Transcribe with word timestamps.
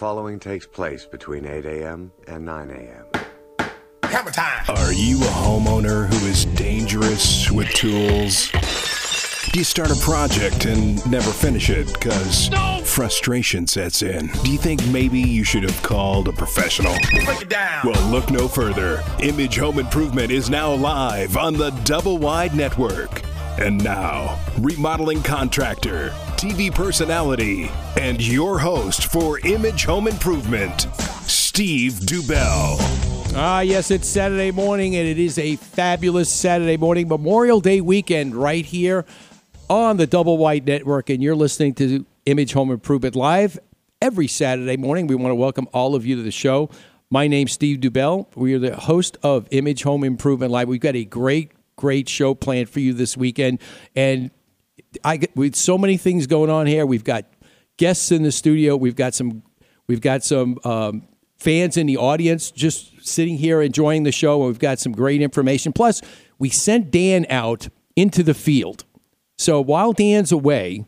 following 0.00 0.40
takes 0.40 0.66
place 0.66 1.04
between 1.04 1.44
8 1.44 1.66
a.m. 1.66 2.10
and 2.26 2.42
9 2.46 2.70
a.m. 2.70 3.68
Hammer 4.04 4.30
time. 4.30 4.64
Are 4.70 4.94
you 4.94 5.18
a 5.18 5.26
homeowner 5.26 6.06
who 6.06 6.26
is 6.26 6.46
dangerous 6.46 7.50
with 7.50 7.68
tools? 7.74 8.50
Do 9.52 9.58
you 9.58 9.64
start 9.64 9.90
a 9.90 9.96
project 9.96 10.64
and 10.64 11.04
never 11.10 11.30
finish 11.30 11.68
it 11.68 11.92
because 11.92 12.48
frustration 12.82 13.66
sets 13.66 14.00
in? 14.00 14.28
Do 14.42 14.50
you 14.50 14.56
think 14.56 14.82
maybe 14.86 15.20
you 15.20 15.44
should 15.44 15.64
have 15.64 15.82
called 15.82 16.28
a 16.28 16.32
professional? 16.32 16.94
Break 17.26 17.42
it 17.42 17.50
down. 17.50 17.86
Well, 17.86 18.10
look 18.10 18.30
no 18.30 18.48
further. 18.48 19.02
Image 19.20 19.58
Home 19.58 19.78
Improvement 19.78 20.30
is 20.30 20.48
now 20.48 20.72
live 20.72 21.36
on 21.36 21.52
the 21.52 21.72
Double 21.84 22.16
Wide 22.16 22.54
Network. 22.54 23.20
And 23.58 23.84
now, 23.84 24.42
remodeling 24.58 25.22
contractor, 25.22 26.14
TV 26.40 26.74
personality, 26.74 27.70
and 28.00 28.26
your 28.26 28.58
host 28.58 29.12
for 29.12 29.38
Image 29.40 29.84
Home 29.84 30.08
Improvement, 30.08 30.86
Steve 31.26 31.92
Dubell. 32.00 32.78
Ah, 33.36 33.60
yes, 33.60 33.90
it's 33.90 34.08
Saturday 34.08 34.50
morning, 34.50 34.96
and 34.96 35.06
it 35.06 35.18
is 35.18 35.36
a 35.36 35.56
fabulous 35.56 36.30
Saturday 36.30 36.78
morning, 36.78 37.08
Memorial 37.08 37.60
Day 37.60 37.82
weekend, 37.82 38.34
right 38.34 38.64
here 38.64 39.04
on 39.68 39.98
the 39.98 40.06
Double 40.06 40.38
Wide 40.38 40.66
Network. 40.66 41.10
And 41.10 41.22
you're 41.22 41.36
listening 41.36 41.74
to 41.74 42.06
Image 42.24 42.54
Home 42.54 42.70
Improvement 42.70 43.14
Live 43.14 43.58
every 44.00 44.26
Saturday 44.26 44.78
morning. 44.78 45.08
We 45.08 45.16
want 45.16 45.32
to 45.32 45.36
welcome 45.36 45.68
all 45.74 45.94
of 45.94 46.06
you 46.06 46.16
to 46.16 46.22
the 46.22 46.30
show. 46.30 46.70
My 47.10 47.28
name's 47.28 47.52
Steve 47.52 47.80
Dubell. 47.80 48.34
We 48.34 48.54
are 48.54 48.58
the 48.58 48.76
host 48.76 49.18
of 49.22 49.46
Image 49.50 49.82
Home 49.82 50.04
Improvement 50.04 50.50
Live. 50.50 50.68
We've 50.68 50.80
got 50.80 50.96
a 50.96 51.04
great, 51.04 51.52
great 51.76 52.08
show 52.08 52.34
planned 52.34 52.70
for 52.70 52.80
you 52.80 52.94
this 52.94 53.14
weekend, 53.14 53.60
and 53.94 54.30
I 55.04 55.16
get 55.18 55.36
with 55.36 55.54
so 55.54 55.78
many 55.78 55.96
things 55.96 56.26
going 56.26 56.50
on 56.50 56.66
here. 56.66 56.84
We've 56.86 57.04
got 57.04 57.24
guests 57.76 58.10
in 58.10 58.22
the 58.22 58.32
studio. 58.32 58.76
We've 58.76 58.96
got 58.96 59.14
some. 59.14 59.42
We've 59.86 60.00
got 60.00 60.22
some 60.22 60.58
um, 60.64 61.08
fans 61.36 61.76
in 61.76 61.86
the 61.86 61.96
audience 61.96 62.50
just 62.50 63.06
sitting 63.06 63.38
here 63.38 63.60
enjoying 63.60 64.04
the 64.04 64.12
show. 64.12 64.46
We've 64.46 64.58
got 64.58 64.78
some 64.78 64.92
great 64.92 65.20
information. 65.20 65.72
Plus, 65.72 66.00
we 66.38 66.48
sent 66.48 66.90
Dan 66.90 67.26
out 67.28 67.68
into 67.96 68.22
the 68.22 68.34
field. 68.34 68.84
So 69.36 69.60
while 69.60 69.92
Dan's 69.92 70.30
away, 70.30 70.84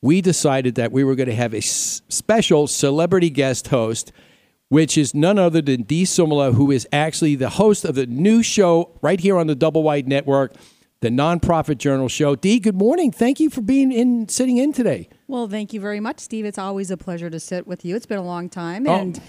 we 0.00 0.20
decided 0.20 0.74
that 0.74 0.90
we 0.90 1.04
were 1.04 1.14
going 1.14 1.28
to 1.28 1.34
have 1.34 1.54
a 1.54 1.58
s- 1.58 2.02
special 2.08 2.66
celebrity 2.66 3.30
guest 3.30 3.68
host, 3.68 4.10
which 4.68 4.98
is 4.98 5.14
none 5.14 5.38
other 5.38 5.62
than 5.62 5.82
Dee 5.82 6.04
Sumala, 6.04 6.54
who 6.54 6.70
is 6.70 6.88
actually 6.92 7.36
the 7.36 7.50
host 7.50 7.84
of 7.84 7.94
the 7.94 8.06
new 8.06 8.42
show 8.42 8.98
right 9.02 9.20
here 9.20 9.36
on 9.36 9.46
the 9.46 9.54
Double 9.54 9.82
Wide 9.82 10.08
Network, 10.08 10.54
the 11.02 11.08
nonprofit 11.10 11.78
journal 11.78 12.08
show. 12.08 12.34
Dee, 12.36 12.60
good 12.60 12.76
morning. 12.76 13.10
Thank 13.10 13.40
you 13.40 13.50
for 13.50 13.60
being 13.60 13.90
in, 13.92 14.28
sitting 14.28 14.56
in 14.56 14.72
today. 14.72 15.08
Well, 15.26 15.48
thank 15.48 15.72
you 15.72 15.80
very 15.80 15.98
much, 16.00 16.20
Steve. 16.20 16.44
It's 16.44 16.58
always 16.58 16.90
a 16.92 16.96
pleasure 16.96 17.28
to 17.28 17.40
sit 17.40 17.66
with 17.66 17.84
you. 17.84 17.96
It's 17.96 18.06
been 18.06 18.18
a 18.18 18.24
long 18.24 18.48
time, 18.48 18.86
Oh. 18.86 18.94
and 18.94 19.20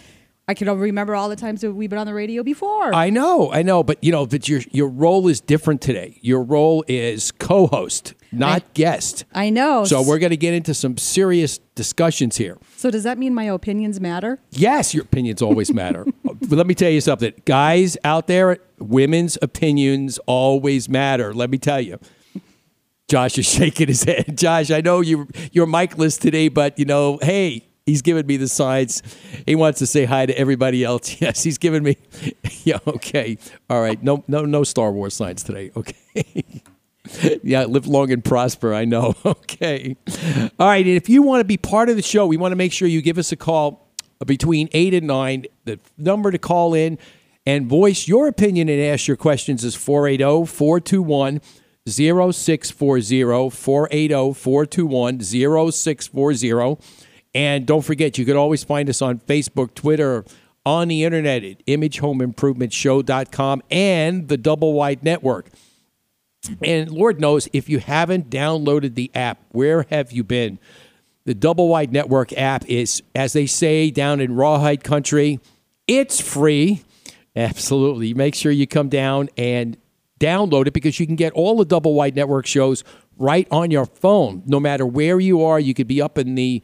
I 0.47 0.53
can 0.53 0.69
remember 0.77 1.15
all 1.15 1.29
the 1.29 1.35
times 1.35 1.61
that 1.61 1.73
we've 1.73 1.89
been 1.89 1.97
on 1.99 2.05
the 2.05 2.13
radio 2.13 2.43
before. 2.43 2.93
I 2.93 3.09
know, 3.09 3.51
I 3.51 3.63
know, 3.63 3.81
but 3.81 4.03
you 4.03 4.11
know, 4.11 4.25
but 4.27 4.47
your 4.47 4.61
your 4.71 4.87
role 4.87 5.27
is 5.27 5.41
different 5.41 5.81
today. 5.81 6.19
Your 6.21 6.43
role 6.43 6.83
is 6.87 7.31
co-host, 7.31 8.13
not 8.31 8.73
guest. 8.73 9.25
I 9.33 9.49
know. 9.49 9.85
So 9.85 10.01
we're 10.03 10.19
going 10.19 10.31
to 10.31 10.37
get 10.37 10.53
into 10.53 10.73
some 10.75 10.97
serious 10.97 11.59
discussions 11.75 12.37
here. 12.37 12.57
So 12.75 12.91
does 12.91 13.03
that 13.03 13.17
mean 13.17 13.33
my 13.33 13.45
opinions 13.45 13.99
matter? 13.99 14.39
Yes, 14.51 14.93
your 14.93 15.05
opinions 15.05 15.41
always 15.41 15.73
matter. 15.73 16.05
but 16.49 16.57
let 16.57 16.67
me 16.67 16.75
tell 16.75 16.89
you 16.91 17.01
something, 17.01 17.33
guys 17.45 17.97
out 18.03 18.27
there, 18.27 18.57
women's 18.79 19.37
opinions 19.41 20.19
always 20.25 20.89
matter. 20.89 21.33
Let 21.33 21.49
me 21.49 21.57
tell 21.57 21.81
you. 21.81 21.99
Josh 23.07 23.37
is 23.37 23.45
shaking 23.49 23.87
his 23.87 24.03
head. 24.03 24.37
Josh, 24.37 24.71
I 24.71 24.81
know 24.81 25.01
you 25.01 25.27
you're 25.51 25.67
micless 25.67 26.19
today, 26.19 26.47
but 26.47 26.77
you 26.79 26.85
know, 26.85 27.19
hey, 27.21 27.67
he's 27.85 28.01
giving 28.01 28.25
me 28.25 28.37
the 28.37 28.47
signs. 28.47 29.01
He 29.45 29.55
wants 29.55 29.79
to 29.79 29.87
say 29.87 30.05
hi 30.05 30.25
to 30.25 30.37
everybody 30.37 30.83
else. 30.83 31.17
Yes, 31.21 31.43
he's 31.43 31.57
giving 31.57 31.83
me. 31.83 31.97
Yeah, 32.63 32.79
okay, 32.87 33.37
all 33.69 33.81
right. 33.81 34.01
No, 34.01 34.23
no, 34.27 34.45
no 34.45 34.63
Star 34.63 34.91
Wars 34.91 35.13
signs 35.13 35.43
today. 35.43 35.71
Okay. 35.75 36.43
yeah, 37.43 37.65
live 37.65 37.87
long 37.87 38.11
and 38.11 38.23
prosper. 38.23 38.73
I 38.73 38.85
know. 38.85 39.15
Okay. 39.25 39.95
All 40.59 40.67
right. 40.67 40.85
And 40.85 40.95
if 40.95 41.09
you 41.09 41.21
want 41.21 41.41
to 41.41 41.45
be 41.45 41.57
part 41.57 41.89
of 41.89 41.95
the 41.95 42.01
show, 42.01 42.25
we 42.25 42.37
want 42.37 42.53
to 42.53 42.55
make 42.55 42.71
sure 42.71 42.87
you 42.87 43.01
give 43.01 43.17
us 43.17 43.31
a 43.31 43.35
call 43.35 43.82
between 44.25 44.69
eight 44.71 44.93
and 44.93 45.07
nine. 45.07 45.45
The 45.65 45.79
number 45.97 46.31
to 46.31 46.37
call 46.37 46.73
in 46.73 46.97
and 47.45 47.67
voice 47.67 48.07
your 48.07 48.27
opinion 48.27 48.69
and 48.69 48.81
ask 48.81 49.07
your 49.07 49.17
questions 49.17 49.63
is 49.63 49.75
480 49.75 50.45
421 50.45 51.41
0640 51.87 53.49
480 53.49 54.33
421 54.33 55.19
0640. 55.71 56.77
And 57.35 57.65
don't 57.65 57.81
forget, 57.81 58.17
you 58.17 58.25
can 58.25 58.37
always 58.37 58.63
find 58.63 58.89
us 58.89 59.01
on 59.01 59.19
Facebook, 59.19 59.73
Twitter, 59.73 60.23
on 60.65 60.87
the 60.87 61.03
internet 61.03 61.43
at 61.43 61.65
imagehomeimprovement.show.com 61.65 63.63
and 63.69 64.27
the 64.27 64.37
Double 64.37 64.73
Wide 64.73 65.03
Network. 65.03 65.49
And 66.61 66.91
Lord 66.91 67.19
knows 67.19 67.47
if 67.53 67.69
you 67.69 67.79
haven't 67.79 68.29
downloaded 68.29 68.95
the 68.95 69.11
app, 69.15 69.39
where 69.49 69.85
have 69.89 70.11
you 70.11 70.23
been? 70.23 70.59
The 71.25 71.33
Double 71.33 71.69
Wide 71.69 71.93
Network 71.93 72.33
app 72.33 72.65
is, 72.67 73.01
as 73.15 73.33
they 73.33 73.45
say 73.45 73.89
down 73.89 74.19
in 74.19 74.35
Rawhide 74.35 74.83
Country, 74.83 75.39
it's 75.87 76.19
free. 76.19 76.83
Absolutely. 77.35 78.13
Make 78.13 78.35
sure 78.35 78.51
you 78.51 78.67
come 78.67 78.89
down 78.89 79.29
and 79.37 79.77
download 80.19 80.67
it 80.67 80.73
because 80.73 80.99
you 80.99 81.05
can 81.05 81.15
get 81.15 81.33
all 81.33 81.57
the 81.57 81.65
Double 81.65 81.93
Wide 81.93 82.15
Network 82.15 82.45
shows 82.45 82.83
right 83.17 83.47
on 83.51 83.71
your 83.71 83.85
phone. 83.85 84.43
No 84.45 84.59
matter 84.59 84.85
where 84.85 85.19
you 85.19 85.43
are, 85.43 85.59
you 85.59 85.73
could 85.73 85.87
be 85.87 86.01
up 86.01 86.17
in 86.17 86.35
the 86.35 86.61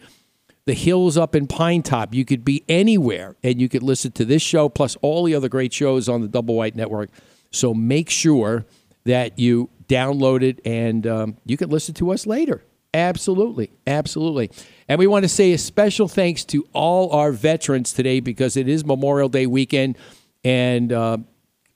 the 0.66 0.74
hills 0.76 1.18
up 1.18 1.36
in 1.36 1.48
Pinetop. 1.48 2.14
You 2.14 2.26
could 2.26 2.46
be 2.46 2.64
anywhere 2.70 3.36
and 3.42 3.60
you 3.60 3.68
could 3.68 3.82
listen 3.82 4.12
to 4.12 4.26
this 4.26 4.44
show 4.44 4.70
plus 4.70 4.96
all 5.02 5.24
the 5.24 5.34
other 5.34 5.50
great 5.50 5.74
shows 5.74 6.08
on 6.08 6.22
the 6.22 6.28
Double 6.28 6.54
Wide 6.54 6.76
Network. 6.76 7.10
So 7.50 7.74
make 7.74 8.10
sure 8.10 8.68
that 9.06 9.40
you 9.40 9.70
download 9.88 10.44
it 10.44 10.60
and 10.64 11.08
um, 11.08 11.38
you 11.44 11.58
can 11.58 11.70
listen 11.72 11.96
to 11.96 12.12
us 12.12 12.28
later. 12.28 12.64
Absolutely. 12.94 13.72
Absolutely. 13.86 14.50
And 14.88 14.98
we 14.98 15.08
want 15.08 15.24
to 15.24 15.30
say 15.30 15.54
a 15.54 15.58
special 15.58 16.08
thanks 16.08 16.44
to 16.46 16.68
all 16.74 17.12
our 17.12 17.32
veterans 17.32 17.94
today 17.94 18.20
because 18.20 18.58
it 18.58 18.68
is 18.68 18.84
Memorial 18.84 19.30
Day 19.30 19.46
weekend. 19.46 19.98
And 20.44 20.92
uh, 20.92 21.18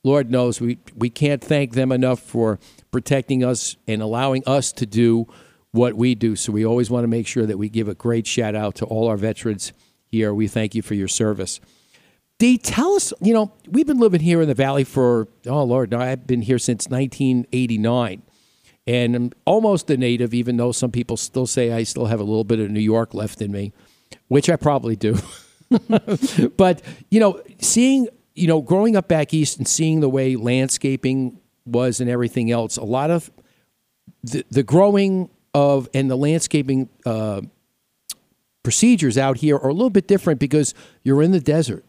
Lord 0.02 0.30
knows 0.30 0.60
we, 0.60 0.78
we 0.96 1.10
can't 1.10 1.42
thank 1.42 1.74
them 1.74 1.92
enough 1.92 2.20
for 2.20 2.58
protecting 2.90 3.44
us 3.44 3.76
and 3.86 4.02
allowing 4.02 4.42
us 4.46 4.72
to 4.72 4.86
do 4.86 5.26
what 5.70 5.94
we 5.94 6.14
do. 6.14 6.36
So 6.36 6.52
we 6.52 6.64
always 6.66 6.90
want 6.90 7.04
to 7.04 7.08
make 7.08 7.26
sure 7.26 7.46
that 7.46 7.58
we 7.58 7.68
give 7.68 7.88
a 7.88 7.94
great 7.94 8.26
shout 8.26 8.54
out 8.54 8.74
to 8.76 8.84
all 8.84 9.08
our 9.08 9.16
veterans 9.16 9.72
here. 10.06 10.34
We 10.34 10.48
thank 10.48 10.74
you 10.74 10.82
for 10.82 10.94
your 10.94 11.08
service. 11.08 11.60
Dee, 12.38 12.58
tell 12.58 12.94
us, 12.94 13.12
you 13.20 13.32
know, 13.32 13.52
we've 13.68 13.86
been 13.86 13.98
living 13.98 14.20
here 14.20 14.42
in 14.42 14.48
the 14.48 14.54
Valley 14.54 14.84
for, 14.84 15.28
oh 15.46 15.62
Lord, 15.62 15.92
no, 15.92 15.98
I've 15.98 16.26
been 16.26 16.42
here 16.42 16.58
since 16.58 16.88
1989. 16.88 18.22
And 18.86 19.16
I'm 19.16 19.32
almost 19.46 19.88
a 19.90 19.96
native, 19.96 20.34
even 20.34 20.56
though 20.58 20.72
some 20.72 20.90
people 20.90 21.16
still 21.16 21.46
say 21.46 21.72
I 21.72 21.84
still 21.84 22.06
have 22.06 22.20
a 22.20 22.24
little 22.24 22.44
bit 22.44 22.58
of 22.58 22.70
New 22.70 22.80
York 22.80 23.14
left 23.14 23.40
in 23.40 23.50
me, 23.50 23.72
which 24.28 24.50
I 24.50 24.56
probably 24.56 24.94
do. 24.94 25.18
but, 26.56 26.82
you 27.10 27.18
know, 27.18 27.40
seeing, 27.60 28.08
you 28.34 28.46
know, 28.46 28.60
growing 28.60 28.94
up 28.96 29.08
back 29.08 29.32
east 29.32 29.56
and 29.56 29.66
seeing 29.66 30.00
the 30.00 30.08
way 30.08 30.36
landscaping 30.36 31.38
was 31.64 32.00
and 32.00 32.10
everything 32.10 32.50
else, 32.50 32.76
a 32.76 32.84
lot 32.84 33.10
of 33.10 33.30
the, 34.22 34.44
the 34.50 34.62
growing 34.62 35.30
of 35.54 35.88
and 35.94 36.10
the 36.10 36.16
landscaping 36.16 36.88
uh, 37.06 37.40
procedures 38.62 39.16
out 39.16 39.38
here 39.38 39.56
are 39.56 39.68
a 39.68 39.72
little 39.72 39.90
bit 39.90 40.06
different 40.06 40.40
because 40.40 40.74
you're 41.02 41.22
in 41.22 41.30
the 41.30 41.40
desert. 41.40 41.84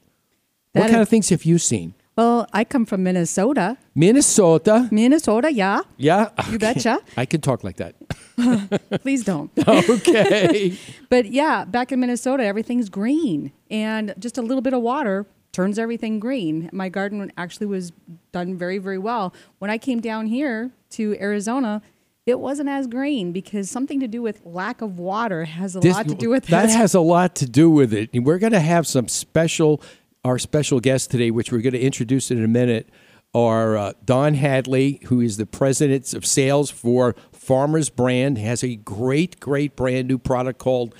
what 0.72 0.84
kind 0.84 0.96
is- 0.96 1.02
of 1.02 1.10
things 1.10 1.30
have 1.30 1.44
you 1.44 1.58
seen? 1.58 1.94
Well, 2.18 2.48
I 2.53 2.64
come 2.64 2.86
from 2.86 3.03
Minnesota. 3.03 3.78
Minnesota. 3.94 4.88
Minnesota, 4.90 5.52
yeah. 5.52 5.82
Yeah. 5.97 6.29
You 6.50 6.58
betcha. 6.58 7.00
I 7.17 7.26
can 7.26 7.41
talk 7.41 7.64
like 7.64 7.76
that. 7.78 7.96
Please 9.02 9.23
don't. 9.23 9.52
Okay. 9.67 10.78
But 11.09 11.28
yeah, 11.32 11.66
back 11.66 11.91
in 11.91 12.00
Minnesota, 12.00 12.44
everything's 12.44 12.90
green, 12.90 13.52
and 13.70 14.14
just 14.20 14.38
a 14.38 14.41
little 14.41 14.62
bit 14.62 14.73
of 14.73 14.82
water 14.82 15.26
turns 15.52 15.78
everything 15.79 16.20
green. 16.20 16.70
My 16.73 16.90
garden 16.90 17.32
actually 17.38 17.67
was 17.67 17.91
done 18.32 18.58
very, 18.58 18.78
very 18.78 18.97
well. 18.97 19.34
When 19.59 19.70
I 19.72 19.78
came 19.78 20.00
down 20.02 20.26
here 20.28 20.72
to 20.91 21.16
Arizona, 21.22 21.82
it 22.26 22.40
wasn't 22.40 22.70
as 22.70 22.88
green 22.88 23.32
because 23.32 23.70
something 23.70 24.00
to 24.00 24.08
do 24.08 24.22
with 24.22 24.41
lack 24.46 24.82
of 24.82 25.00
water 25.00 25.46
has 25.46 25.76
a 25.76 25.79
This- 25.79 25.96
lot 25.96 26.08
to 26.08 26.16
do 26.16 26.29
with 26.29 26.47
that 26.47 26.64
this. 26.67 26.76
has 26.76 26.94
a 26.96 27.00
lot 27.02 27.35
to 27.35 27.46
do 27.50 27.70
with 27.70 27.94
it. 27.94 28.09
We're 28.14 28.40
going 28.40 28.53
to 28.53 28.59
have 28.59 28.88
some 28.88 29.08
special, 29.08 29.82
our 30.26 30.40
special 30.40 30.80
guest 30.80 31.12
today, 31.12 31.30
which 31.30 31.52
we're 31.52 31.62
going 31.62 31.74
to 31.74 31.80
introduce 31.80 32.32
in 32.32 32.44
a 32.44 32.48
minute, 32.48 32.90
are 33.36 33.78
uh, 33.78 33.94
Don 34.04 34.34
Hadley, 34.34 35.00
who 35.06 35.22
is 35.22 35.38
the 35.38 35.46
president 35.46 36.14
of 36.16 36.26
sales 36.26 36.72
for 36.72 37.16
Farmers 37.32 37.92
Brand, 37.92 38.40
has 38.40 38.64
a 38.64 38.76
great, 38.76 39.40
great 39.40 39.76
brand 39.76 40.08
new 40.08 40.18
product 40.18 40.58
called 40.58 40.96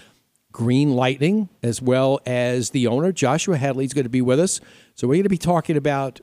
Green 0.52 0.92
Lightning, 0.92 1.50
as 1.64 1.82
well 1.82 2.20
as 2.28 2.70
the 2.70 2.86
owner, 2.86 3.12
Joshua 3.12 3.58
Hadley, 3.58 3.84
is 3.84 3.94
going 3.94 4.04
to 4.04 4.10
be 4.10 4.22
with 4.22 4.40
us. 4.40 4.62
So 4.94 5.08
we're 5.08 5.16
going 5.16 5.24
to 5.24 5.30
be 5.30 5.40
talking 5.40 5.76
about 5.76 6.22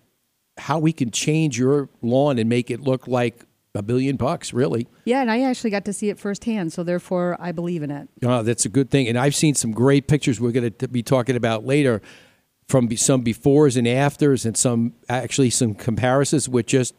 how 0.57 0.79
we 0.79 0.93
can 0.93 1.11
change 1.11 1.59
your 1.59 1.89
lawn 2.03 2.39
and 2.39 2.49
make 2.49 2.71
it 2.71 2.81
look 2.81 3.09
like 3.09 3.45
a 3.75 3.83
billion 3.83 4.17
bucks, 4.17 4.53
really. 4.53 4.87
Yeah, 5.07 5.23
and 5.23 5.31
I 5.31 5.43
actually 5.43 5.71
got 5.71 5.87
to 5.87 5.93
see 5.93 6.09
it 6.09 6.21
firsthand, 6.21 6.73
so 6.73 6.85
therefore 6.85 7.37
I 7.41 7.51
believe 7.51 7.83
in 7.83 7.91
it. 7.91 8.09
Oh, 8.23 8.45
that's 8.45 8.65
a 8.65 8.69
good 8.69 8.91
thing. 8.91 9.09
And 9.09 9.19
I've 9.19 9.35
seen 9.35 9.57
some 9.57 9.73
great 9.73 10.07
pictures 10.07 10.41
we're 10.41 10.53
going 10.53 10.73
to 10.73 10.89
be 10.89 11.03
talking 11.03 11.35
about 11.35 11.67
later 11.67 12.01
from 12.69 12.95
some 12.97 13.23
befores 13.23 13.77
and 13.77 13.87
afters 13.87 14.47
and 14.47 14.57
some 14.57 14.95
actually 15.09 15.51
some 15.51 15.75
comparisons 15.75 16.49
with 16.49 16.67
just 16.67 16.95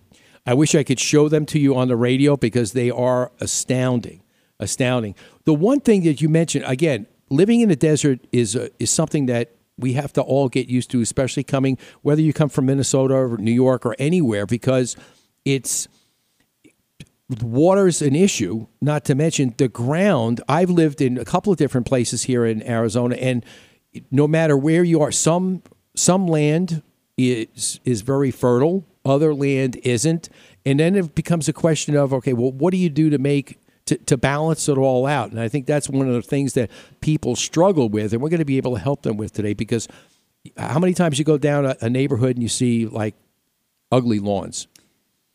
I 0.45 0.54
wish 0.54 0.75
I 0.75 0.83
could 0.83 1.00
show 1.00 1.30
them 1.30 1.45
to 1.48 1.60
you 1.60 1.75
on 1.75 1.88
the 1.88 1.95
radio 1.95 2.36
because 2.36 2.74
they 2.74 2.92
are 2.92 3.31
astounding. 3.39 4.21
Astounding. 4.60 5.15
The 5.45 5.54
one 5.54 5.80
thing 5.80 6.04
that 6.04 6.21
you 6.21 6.30
mentioned 6.30 6.65
again, 6.68 7.07
living 7.30 7.62
in 7.62 7.69
the 7.69 7.75
desert 7.75 8.19
is 8.31 8.56
a, 8.56 8.69
is 8.80 8.92
something 8.92 9.25
that 9.27 9.56
we 9.77 9.94
have 9.94 10.13
to 10.13 10.21
all 10.21 10.50
get 10.50 10.68
used 10.68 10.92
to, 10.92 11.01
especially 11.01 11.44
coming 11.44 11.77
whether 12.01 12.21
you 12.21 12.33
come 12.33 12.50
from 12.50 12.68
Minnesota 12.68 13.16
or 13.16 13.38
New 13.38 13.51
York 13.51 13.86
or 13.86 13.95
anywhere 13.98 14.45
because 14.45 14.95
it's 15.45 15.88
water's 17.42 18.01
an 18.01 18.16
issue, 18.16 18.68
not 18.81 19.06
to 19.06 19.16
mention 19.16 19.56
the 19.57 19.68
ground. 19.68 20.42
I've 20.48 20.69
lived 20.69 21.01
in 21.01 21.18
a 21.18 21.25
couple 21.25 21.51
of 21.51 21.57
different 21.57 21.88
places 21.88 22.24
here 22.24 22.45
in 22.45 22.62
Arizona, 22.63 23.16
and 23.16 23.45
no 24.12 24.28
matter 24.28 24.57
where 24.57 24.84
you 24.84 25.01
are, 25.01 25.12
some 25.12 25.63
some 25.95 26.28
land 26.28 26.81
is 27.18 27.80
is 27.86 28.01
very 28.01 28.31
fertile, 28.31 28.86
other 29.06 29.34
land 29.34 29.75
isn't, 29.84 30.30
and 30.66 30.80
then 30.80 30.95
it 30.95 31.16
becomes 31.16 31.48
a 31.48 31.54
question 31.54 31.95
of 31.95 32.13
okay, 32.13 32.34
well, 32.34 32.51
what 32.51 32.72
do 32.72 32.78
you 32.78 32.90
do 32.90 33.10
to 33.10 33.18
make 33.18 33.60
to, 33.86 33.98
to 33.98 34.18
balance 34.18 34.68
it 34.69 34.78
all 34.78 35.06
out? 35.06 35.31
And 35.31 35.40
I 35.40 35.48
think 35.48 35.66
that's 35.66 35.90
one 35.90 36.07
of 36.07 36.13
the 36.13 36.22
things 36.22 36.54
that 36.54 36.69
people 37.01 37.36
struggle 37.36 37.90
with, 37.90 38.13
and 38.13 38.22
we're 38.22 38.30
going 38.30 38.40
to 38.40 38.45
be 38.45 38.57
able 38.57 38.74
to 38.74 38.81
help 38.81 39.04
them 39.04 39.18
with 39.18 39.34
today 39.34 39.54
because 39.54 39.88
how 40.57 40.80
many 40.80 40.94
times 40.94 41.19
you 41.19 41.25
go 41.25 41.38
down 41.38 41.66
a, 41.66 41.78
a 41.81 41.90
neighborhood 41.90 42.36
and 42.36 42.44
you 42.44 42.50
see 42.50 42.86
like 42.86 43.16
ugly 43.92 44.19
lawns 44.19 44.68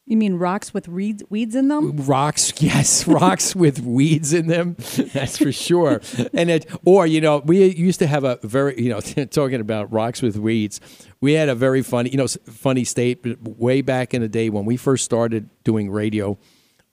You 0.08 0.16
mean 0.16 0.36
rocks 0.36 0.72
with 0.72 0.88
reeds, 0.88 1.22
weeds 1.28 1.54
in 1.54 1.68
them? 1.68 1.94
rocks 2.06 2.54
yes 2.62 3.06
rocks 3.06 3.54
with 3.54 3.80
weeds 3.80 4.32
in 4.32 4.46
them 4.46 4.74
that's 5.12 5.36
for 5.36 5.52
sure 5.52 6.00
and 6.32 6.48
it 6.48 6.66
or 6.86 7.06
you 7.06 7.20
know 7.20 7.42
we 7.44 7.66
used 7.66 7.98
to 7.98 8.06
have 8.06 8.24
a 8.24 8.38
very 8.42 8.80
you 8.82 8.88
know 8.88 9.00
talking 9.30 9.60
about 9.60 9.92
rocks 9.92 10.22
with 10.22 10.38
weeds 10.38 10.80
we 11.20 11.34
had 11.34 11.50
a 11.50 11.54
very 11.54 11.82
funny 11.82 12.08
you 12.08 12.16
know 12.16 12.26
funny 12.26 12.84
state 12.84 13.22
way 13.42 13.82
back 13.82 14.14
in 14.14 14.22
the 14.22 14.28
day 14.28 14.48
when 14.48 14.64
we 14.64 14.78
first 14.78 15.04
started 15.04 15.50
doing 15.62 15.90
radio 15.90 16.38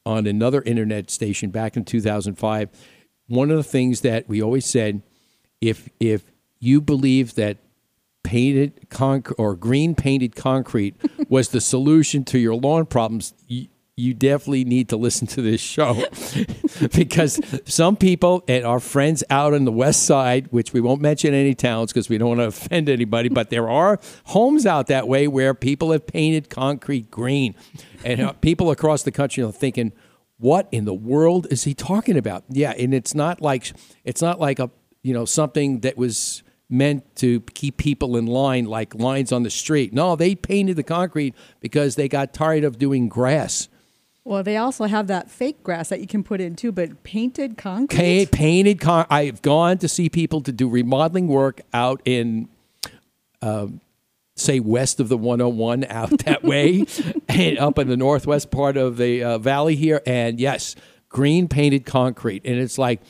on 0.06 0.28
another 0.28 0.62
internet 0.64 1.10
station 1.10 1.52
back 1.52 1.78
in 1.78 1.86
2005 1.86 2.70
one 3.28 3.50
of 3.50 3.56
the 3.56 3.64
things 3.64 4.02
that 4.02 4.28
we 4.28 4.42
always 4.42 4.66
said 4.66 5.02
if 5.62 5.88
if 6.02 6.32
you 6.60 6.82
believe 6.82 7.36
that 7.36 7.60
painted 8.26 8.90
concrete 8.90 9.36
or 9.38 9.56
green 9.56 9.94
painted 9.94 10.36
concrete 10.36 10.96
was 11.30 11.50
the 11.50 11.62
solution 11.62 12.26
to 12.26 12.40
your 12.40 12.56
lawn 12.56 12.86
problems, 12.88 13.34
you, 13.48 13.68
you 13.96 14.14
definitely 14.14 14.66
need 14.66 14.90
to 14.90 14.98
listen 14.98 15.26
to 15.26 15.42
this 15.42 15.62
show 15.62 16.04
because 16.96 17.40
some 17.66 17.96
people 17.96 18.44
and 18.48 18.66
our 18.66 18.82
friends 18.82 19.24
out 19.30 19.54
on 19.54 19.64
the 19.64 19.72
west 19.72 20.06
side, 20.06 20.48
which 20.52 20.74
we 20.74 20.82
won't 20.82 21.00
mention 21.00 21.34
any 21.34 21.56
towns 21.56 21.94
because 21.94 22.10
we 22.10 22.18
don't 22.18 22.30
want 22.30 22.42
to 22.42 22.48
offend 22.48 22.90
anybody, 22.90 23.30
but 23.30 23.52
there 23.52 23.70
are 23.70 24.00
homes 24.26 24.66
out 24.66 24.88
that 24.88 25.08
way 25.08 25.28
where 25.28 25.54
people 25.54 25.92
have 25.92 26.06
painted 26.06 26.50
concrete 26.50 27.10
green, 27.10 27.56
and 28.04 28.20
uh, 28.20 28.34
people 28.34 28.70
across 28.70 29.04
the 29.04 29.12
country 29.12 29.42
are 29.44 29.52
thinking, 29.52 29.94
"What 30.40 30.68
in 30.74 30.84
the 30.84 30.94
world 30.94 31.48
is 31.50 31.64
he 31.64 31.74
talking 31.74 32.18
about?" 32.18 32.44
Yeah, 32.50 32.72
and 32.72 32.94
it's 32.94 33.16
not 33.16 33.42
like 33.42 33.72
it's 34.04 34.22
not 34.22 34.42
like 34.42 34.60
a 34.60 34.70
you 35.04 35.14
know 35.14 35.24
something 35.24 35.82
that 35.82 35.98
was 35.98 36.44
meant 36.70 37.16
to 37.18 37.42
keep 37.54 37.78
people 37.78 38.18
in 38.18 38.26
line 38.26 38.66
like 38.66 38.96
lines 38.96 39.32
on 39.32 39.44
the 39.44 39.50
street. 39.50 39.94
No, 39.94 40.16
they 40.16 40.36
painted 40.36 40.76
the 40.76 40.84
concrete 40.84 41.36
because 41.60 41.96
they 41.96 42.08
got 42.08 42.34
tired 42.34 42.64
of 42.64 42.80
doing 42.80 43.08
grass. 43.08 43.70
Well, 44.24 44.42
they 44.42 44.58
also 44.58 44.86
have 44.86 45.06
that 45.08 45.30
fake 45.30 45.62
grass 45.62 45.90
that 45.90 46.02
you 46.02 46.08
can 46.08 46.24
put 46.24 46.42
in 46.42 46.56
too, 46.56 46.72
but 46.72 47.04
painted 47.04 47.58
concrete. 47.58 48.32
Pa- 48.32 48.36
painted 48.36 48.80
con- 48.80 49.06
I've 49.10 49.44
gone 49.44 49.78
to 49.78 49.88
see 49.88 50.10
people 50.10 50.42
to 50.42 50.52
do 50.52 50.68
remodeling 50.68 51.28
work 51.28 51.62
out 51.74 52.02
in 52.06 52.50
um, 53.44 53.82
say 54.36 54.60
west 54.60 55.00
of 55.00 55.10
the 55.10 55.18
101 55.18 55.84
out 55.90 56.18
that 56.26 56.44
way 56.44 56.86
and 57.30 57.58
up 57.58 57.80
in 57.80 57.88
the 57.88 57.98
northwest 57.98 58.52
part 58.52 58.78
of 58.78 58.98
the 58.98 59.24
uh, 59.24 59.38
valley 59.38 59.76
here 59.76 60.02
and 60.06 60.40
yes 60.40 60.76
green 61.10 61.48
painted 61.48 61.86
concrete 61.86 62.42
and 62.46 62.58
it's 62.58 62.78
like 62.78 63.02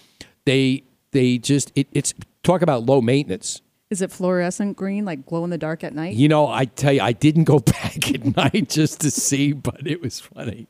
they 0.45 0.83
they 1.11 1.37
just 1.37 1.71
it, 1.75 1.87
it's 1.91 2.13
talk 2.45 2.61
about 2.61 2.85
low 2.85 3.01
maintenance 3.01 3.61
Is 3.89 4.01
it 4.01 4.11
fluorescent 4.11 4.77
green, 4.77 5.03
like 5.05 5.25
glow 5.25 5.43
in 5.43 5.49
the 5.49 5.57
dark 5.57 5.83
at 5.83 5.93
night? 5.93 6.13
you 6.15 6.27
know 6.27 6.47
i 6.47 6.65
tell 6.65 6.93
you 6.93 7.01
i 7.01 7.11
didn't 7.11 7.43
go 7.45 7.59
back 7.75 8.11
at 8.13 8.35
night 8.37 8.69
just 8.69 9.01
to 9.01 9.11
see 9.11 9.51
but 9.51 9.85
it 9.85 10.01
was 10.01 10.19
funny 10.19 10.67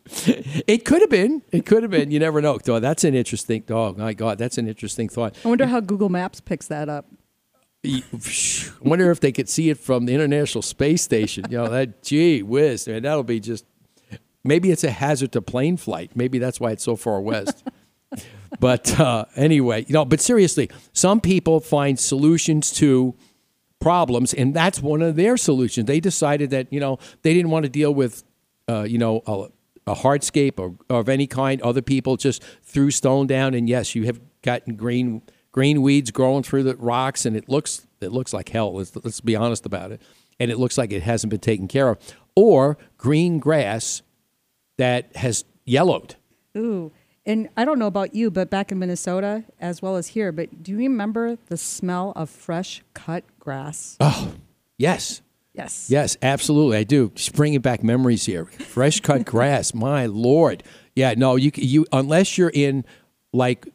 it 0.67 0.85
could 0.85 1.01
have 1.01 1.09
been 1.09 1.41
it 1.51 1.65
could 1.65 1.83
have 1.83 1.91
been 1.91 2.11
you 2.11 2.19
never 2.19 2.41
know 2.41 2.57
oh, 2.67 2.79
that's 2.79 3.03
an 3.03 3.13
interesting 3.13 3.63
oh 3.69 3.93
my 3.93 4.13
god 4.13 4.37
that's 4.37 4.57
an 4.57 4.67
interesting 4.67 5.09
thought 5.09 5.35
I 5.43 5.47
wonder 5.47 5.65
how 5.67 5.79
Google 5.79 6.09
Maps 6.09 6.39
picks 6.41 6.67
that 6.67 6.89
up. 6.89 7.05
I 7.85 8.01
wonder 8.81 9.11
if 9.11 9.19
they 9.19 9.31
could 9.31 9.47
see 9.47 9.69
it 9.69 9.77
from 9.77 10.05
the 10.05 10.13
International 10.15 10.61
Space 10.63 11.03
Station. 11.03 11.45
You 11.51 11.57
know, 11.59 11.67
that 11.67 12.01
gee 12.09 12.41
whiz, 12.41 12.87
man, 12.87 13.03
that'll 13.03 13.23
be 13.23 13.39
just. 13.39 13.65
Maybe 14.43 14.71
it's 14.71 14.83
a 14.83 14.91
hazard 14.91 15.31
to 15.33 15.41
plane 15.41 15.77
flight. 15.77 16.11
Maybe 16.15 16.39
that's 16.39 16.59
why 16.59 16.71
it's 16.71 16.83
so 16.83 16.95
far 16.95 17.19
west. 17.21 17.63
But 18.59 18.99
uh, 18.99 19.25
anyway, 19.35 19.85
you 19.87 19.93
know, 19.93 20.05
but 20.05 20.19
seriously, 20.19 20.69
some 20.93 21.21
people 21.21 21.59
find 21.59 21.99
solutions 21.99 22.71
to 22.73 23.15
problems, 23.79 24.33
and 24.33 24.53
that's 24.53 24.81
one 24.81 25.01
of 25.01 25.15
their 25.15 25.37
solutions. 25.37 25.87
They 25.87 25.99
decided 25.99 26.49
that 26.51 26.71
you 26.71 26.79
know 26.79 26.99
they 27.21 27.33
didn't 27.33 27.51
want 27.51 27.63
to 27.63 27.69
deal 27.69 27.93
with, 27.93 28.23
uh, 28.67 28.83
you 28.83 28.97
know, 28.97 29.21
a, 29.27 29.47
a 29.91 29.95
hardscape 29.95 30.59
or, 30.59 30.75
or 30.89 31.01
of 31.01 31.09
any 31.09 31.27
kind. 31.27 31.61
Other 31.61 31.81
people 31.81 32.17
just 32.17 32.43
threw 32.63 32.91
stone 32.91 33.27
down, 33.27 33.53
and 33.53 33.69
yes, 33.69 33.95
you 33.95 34.05
have 34.05 34.19
gotten 34.41 34.75
green 34.75 35.21
green 35.51 35.81
weeds 35.81 36.11
growing 36.11 36.43
through 36.43 36.63
the 36.63 36.75
rocks, 36.75 37.25
and 37.25 37.35
it 37.35 37.47
looks 37.47 37.87
it 38.01 38.11
looks 38.11 38.33
like 38.33 38.49
hell. 38.49 38.75
Let's, 38.75 38.95
let's 38.95 39.21
be 39.21 39.35
honest 39.35 39.65
about 39.65 39.91
it, 39.91 40.01
and 40.39 40.51
it 40.51 40.57
looks 40.57 40.77
like 40.77 40.91
it 40.91 41.03
hasn't 41.03 41.31
been 41.31 41.39
taken 41.39 41.67
care 41.67 41.89
of, 41.89 41.97
or 42.35 42.77
green 42.97 43.39
grass 43.39 44.01
that 44.77 45.15
has 45.15 45.45
yellowed. 45.63 46.15
Ooh. 46.57 46.91
And 47.25 47.49
I 47.57 47.65
don't 47.65 47.79
know 47.79 47.87
about 47.87 48.13
you, 48.13 48.29
but 48.29 48.51
back 48.51 48.71
in 48.71 48.77
Minnesota, 48.77 49.43
as 49.59 49.81
well 49.81 49.95
as 49.95 50.07
here, 50.07 50.31
but 50.31 50.61
do 50.61 50.71
you 50.71 50.77
remember 50.77 51.37
the 51.47 51.57
smell 51.57 52.13
of 52.15 52.29
fresh 52.29 52.83
cut 52.93 53.23
grass? 53.39 53.97
Oh, 53.99 54.33
yes, 54.77 55.21
yes. 55.53 55.89
Yes, 55.89 56.17
absolutely. 56.21 56.77
I 56.77 56.83
do. 56.83 57.11
Just 57.15 57.33
bringing 57.33 57.61
back 57.61 57.83
memories 57.83 58.25
here. 58.25 58.45
Fresh 58.45 58.99
cut 58.99 59.25
grass. 59.25 59.73
My 59.73 60.05
lord. 60.05 60.61
Yeah. 60.95 61.15
No, 61.17 61.35
you 61.35 61.51
you 61.55 61.87
unless 61.91 62.37
you're 62.37 62.51
in 62.53 62.85
like, 63.33 63.67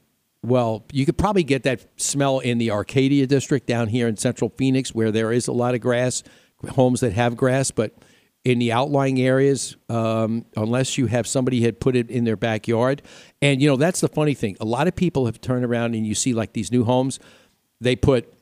well, 0.43 0.85
you 0.93 1.05
could 1.05 1.19
probably 1.19 1.43
get 1.43 1.65
that 1.65 1.85
smell 2.01 2.39
in 2.39 2.59
the 2.59 2.71
Arcadia 2.71 3.27
district 3.27 3.67
down 3.67 3.89
here 3.89 4.07
in 4.07 4.17
Central 4.17 4.51
Phoenix, 4.57 4.95
where 4.95 5.11
there 5.11 5.33
is 5.33 5.49
a 5.49 5.53
lot 5.53 5.75
of 5.75 5.81
grass, 5.81 6.23
homes 6.69 7.01
that 7.01 7.13
have 7.15 7.37
grass, 7.37 7.71
but. 7.73 7.95
In 8.43 8.59
the 8.59 8.73
outlying 8.73 9.21
areas, 9.21 9.77
um, 9.91 10.47
unless 10.57 10.97
you 10.97 11.07
have 11.07 11.27
somebody 11.27 11.61
had 11.61 11.79
put 11.79 11.95
it 11.95 12.11
in 12.11 12.25
their 12.25 12.39
backyard, 12.39 13.03
and 13.43 13.61
you 13.61 13.69
know 13.69 13.77
that's 13.77 14.01
the 14.01 14.09
funny 14.09 14.33
thing. 14.33 14.57
A 14.61 14.65
lot 14.65 14.89
of 14.89 14.97
people 14.97 15.27
have 15.27 15.43
turned 15.43 15.63
around 15.63 15.95
and 15.95 16.07
you 16.07 16.15
see 16.15 16.33
like 16.33 16.55
these 16.55 16.73
new 16.73 16.85
homes, 16.85 17.21
they 17.83 17.95
put 17.97 18.33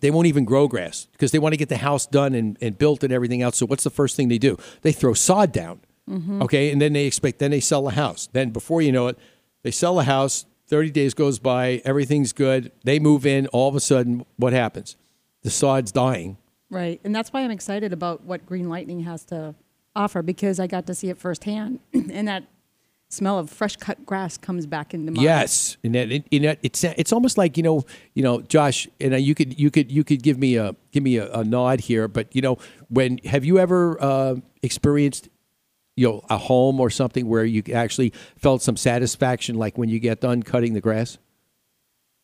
they 0.00 0.10
won't 0.10 0.26
even 0.26 0.44
grow 0.44 0.68
grass 0.68 1.08
because 1.12 1.32
they 1.32 1.38
want 1.38 1.54
to 1.54 1.56
get 1.56 1.70
the 1.70 1.78
house 1.78 2.06
done 2.06 2.34
and, 2.34 2.58
and 2.60 2.76
built 2.76 3.02
and 3.02 3.10
everything 3.12 3.40
else. 3.40 3.56
So 3.56 3.66
what's 3.66 3.84
the 3.84 3.90
first 3.90 4.14
thing 4.14 4.28
they 4.28 4.38
do? 4.38 4.58
They 4.82 4.92
throw 4.92 5.14
sod 5.14 5.52
down. 5.52 5.80
Okay, 6.42 6.70
and 6.70 6.80
then 6.80 6.92
they 6.92 7.06
expect 7.06 7.38
then 7.38 7.50
they 7.50 7.60
sell 7.60 7.84
the 7.84 7.92
house. 7.92 8.28
Then 8.32 8.50
before 8.50 8.82
you 8.82 8.92
know 8.92 9.08
it, 9.08 9.18
they 9.62 9.70
sell 9.70 9.96
the 9.96 10.04
house. 10.04 10.44
Thirty 10.66 10.90
days 10.90 11.14
goes 11.14 11.38
by, 11.38 11.80
everything's 11.84 12.34
good. 12.34 12.72
They 12.84 12.98
move 12.98 13.24
in. 13.24 13.46
All 13.48 13.68
of 13.70 13.74
a 13.74 13.80
sudden, 13.80 14.26
what 14.36 14.52
happens? 14.52 14.96
The 15.42 15.50
sod's 15.50 15.92
dying. 15.92 16.36
Right. 16.70 17.00
And 17.04 17.14
that's 17.14 17.32
why 17.32 17.40
I'm 17.42 17.50
excited 17.50 17.92
about 17.92 18.24
what 18.24 18.44
Green 18.44 18.68
Lightning 18.68 19.00
has 19.00 19.24
to 19.26 19.54
offer 19.96 20.22
because 20.22 20.60
I 20.60 20.66
got 20.66 20.86
to 20.86 20.94
see 20.94 21.08
it 21.08 21.18
firsthand. 21.18 21.80
and 21.92 22.28
that 22.28 22.44
smell 23.08 23.38
of 23.38 23.48
fresh 23.50 23.76
cut 23.76 24.04
grass 24.04 24.36
comes 24.36 24.66
back 24.66 24.94
into 24.94 25.12
my. 25.12 25.22
Yes, 25.22 25.76
and 25.82 25.94
that, 25.94 26.58
it's 26.62 26.84
it's 26.84 27.12
almost 27.12 27.38
like 27.38 27.56
you 27.56 27.62
know, 27.62 27.84
you 28.14 28.22
know, 28.22 28.40
Josh, 28.42 28.88
and 29.00 29.18
you 29.20 29.34
could 29.34 29.58
you 29.58 29.70
could 29.70 29.90
you 29.90 30.04
could 30.04 30.22
give 30.22 30.38
me 30.38 30.56
a 30.56 30.74
give 30.92 31.02
me 31.02 31.16
a, 31.16 31.30
a 31.32 31.44
nod 31.44 31.80
here, 31.80 32.08
but 32.08 32.34
you 32.34 32.42
know, 32.42 32.58
when 32.88 33.18
have 33.18 33.44
you 33.44 33.58
ever 33.58 34.02
uh, 34.02 34.36
experienced 34.62 35.28
you 35.96 36.06
know 36.06 36.24
a 36.30 36.38
home 36.38 36.80
or 36.80 36.90
something 36.90 37.26
where 37.26 37.44
you 37.44 37.62
actually 37.72 38.12
felt 38.36 38.62
some 38.62 38.76
satisfaction, 38.76 39.56
like 39.56 39.78
when 39.78 39.88
you 39.88 39.98
get 39.98 40.20
done 40.20 40.42
cutting 40.42 40.74
the 40.74 40.80
grass? 40.80 41.18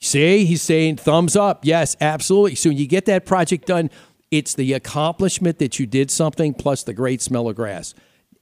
See, 0.00 0.44
he's 0.44 0.60
saying 0.60 0.96
thumbs 0.96 1.34
up. 1.34 1.64
Yes, 1.64 1.96
absolutely. 1.98 2.56
So 2.56 2.68
when 2.68 2.76
you 2.76 2.86
get 2.86 3.06
that 3.06 3.24
project 3.24 3.66
done, 3.66 3.90
it's 4.34 4.54
the 4.54 4.72
accomplishment 4.72 5.60
that 5.60 5.78
you 5.78 5.86
did 5.86 6.10
something 6.10 6.54
plus 6.54 6.82
the 6.82 6.92
great 6.92 7.22
smell 7.22 7.48
of 7.48 7.54
grass. 7.54 7.94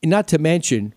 Not 0.03 0.27
to 0.29 0.39
mention 0.39 0.95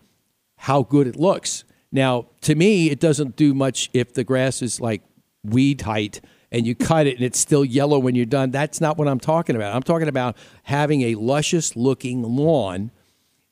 how 0.55 0.83
good 0.83 1.05
it 1.05 1.17
looks. 1.17 1.65
Now, 1.91 2.27
to 2.41 2.55
me, 2.55 2.89
it 2.89 3.01
doesn't 3.01 3.35
do 3.35 3.53
much 3.53 3.89
if 3.91 4.13
the 4.13 4.23
grass 4.23 4.61
is 4.61 4.79
like 4.79 5.01
weed 5.43 5.81
height 5.81 6.21
and 6.49 6.65
you 6.65 6.75
cut 6.75 7.07
it 7.07 7.17
and 7.17 7.25
it's 7.25 7.37
still 7.37 7.65
yellow 7.65 7.99
when 7.99 8.15
you're 8.15 8.25
done. 8.25 8.51
That's 8.51 8.79
not 8.79 8.97
what 8.97 9.09
I'm 9.09 9.19
talking 9.19 9.57
about. 9.57 9.75
I'm 9.75 9.83
talking 9.83 10.07
about 10.07 10.37
having 10.63 11.01
a 11.01 11.15
luscious 11.15 11.75
looking 11.75 12.23
lawn. 12.23 12.89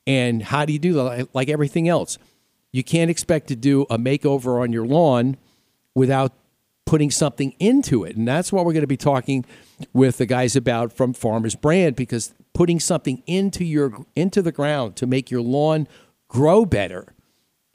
And 0.08 0.42
how 0.44 0.64
do 0.64 0.72
you 0.72 0.80
do 0.80 0.94
that? 0.94 1.36
Like 1.36 1.50
everything 1.50 1.90
else, 1.90 2.18
you 2.72 2.86
can't 2.86 3.12
expect 3.12 3.50
to 3.50 3.58
do 3.58 3.82
a 3.90 3.98
makeover 3.98 4.62
on 4.62 4.72
your 4.72 4.86
lawn 4.86 5.36
without 5.94 6.32
putting 6.94 7.10
something 7.10 7.56
into 7.58 8.04
it. 8.04 8.16
And 8.16 8.28
that's 8.28 8.54
what 8.54 8.66
we're 8.66 8.72
going 8.72 8.82
to 8.82 8.88
be 8.88 8.96
talking 8.96 9.46
with 9.94 10.20
the 10.20 10.28
guys 10.28 10.56
about 10.56 10.94
from 10.94 11.12
Farmers 11.12 11.56
Brand 11.56 11.96
because 11.96 12.36
putting 12.54 12.80
something 12.80 13.24
into 13.26 13.66
your 13.66 14.06
into 14.16 14.44
the 14.44 14.52
ground 14.52 14.96
to 14.98 15.08
make 15.08 15.32
your 15.32 15.42
lawn 15.42 15.88
grow 16.28 16.66
better 16.66 17.16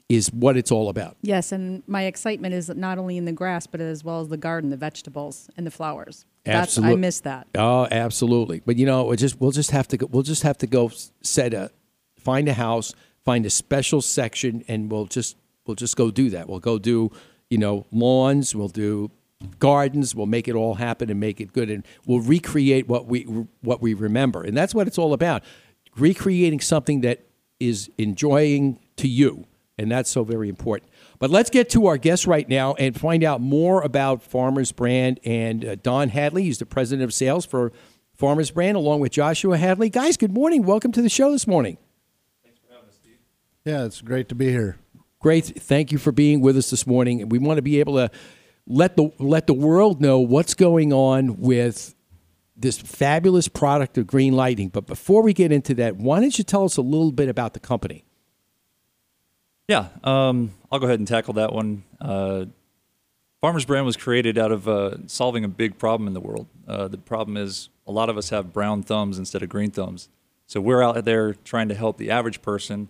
is 0.07 0.31
what 0.31 0.55
it's 0.55 0.71
all 0.71 0.87
about. 0.87 1.17
Yes, 1.21 1.51
and 1.51 1.83
my 1.85 2.03
excitement 2.03 2.53
is 2.53 2.69
not 2.69 2.97
only 2.97 3.17
in 3.17 3.25
the 3.25 3.33
grass, 3.33 3.67
but 3.67 3.81
as 3.81 4.05
well 4.05 4.21
as 4.21 4.29
the 4.29 4.37
garden, 4.37 4.69
the 4.69 4.77
vegetables, 4.77 5.49
and 5.57 5.67
the 5.67 5.71
flowers. 5.71 6.25
That's, 6.45 6.79
I 6.79 6.95
miss 6.95 7.19
that. 7.19 7.47
Oh, 7.55 7.89
absolutely. 7.91 8.61
But 8.65 8.77
you 8.77 8.85
know, 8.85 9.03
we 9.03 9.17
just 9.17 9.41
we'll 9.41 9.51
just 9.51 9.71
have 9.71 9.89
to 9.89 9.97
go, 9.97 10.05
we'll 10.05 10.23
just 10.23 10.43
have 10.43 10.57
to 10.59 10.67
go 10.67 10.91
set 11.23 11.53
a 11.53 11.71
find 12.17 12.47
a 12.47 12.53
house, 12.53 12.93
find 13.25 13.45
a 13.45 13.49
special 13.49 14.01
section, 14.01 14.63
and 14.69 14.89
we'll 14.89 15.07
just 15.07 15.35
we'll 15.67 15.75
just 15.75 15.97
go 15.97 16.09
do 16.09 16.29
that. 16.29 16.47
We'll 16.47 16.61
go 16.61 16.79
do 16.79 17.11
you 17.49 17.57
know 17.57 17.85
lawns. 17.91 18.55
We'll 18.55 18.67
do 18.67 19.11
gardens. 19.59 20.13
We'll 20.13 20.25
make 20.25 20.47
it 20.47 20.55
all 20.55 20.75
happen 20.75 21.09
and 21.09 21.19
make 21.19 21.39
it 21.41 21.53
good, 21.53 21.69
and 21.69 21.85
we'll 22.05 22.21
recreate 22.21 22.87
what 22.87 23.07
we 23.07 23.23
what 23.61 23.81
we 23.81 23.93
remember, 23.93 24.43
and 24.43 24.55
that's 24.55 24.73
what 24.73 24.87
it's 24.87 24.97
all 24.97 25.13
about. 25.13 25.43
Recreating 25.97 26.59
something 26.59 27.01
that 27.01 27.25
is 27.59 27.89
enjoying 27.97 28.79
to 28.97 29.07
you, 29.07 29.45
and 29.77 29.91
that's 29.91 30.09
so 30.09 30.23
very 30.23 30.49
important. 30.49 30.91
But 31.19 31.29
let's 31.29 31.49
get 31.49 31.69
to 31.71 31.87
our 31.87 31.97
guest 31.97 32.25
right 32.25 32.47
now 32.47 32.75
and 32.75 32.97
find 32.97 33.23
out 33.23 33.41
more 33.41 33.81
about 33.81 34.23
Farmers 34.23 34.71
Brand 34.71 35.19
and 35.25 35.65
uh, 35.65 35.75
Don 35.75 36.09
Hadley. 36.09 36.43
He's 36.43 36.59
the 36.59 36.65
president 36.65 37.03
of 37.03 37.13
sales 37.13 37.45
for 37.45 37.73
Farmers 38.15 38.51
Brand, 38.51 38.77
along 38.77 39.01
with 39.01 39.11
Joshua 39.11 39.57
Hadley. 39.57 39.89
Guys, 39.89 40.15
good 40.15 40.31
morning. 40.33 40.63
Welcome 40.63 40.91
to 40.93 41.01
the 41.01 41.09
show 41.09 41.31
this 41.31 41.47
morning. 41.47 41.77
Thanks 42.43 42.59
for 42.59 42.73
having 42.73 42.89
us, 42.89 42.95
Steve. 42.95 43.17
Yeah, 43.65 43.83
it's 43.83 44.01
great 44.01 44.29
to 44.29 44.35
be 44.35 44.49
here. 44.49 44.77
Great. 45.19 45.45
Thank 45.45 45.91
you 45.91 45.97
for 45.97 46.11
being 46.13 46.39
with 46.39 46.55
us 46.55 46.69
this 46.69 46.87
morning. 46.87 47.27
We 47.27 47.39
want 47.39 47.57
to 47.57 47.61
be 47.61 47.79
able 47.81 47.95
to 47.95 48.09
let 48.65 48.95
the 48.95 49.11
let 49.19 49.47
the 49.47 49.53
world 49.53 49.99
know 49.99 50.19
what's 50.19 50.53
going 50.53 50.93
on 50.93 51.41
with 51.41 51.93
this 52.55 52.77
fabulous 52.77 53.47
product 53.47 53.97
of 53.97 54.07
green 54.07 54.33
lightning. 54.33 54.69
But 54.69 54.85
before 54.85 55.21
we 55.21 55.33
get 55.33 55.51
into 55.51 55.73
that, 55.75 55.97
why 55.97 56.21
don't 56.21 56.37
you 56.37 56.43
tell 56.43 56.63
us 56.63 56.77
a 56.77 56.81
little 56.81 57.11
bit 57.11 57.27
about 57.27 57.53
the 57.53 57.59
company? 57.59 58.05
Yeah, 59.67 59.89
um, 60.03 60.51
I'll 60.71 60.79
go 60.79 60.85
ahead 60.85 60.99
and 60.99 61.07
tackle 61.07 61.35
that 61.35 61.53
one. 61.53 61.83
Uh, 61.99 62.45
Farmers 63.41 63.65
Brand 63.65 63.85
was 63.85 63.95
created 63.95 64.37
out 64.37 64.51
of 64.51 64.67
uh, 64.67 65.07
solving 65.07 65.43
a 65.43 65.47
big 65.47 65.77
problem 65.77 66.07
in 66.07 66.13
the 66.13 66.19
world. 66.19 66.47
Uh, 66.67 66.87
the 66.87 66.97
problem 66.97 67.37
is 67.37 67.69
a 67.85 67.91
lot 67.91 68.09
of 68.09 68.17
us 68.17 68.29
have 68.29 68.51
brown 68.51 68.83
thumbs 68.83 69.17
instead 69.17 69.43
of 69.43 69.49
green 69.49 69.71
thumbs. 69.71 70.09
So 70.47 70.59
we're 70.59 70.81
out 70.81 71.03
there 71.05 71.33
trying 71.33 71.69
to 71.69 71.75
help 71.75 71.97
the 71.97 72.09
average 72.09 72.41
person 72.41 72.89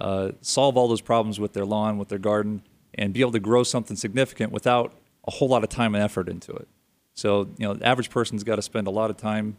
uh, 0.00 0.32
solve 0.40 0.76
all 0.76 0.88
those 0.88 1.00
problems 1.00 1.38
with 1.38 1.52
their 1.52 1.66
lawn, 1.66 1.98
with 1.98 2.08
their 2.08 2.18
garden, 2.18 2.62
and 2.94 3.12
be 3.12 3.20
able 3.20 3.32
to 3.32 3.40
grow 3.40 3.62
something 3.62 3.96
significant 3.96 4.52
without 4.52 4.94
a 5.26 5.30
whole 5.30 5.48
lot 5.48 5.62
of 5.62 5.68
time 5.68 5.94
and 5.94 6.02
effort 6.02 6.28
into 6.28 6.52
it. 6.52 6.68
So, 7.14 7.50
you 7.58 7.66
know, 7.66 7.74
the 7.74 7.86
average 7.86 8.10
person's 8.10 8.44
got 8.44 8.56
to 8.56 8.62
spend 8.62 8.86
a 8.86 8.90
lot 8.90 9.10
of 9.10 9.16
time. 9.16 9.56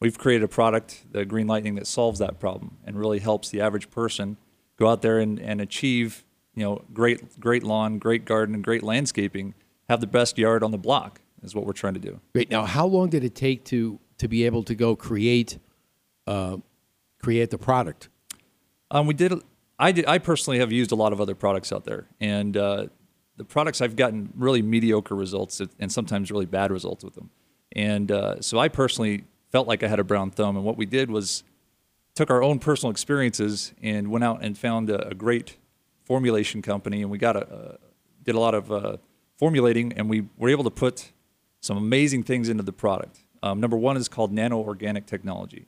We've 0.00 0.18
created 0.18 0.44
a 0.44 0.48
product, 0.48 1.04
the 1.12 1.24
Green 1.24 1.46
Lightning, 1.46 1.74
that 1.76 1.86
solves 1.86 2.18
that 2.18 2.40
problem 2.40 2.78
and 2.84 2.98
really 2.98 3.20
helps 3.20 3.50
the 3.50 3.60
average 3.60 3.90
person 3.90 4.36
go 4.78 4.88
out 4.88 5.02
there 5.02 5.18
and, 5.18 5.38
and 5.38 5.60
achieve, 5.60 6.24
you 6.54 6.64
know, 6.64 6.82
great 6.92 7.38
great 7.38 7.62
lawn, 7.62 7.98
great 7.98 8.24
garden, 8.24 8.54
and 8.54 8.64
great 8.64 8.82
landscaping. 8.82 9.54
Have 9.88 10.00
the 10.00 10.06
best 10.06 10.38
yard 10.38 10.62
on 10.62 10.70
the 10.70 10.78
block 10.78 11.20
is 11.42 11.54
what 11.54 11.66
we're 11.66 11.72
trying 11.72 11.94
to 11.94 12.00
do. 12.00 12.20
Great. 12.34 12.50
Now, 12.50 12.64
how 12.64 12.86
long 12.86 13.10
did 13.10 13.24
it 13.24 13.34
take 13.34 13.64
to 13.66 14.00
to 14.18 14.26
be 14.26 14.44
able 14.44 14.62
to 14.64 14.74
go 14.74 14.96
create 14.96 15.58
uh, 16.26 16.56
create 17.22 17.50
the 17.50 17.58
product? 17.58 18.08
Um, 18.90 19.06
we 19.06 19.14
did. 19.14 19.34
I 19.78 19.92
did. 19.92 20.06
I 20.06 20.18
personally 20.18 20.58
have 20.58 20.72
used 20.72 20.92
a 20.92 20.94
lot 20.94 21.12
of 21.12 21.20
other 21.20 21.34
products 21.34 21.72
out 21.72 21.84
there, 21.84 22.06
and 22.20 22.56
uh, 22.56 22.86
the 23.36 23.44
products 23.44 23.80
I've 23.80 23.96
gotten 23.96 24.32
really 24.36 24.62
mediocre 24.62 25.14
results 25.14 25.60
and 25.78 25.90
sometimes 25.90 26.30
really 26.30 26.46
bad 26.46 26.70
results 26.70 27.02
with 27.02 27.14
them. 27.14 27.30
And 27.74 28.12
uh, 28.12 28.40
so 28.40 28.58
I 28.58 28.68
personally 28.68 29.24
felt 29.50 29.66
like 29.66 29.82
I 29.82 29.88
had 29.88 29.98
a 29.98 30.04
brown 30.04 30.30
thumb. 30.30 30.56
And 30.56 30.64
what 30.64 30.76
we 30.76 30.86
did 30.86 31.10
was 31.10 31.42
took 32.14 32.30
our 32.30 32.42
own 32.42 32.58
personal 32.58 32.90
experiences 32.90 33.72
and 33.82 34.10
went 34.10 34.24
out 34.24 34.42
and 34.42 34.56
found 34.56 34.90
a, 34.90 35.08
a 35.08 35.14
great 35.14 35.56
formulation 36.04 36.62
company, 36.62 37.02
and 37.02 37.10
we 37.10 37.18
got 37.18 37.36
a, 37.36 37.46
uh, 37.48 37.76
did 38.22 38.34
a 38.34 38.40
lot 38.40 38.54
of 38.54 38.70
uh, 38.70 38.96
formulating, 39.38 39.92
and 39.94 40.10
we 40.10 40.28
were 40.36 40.50
able 40.50 40.64
to 40.64 40.70
put 40.70 41.12
some 41.60 41.76
amazing 41.76 42.22
things 42.22 42.48
into 42.48 42.62
the 42.62 42.72
product. 42.72 43.20
Um, 43.42 43.60
number 43.60 43.76
one 43.76 43.96
is 43.96 44.08
called 44.08 44.32
nano 44.32 44.58
organic 44.58 45.06
technology. 45.06 45.66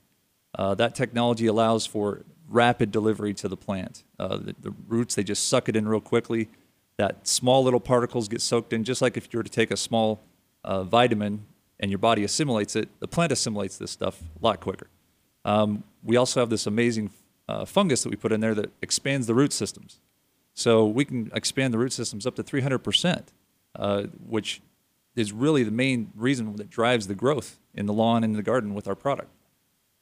Uh, 0.56 0.74
that 0.74 0.94
technology 0.94 1.46
allows 1.46 1.86
for 1.86 2.24
rapid 2.48 2.90
delivery 2.90 3.34
to 3.34 3.48
the 3.48 3.56
plant. 3.56 4.04
Uh, 4.18 4.36
the, 4.36 4.54
the 4.60 4.74
roots, 4.88 5.14
they 5.14 5.24
just 5.24 5.48
suck 5.48 5.68
it 5.68 5.76
in 5.76 5.88
real 5.88 6.00
quickly. 6.00 6.48
That 6.96 7.26
small 7.26 7.64
little 7.64 7.80
particles 7.80 8.28
get 8.28 8.40
soaked 8.40 8.72
in, 8.72 8.84
just 8.84 9.02
like 9.02 9.16
if 9.16 9.32
you 9.32 9.38
were 9.38 9.42
to 9.42 9.50
take 9.50 9.70
a 9.70 9.76
small 9.76 10.20
uh, 10.62 10.84
vitamin 10.84 11.46
and 11.80 11.90
your 11.90 11.98
body 11.98 12.24
assimilates 12.24 12.76
it, 12.76 12.88
the 13.00 13.08
plant 13.08 13.32
assimilates 13.32 13.78
this 13.78 13.90
stuff 13.90 14.22
a 14.40 14.44
lot 14.44 14.60
quicker. 14.60 14.88
Um, 15.44 15.84
we 16.02 16.16
also 16.16 16.40
have 16.40 16.50
this 16.50 16.66
amazing 16.66 17.10
uh, 17.48 17.64
fungus 17.64 18.02
that 18.02 18.10
we 18.10 18.16
put 18.16 18.32
in 18.32 18.40
there 18.40 18.54
that 18.54 18.70
expands 18.80 19.26
the 19.26 19.34
root 19.34 19.52
systems. 19.52 20.00
So 20.54 20.86
we 20.86 21.04
can 21.04 21.30
expand 21.34 21.74
the 21.74 21.78
root 21.78 21.92
systems 21.92 22.26
up 22.26 22.36
to 22.36 22.44
300%, 22.44 23.24
uh, 23.76 24.02
which 24.26 24.62
is 25.16 25.32
really 25.32 25.62
the 25.62 25.70
main 25.70 26.12
reason 26.14 26.56
that 26.56 26.70
drives 26.70 27.06
the 27.06 27.14
growth 27.14 27.58
in 27.74 27.86
the 27.86 27.92
lawn 27.92 28.24
and 28.24 28.34
the 28.34 28.42
garden 28.42 28.74
with 28.74 28.86
our 28.86 28.94
product. 28.94 29.30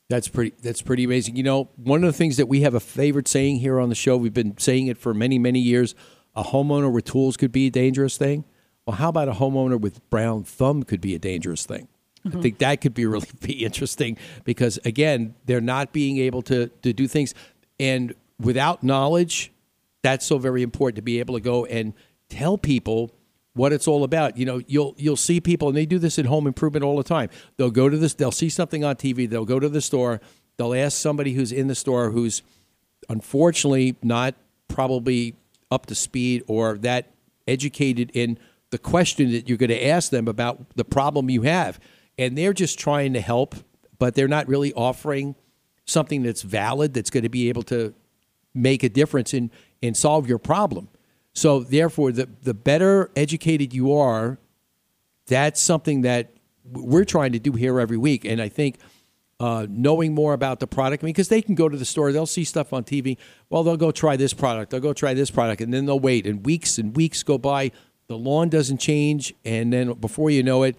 That's 0.09 0.29
pretty. 0.29 0.53
That's 0.63 0.83
pretty 0.83 1.05
amazing. 1.05 1.37
You 1.37 1.43
know, 1.43 1.71
one 1.77 2.05
of 2.05 2.13
the 2.13 2.17
things 2.17 2.37
that 2.37 2.47
we 2.47 2.63
have 2.63 2.75
a 2.75 2.81
favorite 2.81 3.29
saying 3.29 3.59
here 3.59 3.81
on 3.81 3.89
the 3.89 3.95
show. 3.95 4.17
We've 4.17 4.35
been 4.35 4.59
saying 4.59 4.89
it 4.89 4.99
for 4.99 5.15
many, 5.15 5.39
many 5.39 5.61
years. 5.61 5.95
A 6.35 6.43
homeowner 6.43 6.93
with 6.93 7.05
tools 7.05 7.37
could 7.37 7.53
be 7.53 7.67
a 7.67 7.71
dangerous 7.71 8.17
thing. 8.17 8.45
Well, 8.87 8.97
how 8.97 9.09
about 9.11 9.29
a 9.29 9.33
homeowner 9.33 9.81
with 9.81 10.09
brown 10.11 10.45
thumb 10.45 10.83
could 10.83 11.01
be 11.01 11.15
a 11.15 11.19
dangerous 11.19 11.65
thing? 11.65 11.89
I 12.25 12.29
mm-hmm. 12.29 12.41
think 12.41 12.59
that 12.59 12.81
could 12.81 12.95
be 12.95 13.07
really 13.07 13.29
be 13.41 13.65
interesting 13.65 14.17
because 14.45 14.79
again, 14.85 15.35
they're 15.47 15.61
not 15.61 15.93
being 15.93 16.19
able 16.19 16.43
to 16.43 16.69
to 16.83 16.93
do 16.93 17.07
things, 17.09 17.35
and 17.81 18.15
without 18.39 18.83
knowledge, 18.83 19.53
that's 20.03 20.27
so 20.27 20.39
very 20.39 20.63
important 20.63 20.97
to 20.97 21.03
be 21.03 21.21
able 21.21 21.35
to 21.35 21.41
go 21.41 21.65
and 21.65 21.95
tell 22.29 22.59
people 22.59 23.13
what 23.55 23.73
it's 23.73 23.87
all 23.87 24.05
about. 24.05 24.37
You 24.37 24.47
know, 24.47 24.63
you'll 24.67 24.95
you'll 24.97 25.17
see 25.17 25.41
people, 25.41 25.69
and 25.69 25.77
they 25.77 25.87
do 25.87 25.99
this 25.99 26.19
in 26.19 26.27
home 26.27 26.47
improvement 26.47 26.85
all 26.85 26.97
the 26.97 27.03
time. 27.03 27.29
They'll 27.57 27.71
go 27.71 27.89
to 27.89 27.97
this, 27.97 28.15
they'll 28.15 28.33
see 28.33 28.49
something 28.49 28.85
on 28.85 28.97
TV, 28.97 29.29
they'll 29.29 29.45
go 29.45 29.61
to 29.61 29.69
the 29.69 29.81
store, 29.81 30.21
they'll 30.57 30.75
ask 30.75 30.99
somebody 30.99 31.35
who's 31.35 31.53
in 31.53 31.69
the 31.69 31.75
store 31.75 32.11
who's 32.11 32.43
unfortunately 33.09 33.97
not 34.03 34.35
probably 34.69 35.35
up 35.71 35.87
to 35.87 35.95
speed 35.95 36.45
or 36.47 36.79
that 36.79 37.13
educated 37.47 38.11
in 38.15 38.39
the 38.71 38.79
question 38.79 39.33
that 39.33 39.49
you're 39.49 39.59
going 39.59 39.71
to 39.71 39.87
ask 39.87 40.11
them 40.11 40.29
about 40.29 40.77
the 40.77 40.85
problem 40.85 41.29
you 41.29 41.43
have, 41.43 41.79
and 42.17 42.37
they're 42.39 42.55
just 42.55 42.79
trying 42.79 43.13
to 43.13 43.21
help, 43.21 43.55
but 43.99 44.15
they're 44.15 44.29
not 44.29 44.49
really 44.49 44.73
offering 44.73 45.35
something 45.85 46.23
that's 46.23 46.43
valid 46.43 46.95
that's 46.95 47.11
going 47.11 47.23
to 47.23 47.29
be 47.29 47.49
able 47.49 47.63
to 47.63 47.93
make 48.55 48.83
a 48.83 48.89
difference 48.89 49.35
in 49.35 49.51
and 49.83 49.97
solve 49.97 50.29
your 50.29 50.39
problem. 50.39 50.89
So 51.35 51.61
therefore, 51.61 52.13
the 52.13 52.29
the 52.43 52.55
better 52.55 53.11
educated 53.17 53.73
you 53.73 53.93
are, 53.93 54.39
that's 55.27 55.61
something 55.61 56.03
that 56.03 56.33
we're 56.65 57.05
trying 57.05 57.33
to 57.33 57.39
do 57.39 57.53
here 57.53 57.81
every 57.81 57.97
week. 57.97 58.25
And 58.25 58.41
I 58.41 58.49
think 58.49 58.79
uh, 59.41 59.67
knowing 59.69 60.15
more 60.15 60.35
about 60.35 60.61
the 60.61 60.67
product, 60.67 61.03
I 61.03 61.07
mean, 61.07 61.13
because 61.13 61.29
they 61.29 61.43
can 61.43 61.55
go 61.55 61.69
to 61.69 61.77
the 61.77 61.85
store, 61.85 62.13
they'll 62.13 62.27
see 62.27 62.45
stuff 62.45 62.73
on 62.73 62.85
TV. 62.85 63.17
Well, 63.51 63.65
they'll 63.65 63.77
go 63.77 63.91
try 63.91 64.17
this 64.17 64.33
product, 64.33 64.71
they'll 64.71 64.81
go 64.81 64.93
try 64.93 65.15
this 65.15 65.31
product, 65.31 65.61
and 65.61 65.73
then 65.73 65.87
they'll 65.87 65.99
wait, 65.99 66.27
and 66.27 66.45
weeks 66.45 66.79
and 66.79 66.95
weeks 66.95 67.23
go 67.23 67.39
by. 67.39 67.73
The 68.09 68.17
lawn 68.17 68.51
doesn't 68.51 68.79
change, 68.79 69.35
and 69.45 69.73
then 69.73 69.95
before 69.95 70.31
you 70.31 70.43
know 70.43 70.63
it, 70.65 70.77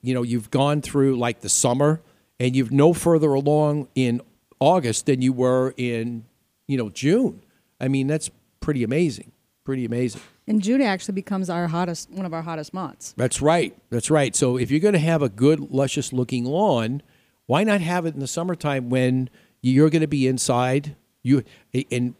you 0.00 0.14
know 0.14 0.22
you've 0.22 0.50
gone 0.50 0.82
through 0.82 1.16
like 1.16 1.40
the 1.40 1.48
summer, 1.48 2.00
and 2.40 2.56
you've 2.56 2.72
no 2.72 2.92
further 2.92 3.32
along 3.34 3.88
in 3.94 4.20
August 4.60 5.06
than 5.06 5.20
you 5.22 5.32
were 5.32 5.74
in 5.76 6.24
you 6.66 6.78
know 6.78 6.88
June. 6.90 7.42
I 7.80 7.88
mean, 7.88 8.06
that's 8.06 8.30
pretty 8.60 8.82
amazing. 8.82 9.30
Pretty 9.64 9.86
amazing. 9.86 10.20
And 10.46 10.62
June 10.62 10.82
actually 10.82 11.14
becomes 11.14 11.48
our 11.48 11.68
hottest, 11.68 12.10
one 12.10 12.26
of 12.26 12.34
our 12.34 12.42
hottest 12.42 12.74
months. 12.74 13.14
That's 13.16 13.40
right. 13.40 13.74
That's 13.90 14.10
right. 14.10 14.36
So 14.36 14.58
if 14.58 14.70
you're 14.70 14.80
going 14.80 14.92
to 14.94 15.00
have 15.00 15.22
a 15.22 15.30
good, 15.30 15.70
luscious 15.70 16.12
looking 16.12 16.44
lawn, 16.44 17.02
why 17.46 17.64
not 17.64 17.80
have 17.80 18.04
it 18.04 18.14
in 18.14 18.20
the 18.20 18.26
summertime 18.26 18.90
when 18.90 19.30
you're 19.62 19.88
going 19.88 20.02
to 20.02 20.06
be 20.06 20.26
inside? 20.26 20.96
You 21.22 21.42
and 21.90 22.14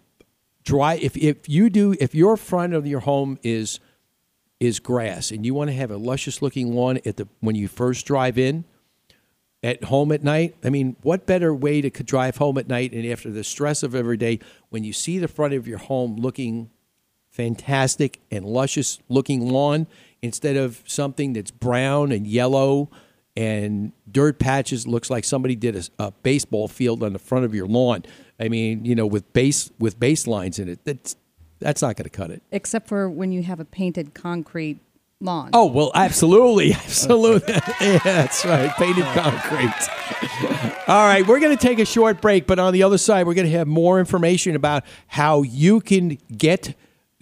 dry. 0.65 0.95
If 0.95 1.17
if 1.19 1.47
you 1.47 1.69
do, 1.69 1.95
if 2.01 2.15
your 2.15 2.39
front 2.39 2.73
of 2.73 2.87
your 2.87 3.01
home 3.01 3.39
is 3.43 3.79
is 4.61 4.81
grass 4.81 5.31
and 5.31 5.45
you 5.45 5.53
want 5.55 5.69
to 5.69 5.75
have 5.75 5.91
a 5.91 5.97
luscious 5.97 6.41
looking 6.41 6.75
lawn 6.75 6.99
at 7.05 7.17
the 7.17 7.29
when 7.41 7.55
you 7.55 7.69
first 7.69 8.07
drive 8.07 8.39
in 8.39 8.65
at 9.63 9.85
home 9.85 10.13
at 10.13 10.23
night 10.23 10.55
i 10.65 10.71
mean 10.71 10.97
what 11.03 11.27
better 11.27 11.55
way 11.55 11.81
to 11.81 11.91
drive 11.91 12.37
home 12.37 12.57
at 12.57 12.69
night 12.69 12.93
and 12.93 13.05
after 13.07 13.31
the 13.31 13.43
stress 13.43 13.83
of 13.83 13.95
every 13.95 14.17
day 14.17 14.39
when 14.71 14.85
you 14.85 14.93
see 14.93 15.19
the 15.19 15.29
front 15.29 15.53
of 15.55 15.67
your 15.67 15.79
home 15.79 16.17
looking 16.17 16.71
fantastic 17.35 18.21
and 18.31 18.45
luscious 18.45 19.01
looking 19.09 19.51
lawn 19.51 19.89
instead 20.23 20.57
of 20.57 20.83
something 20.87 21.33
that's 21.33 21.51
brown 21.51 22.13
and 22.13 22.29
yellow 22.29 22.89
and 23.37 23.91
dirt 24.11 24.39
patches 24.39 24.87
looks 24.87 25.11
like 25.11 25.25
somebody 25.25 25.57
did 25.57 25.75
a, 25.75 25.83
a 25.99 26.13
baseball 26.23 26.69
field 26.69 27.03
on 27.03 27.13
the 27.13 27.19
front 27.19 27.45
of 27.45 27.53
your 27.53 27.67
lawn 27.67 28.05
i 28.39 28.49
mean 28.49 28.85
you 28.85 28.95
know 28.95 29.05
with 29.05 29.33
base 29.33 29.73
with 29.81 29.99
base 29.99 30.29
lines 30.29 30.61
in 30.61 30.69
it 30.69 30.79
that's 30.85 31.17
That's 31.59 31.83
not 31.83 31.97
going 31.97 32.05
to 32.05 32.11
cut 32.11 32.31
it. 32.31 32.43
Except 32.53 32.87
for 32.89 33.09
when 33.09 33.33
you 33.33 33.43
have 33.43 33.59
a 33.59 33.65
painted 33.65 34.13
concrete 34.15 34.79
lawn. 35.21 35.51
Oh 35.55 35.67
well, 35.67 35.91
absolutely, 35.95 36.73
absolutely. 36.85 37.55
yeah, 37.81 37.99
that's 38.05 38.45
right. 38.45 38.71
Painted 38.77 39.05
concrete. 39.07 39.73
All 40.87 41.07
right, 41.07 41.27
we're 41.27 41.41
going 41.41 41.57
to 41.57 41.63
take 41.69 41.79
a 41.79 41.87
short 41.87 42.21
break, 42.21 42.47
but 42.47 42.59
on 42.59 42.73
the 42.73 42.83
other 42.83 42.99
side, 42.99 43.27
we're 43.27 43.35
going 43.35 43.51
to 43.51 43.57
have 43.57 43.67
more 43.67 43.99
information 43.99 44.55
about 44.55 44.85
how 45.07 45.43
you 45.43 45.81
can 45.81 46.19
get 46.37 46.75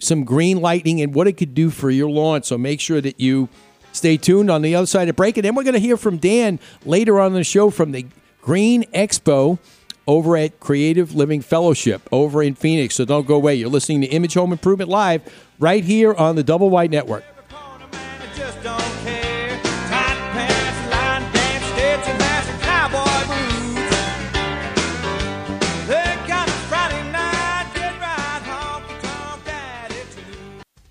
some 0.03 0.23
green 0.23 0.61
lightning 0.61 1.01
and 1.01 1.13
what 1.13 1.27
it 1.27 1.33
could 1.33 1.53
do 1.53 1.69
for 1.69 1.89
your 1.89 2.09
lawn. 2.09 2.43
So 2.43 2.57
make 2.57 2.79
sure 2.79 3.01
that 3.01 3.19
you 3.19 3.49
stay 3.91 4.17
tuned 4.17 4.49
on 4.49 4.61
the 4.61 4.75
other 4.75 4.87
side 4.87 5.07
of 5.09 5.15
break, 5.15 5.37
and 5.37 5.45
then 5.45 5.55
we're 5.55 5.63
going 5.63 5.73
to 5.73 5.79
hear 5.79 5.97
from 5.97 6.17
Dan 6.17 6.59
later 6.85 7.19
on 7.19 7.33
the 7.33 7.43
show 7.43 7.69
from 7.69 7.91
the 7.91 8.05
Green 8.41 8.83
Expo 8.93 9.59
over 10.05 10.35
at 10.35 10.59
Creative 10.59 11.15
Living 11.15 11.41
Fellowship 11.41 12.01
over 12.11 12.43
in 12.43 12.55
Phoenix. 12.55 12.95
So 12.95 13.05
don't 13.05 13.25
go 13.25 13.35
away. 13.35 13.55
You're 13.55 13.69
listening 13.69 14.01
to 14.01 14.07
Image 14.07 14.33
Home 14.33 14.51
Improvement 14.51 14.89
Live 14.89 15.21
right 15.59 15.83
here 15.83 16.13
on 16.13 16.35
the 16.35 16.43
Double 16.43 16.69
Wide 16.69 16.91
Network. 16.91 17.23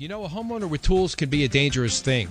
You 0.02 0.09
know, 0.09 0.25
a 0.25 0.28
homeowner 0.28 0.68
with 0.68 0.82
tools 0.82 1.14
can 1.14 1.28
be 1.28 1.44
a 1.44 1.49
dangerous 1.49 2.00
thing. 2.00 2.28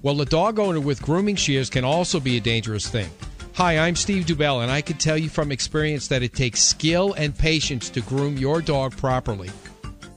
Well, 0.00 0.22
a 0.22 0.24
dog 0.24 0.58
owner 0.58 0.80
with 0.80 1.02
grooming 1.02 1.36
shears 1.36 1.68
can 1.68 1.84
also 1.84 2.18
be 2.18 2.38
a 2.38 2.40
dangerous 2.40 2.88
thing. 2.88 3.10
Hi, 3.52 3.76
I'm 3.76 3.96
Steve 3.96 4.24
Dubell, 4.24 4.62
and 4.62 4.72
I 4.72 4.80
can 4.80 4.96
tell 4.96 5.18
you 5.18 5.28
from 5.28 5.52
experience 5.52 6.08
that 6.08 6.22
it 6.22 6.32
takes 6.32 6.62
skill 6.62 7.12
and 7.18 7.36
patience 7.36 7.90
to 7.90 8.00
groom 8.00 8.38
your 8.38 8.62
dog 8.62 8.96
properly. 8.96 9.50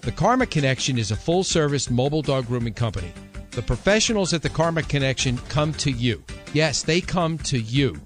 The 0.03 0.13
Carma 0.13 0.45
Connection 0.45 0.97
is 0.97 1.11
a 1.11 1.17
full 1.17 1.43
service 1.43 1.89
mobile 1.89 2.21
dog 2.21 2.47
grooming 2.47 2.75
company. 2.75 3.11
The 3.51 3.61
professionals 3.61 4.33
at 4.33 4.41
the 4.41 4.47
Carma 4.47 4.81
Connection 4.83 5.37
come 5.49 5.73
to 5.73 5.91
you. 5.91 6.23
Yes, 6.53 6.81
they 6.81 7.01
come 7.01 7.37
to 7.39 7.59
you. 7.59 7.99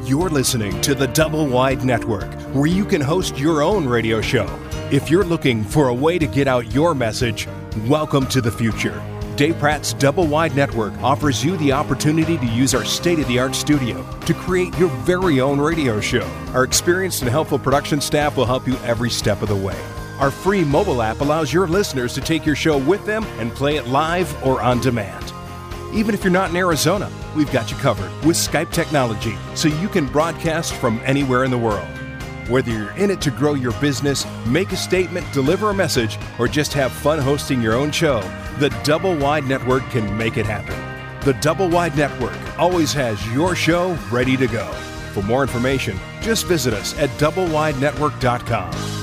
You're 0.04 0.30
listening 0.30 0.80
to 0.82 0.94
the 0.94 1.08
Double 1.08 1.48
Wide 1.48 1.84
Network, 1.84 2.32
where 2.54 2.68
you 2.68 2.84
can 2.84 3.00
host 3.00 3.36
your 3.38 3.60
own 3.60 3.88
radio 3.88 4.20
show. 4.20 4.46
If 4.92 5.10
you're 5.10 5.24
looking 5.24 5.64
for 5.64 5.88
a 5.88 5.94
way 5.94 6.16
to 6.16 6.28
get 6.28 6.46
out 6.46 6.72
your 6.72 6.94
message, 6.94 7.48
welcome 7.88 8.28
to 8.28 8.40
the 8.40 8.52
future. 8.52 9.02
Dave 9.40 9.58
Pratt's 9.58 9.94
Double 9.94 10.26
Wide 10.26 10.54
Network 10.54 10.92
offers 11.02 11.42
you 11.42 11.56
the 11.56 11.72
opportunity 11.72 12.36
to 12.36 12.44
use 12.44 12.74
our 12.74 12.84
state 12.84 13.18
of 13.18 13.26
the 13.26 13.38
art 13.38 13.54
studio 13.54 14.06
to 14.26 14.34
create 14.34 14.76
your 14.76 14.90
very 14.90 15.40
own 15.40 15.58
radio 15.58 15.98
show. 15.98 16.30
Our 16.52 16.62
experienced 16.62 17.22
and 17.22 17.30
helpful 17.30 17.58
production 17.58 18.02
staff 18.02 18.36
will 18.36 18.44
help 18.44 18.68
you 18.68 18.76
every 18.84 19.08
step 19.08 19.40
of 19.40 19.48
the 19.48 19.56
way. 19.56 19.82
Our 20.18 20.30
free 20.30 20.62
mobile 20.62 21.00
app 21.00 21.22
allows 21.22 21.54
your 21.54 21.66
listeners 21.66 22.12
to 22.16 22.20
take 22.20 22.44
your 22.44 22.54
show 22.54 22.76
with 22.76 23.06
them 23.06 23.24
and 23.38 23.50
play 23.50 23.76
it 23.76 23.86
live 23.86 24.30
or 24.44 24.60
on 24.60 24.78
demand. 24.82 25.32
Even 25.94 26.14
if 26.14 26.22
you're 26.22 26.30
not 26.30 26.50
in 26.50 26.56
Arizona, 26.56 27.10
we've 27.34 27.50
got 27.50 27.70
you 27.70 27.78
covered 27.78 28.10
with 28.26 28.36
Skype 28.36 28.70
technology 28.72 29.38
so 29.54 29.68
you 29.68 29.88
can 29.88 30.04
broadcast 30.04 30.74
from 30.74 31.00
anywhere 31.06 31.44
in 31.44 31.50
the 31.50 31.56
world. 31.56 31.88
Whether 32.50 32.72
you're 32.72 32.96
in 32.98 33.10
it 33.10 33.22
to 33.22 33.30
grow 33.30 33.54
your 33.54 33.72
business, 33.80 34.26
make 34.44 34.72
a 34.72 34.76
statement, 34.76 35.24
deliver 35.32 35.70
a 35.70 35.74
message, 35.74 36.18
or 36.38 36.46
just 36.46 36.74
have 36.74 36.92
fun 36.92 37.18
hosting 37.20 37.62
your 37.62 37.72
own 37.72 37.90
show, 37.90 38.20
the 38.60 38.68
Double 38.84 39.16
Wide 39.16 39.46
Network 39.46 39.82
can 39.88 40.14
make 40.18 40.36
it 40.36 40.44
happen. 40.44 40.76
The 41.24 41.32
Double 41.40 41.68
Wide 41.68 41.96
Network 41.96 42.36
always 42.58 42.92
has 42.92 43.26
your 43.32 43.56
show 43.56 43.98
ready 44.12 44.36
to 44.36 44.46
go. 44.46 44.66
For 45.14 45.22
more 45.22 45.40
information, 45.40 45.98
just 46.20 46.46
visit 46.46 46.74
us 46.74 46.96
at 46.98 47.08
doublewidenetwork.com. 47.18 48.98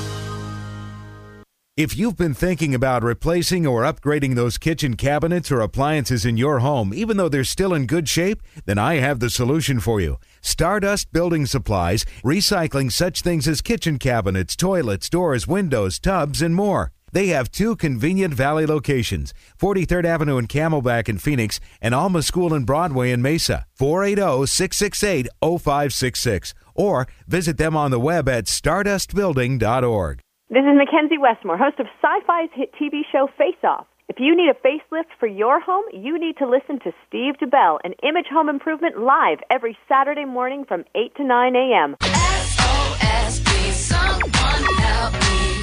If 1.76 1.98
you've 1.98 2.17
been 2.17 2.36
thinking 2.36 2.76
about 2.76 3.04
replacing 3.04 3.65
or 3.65 3.82
upgrading 3.82 4.36
those 4.36 4.60
kitchen 4.60 4.96
cabinets 4.96 5.52
or 5.52 5.62
appliances 5.62 6.24
in 6.24 6.38
your 6.38 6.60
home, 6.60 6.91
even 6.93 7.17
though 7.17 7.30
they're 7.30 7.43
still 7.43 7.74
in 7.74 7.88
good 7.88 8.08
shape, 8.08 8.41
then 8.65 8.78
I 8.78 8.96
have 8.96 9.20
the 9.20 9.30
solution 9.30 9.80
for 9.80 10.00
you. 10.00 10.17
Stardust 10.41 11.12
Building 11.12 11.48
Supplies, 11.48 12.06
recycling 12.24 12.91
such 12.91 13.22
things 13.22 13.48
as 13.48 13.62
kitchen 13.62 13.98
cabinets, 13.98 14.56
toilets, 14.56 15.10
doors, 15.10 15.48
windows, 15.48 16.00
tubs, 16.00 16.41
and 16.43 16.56
more. 16.56 16.93
They 17.12 17.28
have 17.28 17.52
two 17.52 17.76
convenient 17.76 18.34
Valley 18.34 18.65
locations 18.65 19.34
43rd 19.60 20.06
Avenue 20.06 20.38
in 20.38 20.48
Camelback 20.48 21.08
in 21.08 21.17
Phoenix 21.17 21.60
and 21.82 21.96
Alma 21.96 22.22
School 22.22 22.54
and 22.54 22.65
Broadway 22.65 23.12
in 23.12 23.22
Mesa. 23.22 23.65
480 23.76 24.46
668 24.46 25.28
0566. 25.41 26.54
Or 26.76 27.08
visit 27.28 27.58
them 27.58 27.76
on 27.76 27.91
the 27.91 28.00
web 28.00 28.30
at 28.30 28.46
stardustbuilding.org. 28.46 30.20
This 30.50 30.63
is 30.63 30.80
McKenzie 30.80 31.20
Westmore, 31.20 31.58
host 31.58 31.80
of 31.80 31.88
Sci-Fi's 32.02 32.50
hit 32.54 32.72
TV 32.82 33.02
show 33.12 33.28
Face 33.38 33.62
Off. 33.63 33.86
If 34.08 34.17
you 34.20 34.34
need 34.36 34.50
a 34.50 34.54
facelift 34.65 35.12
for 35.20 35.28
your 35.28 35.60
home, 35.60 35.84
you 35.91 36.17
need 36.17 36.38
to 36.38 36.48
listen 36.48 36.80
to 36.80 36.93
Steve 37.08 37.36
DeBell 37.41 37.80
and 37.84 37.93
Image 38.02 38.28
Home 38.32 38.48
Improvement 38.48 38.98
live 38.98 39.39
every 39.50 39.78
Saturday 39.89 40.24
morning 40.24 40.63
from 40.65 40.86
8 40.96 41.15
to 41.17 41.24
9 41.26 41.56
a.m. 41.56 41.96
SOS, 42.02 43.39
please 43.41 43.76
someone 43.76 44.63
help 44.78 45.13
me. 45.13 45.57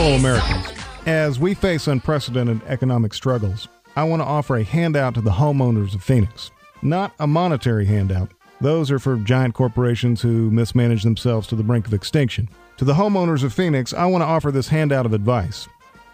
Fellow 0.00 0.16
Americans, 0.16 0.66
as 1.04 1.38
we 1.38 1.52
face 1.52 1.86
unprecedented 1.86 2.62
economic 2.66 3.12
struggles, 3.12 3.68
I 3.96 4.04
want 4.04 4.22
to 4.22 4.26
offer 4.26 4.56
a 4.56 4.64
handout 4.64 5.14
to 5.14 5.20
the 5.20 5.30
homeowners 5.30 5.94
of 5.94 6.02
Phoenix. 6.02 6.50
Not 6.80 7.12
a 7.18 7.26
monetary 7.26 7.84
handout. 7.84 8.32
Those 8.62 8.90
are 8.90 8.98
for 8.98 9.16
giant 9.16 9.54
corporations 9.54 10.22
who 10.22 10.50
mismanage 10.50 11.02
themselves 11.02 11.46
to 11.48 11.56
the 11.56 11.62
brink 11.62 11.86
of 11.86 11.92
extinction. 11.92 12.48
To 12.78 12.86
the 12.86 12.94
homeowners 12.94 13.44
of 13.44 13.52
Phoenix, 13.52 13.92
I 13.92 14.06
want 14.06 14.22
to 14.22 14.26
offer 14.26 14.50
this 14.50 14.68
handout 14.68 15.04
of 15.04 15.12
advice. 15.12 15.68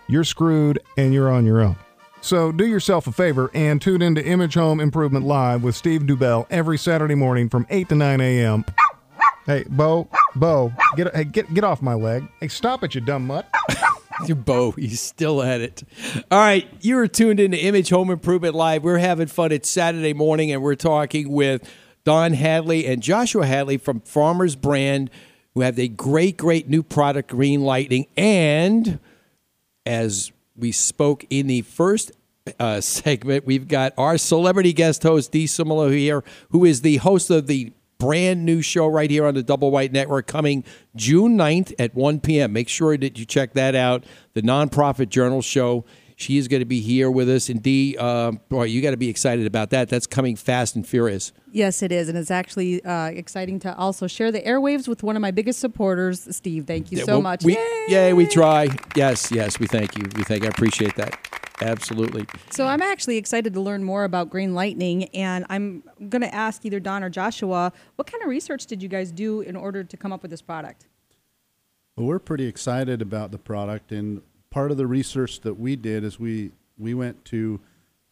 You're 0.09 0.25
screwed 0.25 0.81
and 0.97 1.15
you're 1.15 1.31
on 1.31 1.47
your 1.47 1.61
own. 1.61 1.77
So 2.21 2.51
do 2.51 2.67
yourself 2.67 3.07
a 3.07 3.13
favor 3.13 3.51
and 3.55 3.81
tune 3.81 4.03
into 4.03 4.25
Image 4.25 4.55
Home 4.55 4.81
Improvement 4.81 5.25
Live 5.25 5.63
with 5.63 5.77
Steve 5.77 6.03
Dubell 6.03 6.47
every 6.51 6.77
Saturday 6.77 7.15
morning 7.15 7.49
from 7.49 7.67
8 7.71 7.89
to 7.91 7.95
9 7.95 8.21
a.m. 8.21 8.65
Hey, 9.47 9.65
Bo, 9.69 10.09
Bo, 10.35 10.73
get 10.97 11.15
hey, 11.15 11.23
get 11.23 11.55
get 11.55 11.63
off 11.63 11.81
my 11.81 11.95
leg. 11.95 12.27
Hey, 12.41 12.49
stop 12.49 12.83
it, 12.83 12.97
you 12.97 13.01
dumb 13.01 13.29
mutt. 13.29 13.49
Your 14.27 14.37
Bo, 14.37 14.73
he's 14.73 15.01
still 15.01 15.41
at 15.41 15.61
it. 15.61 15.85
All 16.33 16.41
right, 16.41 16.67
you 16.81 16.99
are 16.99 17.07
tuned 17.07 17.39
into 17.39 17.57
Image 17.57 17.91
Home 17.91 18.11
Improvement 18.11 18.57
Live. 18.57 18.83
We're 18.83 18.99
having 18.99 19.29
fun. 19.29 19.53
It's 19.53 19.69
Saturday 19.71 20.15
morning, 20.15 20.51
and 20.51 20.63
we're 20.63 20.75
talking 20.75 21.31
with 21.31 21.63
Don 22.03 22.33
Hadley 22.33 22.87
and 22.87 23.03
Joshua 23.03 23.47
Hadley 23.47 23.77
from 23.77 24.01
Farmers 24.01 24.57
Brand, 24.57 25.11
who 25.55 25.61
have 25.61 25.79
a 25.79 25.87
great, 25.87 26.39
great 26.39 26.69
new 26.69 26.83
product, 26.83 27.31
Green 27.31 27.63
Lightning. 27.63 28.07
And 28.17 28.99
as 29.85 30.33
we 30.57 30.73
spoke 30.73 31.25
in 31.31 31.47
the 31.47 31.63
first 31.63 32.13
uh, 32.59 32.81
segment, 32.81 33.47
we've 33.47 33.69
got 33.69 33.93
our 33.99 34.19
celebrity 34.19 34.73
guest 34.73 35.03
host, 35.03 35.33
Dee 35.33 35.47
Simolo 35.47 35.93
here, 35.93 36.23
who 36.51 36.65
is 36.65 36.83
the 36.83 36.97
host 36.99 37.31
of 37.31 37.47
the 37.47 37.73
brand 37.99 38.45
new 38.45 38.61
show 38.63 38.87
right 38.87 39.11
here 39.11 39.27
on 39.27 39.35
the 39.35 39.43
Double 39.43 39.71
Wide 39.71 39.93
Network 39.93 40.27
coming 40.27 40.65
June 40.95 41.37
9th 41.37 41.75
at 41.79 41.95
1 41.95 42.21
p.m. 42.21 42.53
Make 42.53 42.69
sure 42.69 42.97
that 42.97 43.19
you 43.19 43.25
check 43.25 43.55
that 43.55 43.75
out. 43.75 44.05
The 44.35 44.43
Nonprofit 44.43 45.09
Journal 45.09 45.43
Show. 45.43 45.85
She 46.19 46.39
is 46.39 46.49
going 46.49 46.61
to 46.61 46.67
be 46.67 46.81
here 46.81 47.11
with 47.11 47.29
us. 47.29 47.51
And 47.51 47.63
Dee, 47.63 47.97
um, 47.99 48.41
boy, 48.49 48.65
you 48.65 48.81
got 48.81 48.93
to 48.93 48.97
be 48.97 49.11
excited 49.11 49.47
about 49.47 49.71
that. 49.71 49.91
That's 49.91 50.07
coming 50.07 50.35
fast 50.35 50.75
and 50.75 50.87
furious. 50.87 51.33
Yes, 51.57 51.83
it 51.83 51.91
is, 51.91 52.11
and 52.11 52.19
it's 52.19 52.31
actually 52.31 52.85
uh, 52.85 53.07
exciting 53.07 53.59
to 53.61 53.75
also 53.79 54.07
share 54.07 54.31
the 54.31 54.43
airwaves 54.43 54.87
with 54.87 55.03
one 55.03 55.17
of 55.17 55.23
my 55.23 55.31
biggest 55.31 55.59
supporters, 55.59 56.29
Steve. 56.37 56.67
Thank 56.67 56.93
you 56.93 56.99
Yeah, 56.99 57.05
so 57.05 57.13
well, 57.15 57.23
much. 57.23 57.45
We, 57.45 57.57
Yay! 57.57 57.85
yay, 57.89 58.13
we 58.13 58.27
try. 58.27 58.69
Yes, 58.95 59.33
yes, 59.33 59.59
we 59.59 59.67
thank 59.67 59.97
you. 59.97 60.05
We 60.17 60.23
thank. 60.23 60.45
I 60.45 60.49
appreciate 60.49 60.95
that. 60.97 61.19
Absolutely. 61.63 62.27
So 62.51 62.67
I'm 62.67 62.83
actually 62.83 63.17
excited 63.17 63.55
to 63.55 63.61
learn 63.63 63.85
more 63.85 64.05
about 64.05 64.29
Green 64.29 64.55
Lightning, 64.55 65.05
and 65.15 65.47
I'm 65.49 65.83
going 66.11 66.21
to 66.21 66.35
ask 66.35 66.63
either 66.67 66.79
Don 66.79 67.03
or 67.03 67.09
Joshua, 67.09 67.73
what 67.95 68.07
kind 68.07 68.23
of 68.23 68.29
research 68.29 68.67
did 68.67 68.83
you 68.83 68.91
guys 68.91 69.11
do 69.11 69.41
in 69.41 69.57
order 69.57 69.83
to 69.83 69.97
come 69.97 70.13
up 70.13 70.21
with 70.21 70.31
this 70.31 70.43
product? 70.43 70.89
Well, 71.97 72.07
we're 72.07 72.19
pretty 72.19 72.45
excited 72.45 73.01
about 73.01 73.31
the 73.31 73.39
product, 73.39 73.93
and 73.93 74.21
part 74.51 74.71
of 74.71 74.77
the 74.77 74.87
research 74.87 75.41
that 75.41 75.55
we 75.55 75.75
did 75.75 76.05
is 76.05 76.21
we 76.21 76.51
we 76.77 76.93
went 76.93 77.25
to 77.25 77.61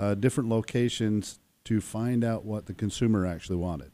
uh, 0.01 0.15
different 0.15 0.49
locations 0.49 1.41
to 1.65 1.81
find 1.81 2.25
out 2.25 2.45
what 2.45 2.67
the 2.67 2.75
consumer 2.75 3.27
actually 3.27 3.57
wanted. 3.57 3.93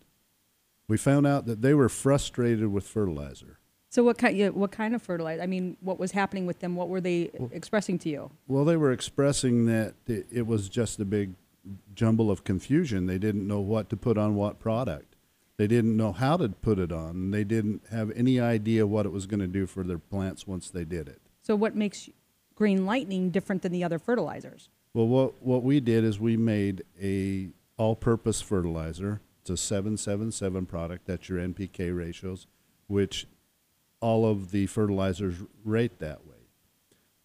We 0.89 0.97
found 0.97 1.27
out 1.27 1.47
that 1.47 1.63
they 1.63 1.75
were 1.75 1.89
frustrated 1.89 2.69
with 2.69 2.87
fertilizer. 2.87 3.59
So 3.91 4.05
what 4.05 4.19
kind? 4.19 4.37
yeah, 4.37 4.49
What 4.51 4.73
kind 4.73 4.95
of 4.95 5.03
fertilizer? 5.03 5.43
I 5.43 5.47
mean, 5.47 5.77
what 5.81 5.99
was 5.99 6.13
happening 6.13 6.47
with 6.47 6.61
them? 6.61 6.77
What 6.77 6.89
were 6.89 7.01
they 7.01 7.31
expressing 7.53 7.99
to 8.01 8.09
you? 8.09 8.31
Well, 8.47 8.65
they 8.65 8.77
were 8.77 8.93
expressing 8.93 9.67
that 9.67 9.95
it 10.07 10.27
it 10.31 10.47
was 10.47 10.69
just 10.69 11.01
a 11.01 11.05
big 11.05 11.35
jumble 11.95 12.31
of 12.31 12.45
confusion. 12.45 13.07
They 13.07 13.19
didn't 13.19 13.47
know 13.47 13.61
what 13.61 13.89
to 13.91 13.97
put 13.97 14.17
on 14.17 14.35
what 14.35 14.59
product. 14.59 15.17
They 15.57 15.67
didn't 15.67 15.97
know 15.97 16.13
how 16.13 16.39
to 16.39 16.49
put 16.49 16.79
it 16.79 16.91
on. 16.91 17.33
They 17.33 17.45
didn't 17.45 17.83
have 17.91 18.11
any 18.13 18.41
idea 18.41 18.87
what 18.87 19.05
it 19.07 19.11
was 19.13 19.27
going 19.27 19.41
to 19.41 19.47
do 19.47 19.67
for 19.67 19.83
their 19.85 19.99
plants 19.99 20.47
once 20.47 20.71
they 20.71 20.85
did 20.85 21.07
it. 21.09 21.21
So 21.43 21.55
what 21.55 21.77
makes 21.77 22.09
Green 22.55 22.87
Lightning 22.87 23.31
different 23.31 23.63
than 23.63 23.73
the 23.73 23.85
other 23.85 23.99
fertilizers? 23.99 24.71
Well, 24.95 25.07
what 25.07 25.43
what 25.43 25.63
we 25.63 25.81
did 25.81 26.05
is 26.05 26.19
we 26.19 26.37
made 26.37 26.83
a 27.01 27.49
all-purpose 27.81 28.43
fertilizer. 28.43 29.23
It's 29.41 29.49
a 29.49 29.57
777 29.57 30.67
product. 30.67 31.07
That's 31.07 31.31
your 31.31 31.39
NPK 31.39 31.97
ratios, 31.97 32.47
which 32.89 33.27
all 34.01 34.27
of 34.27 34.51
the 34.51 34.67
fertilizers 34.67 35.37
rate 35.65 35.99
that 35.99 36.27
way. 36.27 36.37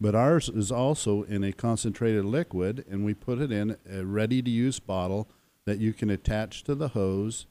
But 0.00 0.14
ours 0.14 0.48
is 0.48 0.72
also 0.72 1.24
in 1.24 1.44
a 1.44 1.52
concentrated 1.52 2.24
liquid, 2.24 2.86
and 2.90 3.04
we 3.04 3.12
put 3.12 3.38
it 3.38 3.52
in 3.52 3.76
a 3.90 4.06
ready-to-use 4.06 4.80
bottle 4.80 5.28
that 5.66 5.78
you 5.78 5.92
can 5.92 6.08
attach 6.08 6.64
to 6.64 6.74
the 6.74 6.88
hose, 6.88 7.46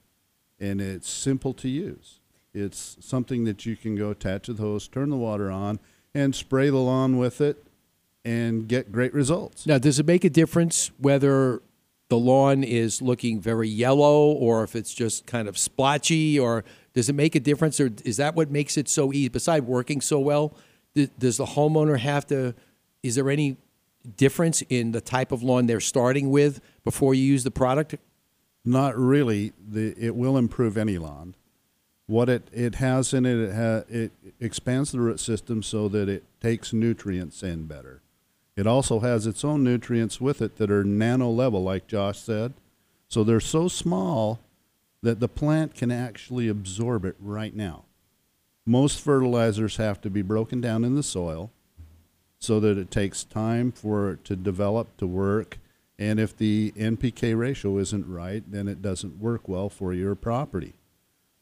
and 0.60 0.82
it's 0.82 1.10
simple 1.10 1.54
to 1.54 1.70
use. 1.70 2.22
It's 2.56 2.98
something 3.02 3.44
that 3.44 3.68
you 3.68 3.76
can 3.76 3.96
go 3.96 4.10
attach 4.10 4.48
to 4.48 4.54
the 4.54 4.64
hose, 4.64 4.88
turn 4.88 5.12
the 5.12 5.16
water 5.16 5.52
on, 5.52 5.80
and 6.16 6.34
spray 6.34 6.72
the 6.72 6.78
lawn 6.78 7.20
with 7.20 7.40
it, 7.40 7.68
and 8.24 8.68
get 8.68 8.92
great 8.92 9.14
results. 9.14 9.68
Now, 9.68 9.78
does 9.78 10.00
it 10.00 10.08
make 10.08 10.24
a 10.24 10.30
difference 10.32 10.90
whether 10.98 11.62
the 12.10 12.18
lawn 12.18 12.64
is 12.64 13.02
looking 13.02 13.40
very 13.40 13.68
yellow 13.68 14.32
or 14.32 14.64
if 14.64 14.76
it's 14.76 14.94
just 14.94 15.26
kind 15.26 15.48
of 15.48 15.58
splotchy? 15.58 16.40
Or 16.40 16.64
does 16.94 17.10
it 17.10 17.14
make 17.14 17.36
a 17.36 17.40
difference? 17.40 17.80
Or 17.80 17.92
is 18.04 18.18
that 18.18 18.36
what 18.36 18.52
makes 18.52 18.78
it 18.78 18.88
so 18.88 19.12
easy? 19.12 19.30
Besides 19.30 19.66
working 19.66 20.02
so 20.02 20.20
well, 20.20 20.54
does 20.94 21.38
the 21.38 21.46
homeowner 21.46 22.00
have 22.00 22.26
to? 22.28 22.54
Is 23.04 23.16
there 23.16 23.30
any 23.30 23.58
difference 24.18 24.62
in 24.70 24.92
the 24.92 25.02
type 25.02 25.32
of 25.32 25.44
lawn 25.44 25.66
they're 25.66 25.80
starting 25.80 26.30
with 26.30 26.62
before 26.84 27.14
you 27.14 27.24
use 27.24 27.44
the 27.44 27.52
product? 27.52 27.96
Not 28.64 28.98
really. 28.98 29.54
The, 29.68 29.94
it 29.98 30.16
will 30.16 30.38
improve 30.38 30.78
any 30.78 30.98
lawn. 30.98 31.36
What 32.08 32.30
it, 32.30 32.48
it 32.54 32.76
has 32.76 33.14
in 33.14 33.26
it, 33.26 33.38
it, 33.38 33.56
ha, 33.56 33.84
it 33.90 34.12
expands 34.40 34.92
the 34.92 35.00
root 35.00 35.20
system 35.20 35.64
so 35.64 35.88
that 35.90 36.08
it 36.08 36.24
takes 36.40 36.72
nutrients 36.72 37.42
in 37.42 37.66
better. 37.66 38.02
It 38.56 38.66
also 38.68 39.00
has 39.00 39.28
its 39.28 39.44
own 39.44 39.64
nutrients 39.64 40.22
with 40.22 40.42
it 40.42 40.58
that 40.58 40.72
are 40.72 40.84
nano 40.84 41.30
level, 41.30 41.64
like 41.64 41.88
Josh 41.88 42.20
said. 42.20 42.54
So 43.10 43.24
they're 43.24 43.40
so 43.40 43.68
small 43.68 44.40
that 45.02 45.20
the 45.20 45.28
plant 45.28 45.76
can 45.76 45.92
actually 45.92 46.48
absorb 46.48 47.06
it 47.06 47.16
right 47.20 47.56
now. 47.56 47.84
Most 48.66 49.00
fertilizers 49.00 49.78
have 49.78 50.02
to 50.02 50.10
be 50.10 50.22
broken 50.22 50.62
down 50.62 50.84
in 50.84 50.96
the 50.96 51.04
soil 51.04 51.52
so 52.40 52.60
that 52.60 52.78
it 52.78 52.90
takes 52.90 53.24
time 53.24 53.72
for 53.72 54.12
it 54.12 54.24
to 54.26 54.36
develop, 54.36 54.98
to 54.98 55.06
work. 55.06 55.60
And 56.00 56.20
if 56.20 56.36
the 56.36 56.74
NPK 56.76 57.38
ratio 57.38 57.78
isn't 57.78 58.08
right, 58.08 58.44
then 58.50 58.68
it 58.68 58.82
doesn't 58.82 59.20
work 59.20 59.48
well 59.48 59.70
for 59.70 59.94
your 59.94 60.16
property. 60.16 60.74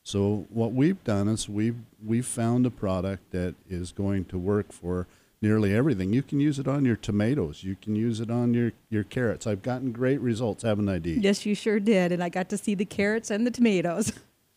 So 0.04 0.45
what 0.49 0.73
we've 0.73 1.02
done 1.06 1.30
is 1.30 1.47
we've 1.47 1.78
we've 2.06 2.26
found 2.26 2.65
a 2.65 2.69
product 2.69 3.32
that 3.32 3.56
is 3.69 3.93
going 3.93 4.26
to 4.26 4.38
work 4.38 4.73
for 4.73 5.08
nearly 5.43 5.75
everything. 5.75 6.13
You 6.13 6.23
can 6.23 6.39
use 6.39 6.58
it 6.58 6.69
on 6.69 6.86
your 6.86 6.95
tomatoes. 6.95 7.65
You 7.65 7.75
can 7.75 7.97
use 7.97 8.21
it 8.21 8.32
on 8.32 8.53
your, 8.53 8.71
your 8.89 9.03
carrots. 9.03 9.45
I've 9.45 9.62
gotten 9.62 9.91
great 9.91 10.21
results, 10.21 10.63
haven't 10.63 10.88
I, 10.88 10.99
Dee? 10.99 11.19
Yes, 11.19 11.45
you 11.45 11.53
sure 11.53 11.82
did, 11.82 12.13
and 12.13 12.23
I 12.23 12.29
got 12.29 12.47
to 12.49 12.58
see 12.58 12.75
the 12.75 12.86
carrots 12.86 13.29
and 13.29 13.45
the 13.45 13.51
tomatoes. 13.51 14.13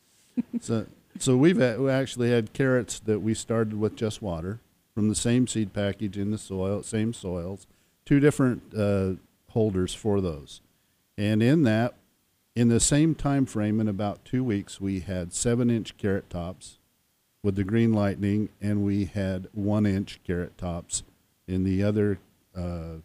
so, 0.60 0.86
so 1.18 1.36
we've 1.36 1.58
had, 1.58 1.80
we 1.80 1.90
actually 1.90 2.30
had 2.30 2.52
carrots 2.52 3.00
that 3.00 3.18
we 3.18 3.34
started 3.34 3.74
with 3.74 3.96
just 3.96 4.22
water 4.22 4.60
from 4.94 5.08
the 5.08 5.16
same 5.16 5.48
seed 5.48 5.72
package 5.72 6.16
in 6.16 6.30
the 6.30 6.38
soil, 6.38 6.84
same 6.84 7.12
soils, 7.12 7.66
two 8.04 8.20
different 8.20 8.62
uh, 8.72 9.14
holders 9.50 9.92
for 9.92 10.20
those. 10.20 10.60
And 11.18 11.42
in 11.42 11.64
that, 11.64 11.94
in 12.54 12.68
the 12.68 12.80
same 12.80 13.16
time 13.16 13.44
frame, 13.44 13.80
in 13.80 13.88
about 13.88 14.24
two 14.24 14.44
weeks, 14.44 14.80
we 14.80 15.00
had 15.00 15.32
seven 15.32 15.68
inch 15.68 15.96
carrot 15.98 16.30
tops 16.30 16.78
with 17.46 17.54
the 17.54 17.64
green 17.64 17.92
lightning, 17.92 18.48
and 18.60 18.84
we 18.84 19.04
had 19.04 19.46
one 19.52 19.86
inch 19.86 20.18
carrot 20.26 20.58
tops 20.58 21.04
in 21.46 21.62
the 21.62 21.80
other, 21.80 22.18
uh, 22.56 22.96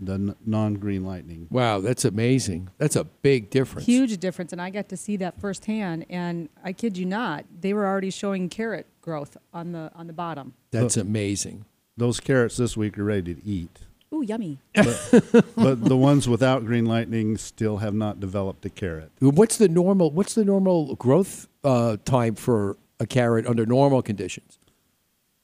the 0.00 0.34
non 0.44 0.74
green 0.74 1.04
lightning. 1.04 1.46
Wow, 1.48 1.78
that's 1.78 2.04
amazing. 2.04 2.70
That's 2.76 2.96
a 2.96 3.04
big 3.04 3.50
difference. 3.50 3.86
Huge 3.86 4.18
difference, 4.18 4.52
and 4.52 4.60
I 4.60 4.70
got 4.70 4.88
to 4.88 4.96
see 4.96 5.16
that 5.18 5.40
firsthand. 5.40 6.06
And 6.10 6.48
I 6.64 6.72
kid 6.72 6.98
you 6.98 7.06
not, 7.06 7.44
they 7.60 7.72
were 7.72 7.86
already 7.86 8.10
showing 8.10 8.48
carrot 8.48 8.88
growth 9.00 9.36
on 9.54 9.70
the 9.70 9.92
on 9.94 10.08
the 10.08 10.12
bottom. 10.12 10.54
That's 10.72 10.96
amazing. 10.96 11.64
Those 11.96 12.18
carrots 12.18 12.56
this 12.56 12.76
week 12.76 12.98
are 12.98 13.04
ready 13.04 13.32
to 13.32 13.46
eat. 13.46 13.78
Ooh, 14.12 14.22
yummy! 14.22 14.58
But, 14.74 15.44
but 15.56 15.84
the 15.84 15.96
ones 15.96 16.28
without 16.28 16.66
green 16.66 16.86
lightning 16.86 17.36
still 17.36 17.76
have 17.76 17.94
not 17.94 18.18
developed 18.18 18.66
a 18.66 18.70
carrot. 18.70 19.12
What's 19.20 19.56
the 19.56 19.68
normal? 19.68 20.10
What's 20.10 20.34
the 20.34 20.44
normal 20.44 20.96
growth 20.96 21.46
uh, 21.62 21.98
time 22.04 22.34
for 22.34 22.76
a 23.04 23.06
carrot 23.06 23.46
under 23.46 23.64
normal 23.64 24.02
conditions? 24.02 24.58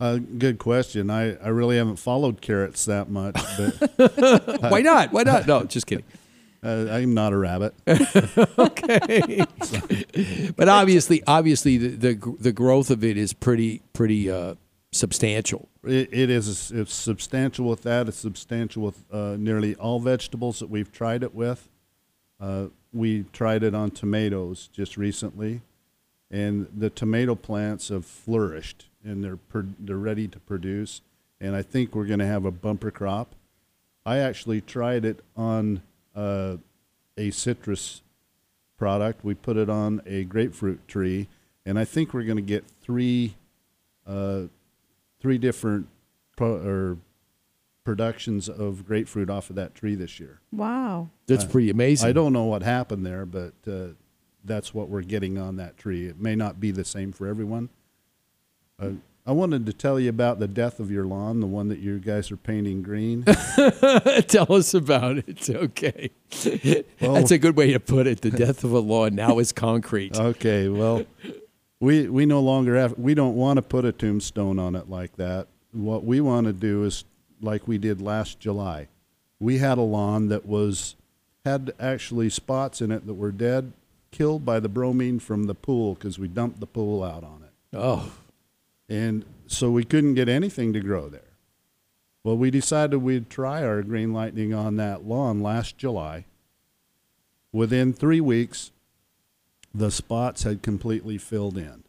Uh, 0.00 0.16
good 0.16 0.58
question. 0.58 1.10
I, 1.10 1.36
I 1.36 1.48
really 1.48 1.76
haven't 1.76 1.96
followed 1.96 2.40
carrots 2.40 2.86
that 2.86 3.10
much. 3.10 3.34
But 3.56 4.60
Why 4.70 4.80
not? 4.80 5.12
Why 5.12 5.22
not? 5.22 5.46
No, 5.46 5.64
just 5.64 5.86
kidding. 5.86 6.04
Uh, 6.62 6.88
I'm 6.90 7.14
not 7.14 7.32
a 7.32 7.38
rabbit. 7.38 7.72
okay. 7.88 9.46
but 10.56 10.68
obviously, 10.68 11.22
obviously, 11.26 11.78
the, 11.78 11.88
the 12.12 12.36
the 12.38 12.52
growth 12.52 12.90
of 12.90 13.02
it 13.02 13.16
is 13.16 13.32
pretty 13.32 13.80
pretty 13.94 14.30
uh, 14.30 14.56
substantial. 14.92 15.70
It, 15.84 16.10
it 16.12 16.28
is. 16.28 16.70
It's 16.70 16.92
substantial 16.92 17.64
with 17.66 17.82
that. 17.84 18.08
It's 18.08 18.18
substantial 18.18 18.82
with 18.82 19.04
uh, 19.10 19.36
nearly 19.38 19.74
all 19.76 20.00
vegetables 20.00 20.58
that 20.58 20.68
we've 20.68 20.92
tried 20.92 21.22
it 21.22 21.34
with. 21.34 21.66
Uh, 22.38 22.66
we 22.92 23.24
tried 23.32 23.62
it 23.62 23.74
on 23.74 23.90
tomatoes 23.90 24.68
just 24.70 24.98
recently, 24.98 25.62
and 26.30 26.68
the 26.76 26.90
tomato 26.90 27.34
plants 27.34 27.88
have 27.88 28.06
flourished 28.06 28.86
and 29.04 29.24
they're 29.24 29.36
pro- 29.36 29.74
they're 29.78 29.96
ready 29.96 30.28
to 30.28 30.38
produce. 30.40 31.00
And 31.40 31.56
I 31.56 31.62
think 31.62 31.94
we're 31.94 32.04
going 32.04 32.18
to 32.18 32.26
have 32.26 32.44
a 32.44 32.50
bumper 32.50 32.90
crop. 32.90 33.34
I 34.04 34.18
actually 34.18 34.60
tried 34.60 35.04
it 35.04 35.20
on 35.36 35.82
uh, 36.14 36.56
a 37.16 37.30
citrus 37.30 38.02
product. 38.78 39.24
We 39.24 39.34
put 39.34 39.56
it 39.56 39.70
on 39.70 40.02
a 40.06 40.24
grapefruit 40.24 40.86
tree, 40.86 41.28
and 41.64 41.78
I 41.78 41.84
think 41.84 42.12
we're 42.12 42.24
going 42.24 42.36
to 42.36 42.42
get 42.42 42.64
three 42.82 43.36
uh, 44.06 44.42
three 45.20 45.38
different 45.38 45.86
pro- 46.36 46.56
or 46.66 46.98
productions 47.84 48.48
of 48.48 48.86
grapefruit 48.86 49.30
off 49.30 49.50
of 49.50 49.56
that 49.56 49.74
tree 49.74 49.94
this 49.94 50.20
year. 50.20 50.40
Wow. 50.52 51.08
That's 51.26 51.44
pretty 51.44 51.70
amazing. 51.70 52.08
I 52.08 52.12
don't 52.12 52.32
know 52.32 52.44
what 52.44 52.62
happened 52.62 53.04
there, 53.06 53.24
but 53.24 53.54
uh, 53.66 53.88
that's 54.44 54.72
what 54.74 54.88
we're 54.88 55.02
getting 55.02 55.38
on 55.38 55.56
that 55.56 55.76
tree. 55.76 56.06
It 56.06 56.18
may 56.18 56.34
not 56.34 56.60
be 56.60 56.70
the 56.70 56.84
same 56.84 57.12
for 57.12 57.26
everyone. 57.26 57.68
Uh, 58.78 58.90
I 59.26 59.32
wanted 59.32 59.66
to 59.66 59.72
tell 59.72 60.00
you 60.00 60.08
about 60.08 60.40
the 60.40 60.48
death 60.48 60.80
of 60.80 60.90
your 60.90 61.04
lawn, 61.04 61.40
the 61.40 61.46
one 61.46 61.68
that 61.68 61.78
you 61.78 61.98
guys 61.98 62.32
are 62.32 62.36
painting 62.36 62.82
green. 62.82 63.24
Tell 64.26 64.52
us 64.52 64.72
about 64.72 65.18
it. 65.18 65.24
It's 65.28 65.50
okay. 65.50 66.10
That's 66.98 67.30
a 67.30 67.38
good 67.38 67.54
way 67.56 67.72
to 67.72 67.78
put 67.80 68.06
it. 68.06 68.22
The 68.22 68.30
death 68.30 68.64
of 68.64 68.72
a 68.72 68.78
lawn 68.80 69.14
now 69.14 69.38
is 69.38 69.52
concrete. 69.52 70.16
Okay, 70.20 70.68
well, 70.68 71.04
we 71.80 72.08
we 72.08 72.26
no 72.26 72.40
longer 72.40 72.76
have. 72.76 72.98
We 72.98 73.14
don't 73.14 73.36
want 73.36 73.58
to 73.58 73.62
put 73.62 73.84
a 73.84 73.92
tombstone 73.92 74.58
on 74.58 74.74
it 74.74 74.88
like 74.88 75.16
that. 75.16 75.48
What 75.72 76.04
we 76.04 76.20
want 76.20 76.46
to 76.46 76.52
do 76.52 76.84
is 76.84 77.04
like 77.40 77.68
we 77.68 77.78
did 77.78 78.00
last 78.00 78.40
July. 78.40 78.88
We 79.38 79.58
had 79.58 79.78
a 79.78 79.82
lawn 79.82 80.28
that 80.28 80.46
was 80.46 80.96
had 81.44 81.72
actually 81.78 82.30
spots 82.30 82.80
in 82.80 82.90
it 82.90 83.06
that 83.06 83.14
were 83.14 83.32
dead, 83.32 83.72
killed 84.10 84.44
by 84.44 84.60
the 84.60 84.68
bromine 84.68 85.18
from 85.18 85.44
the 85.44 85.54
pool 85.54 85.94
because 85.94 86.18
we 86.18 86.28
dumped 86.28 86.60
the 86.60 86.66
pool 86.66 87.02
out 87.02 87.24
on 87.24 87.42
it. 87.44 87.76
Oh, 87.76 88.12
and 88.88 89.24
so 89.46 89.70
we 89.70 89.84
couldn't 89.84 90.14
get 90.14 90.28
anything 90.28 90.72
to 90.72 90.80
grow 90.80 91.08
there. 91.08 91.22
Well, 92.22 92.36
we 92.36 92.50
decided 92.50 92.98
we'd 92.98 93.30
try 93.30 93.62
our 93.62 93.82
green 93.82 94.12
lightning 94.12 94.52
on 94.52 94.76
that 94.76 95.04
lawn 95.04 95.40
last 95.40 95.78
July. 95.78 96.26
Within 97.52 97.92
three 97.92 98.20
weeks, 98.20 98.72
the 99.74 99.90
spots 99.90 100.42
had 100.42 100.62
completely 100.62 101.18
filled 101.18 101.56
in. 101.56 101.84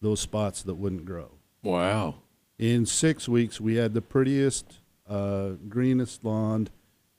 Those 0.00 0.20
spots 0.20 0.62
that 0.62 0.74
wouldn't 0.74 1.04
grow. 1.04 1.30
Wow. 1.62 2.16
In 2.58 2.86
six 2.86 3.28
weeks, 3.28 3.60
we 3.60 3.76
had 3.76 3.94
the 3.94 4.02
prettiest, 4.02 4.78
uh, 5.08 5.50
greenest 5.68 6.24
lawn 6.24 6.68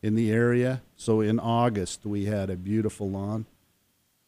in 0.01 0.15
the 0.15 0.31
area. 0.31 0.81
So 0.95 1.21
in 1.21 1.39
August, 1.39 2.05
we 2.05 2.25
had 2.25 2.49
a 2.49 2.55
beautiful 2.55 3.09
lawn. 3.09 3.45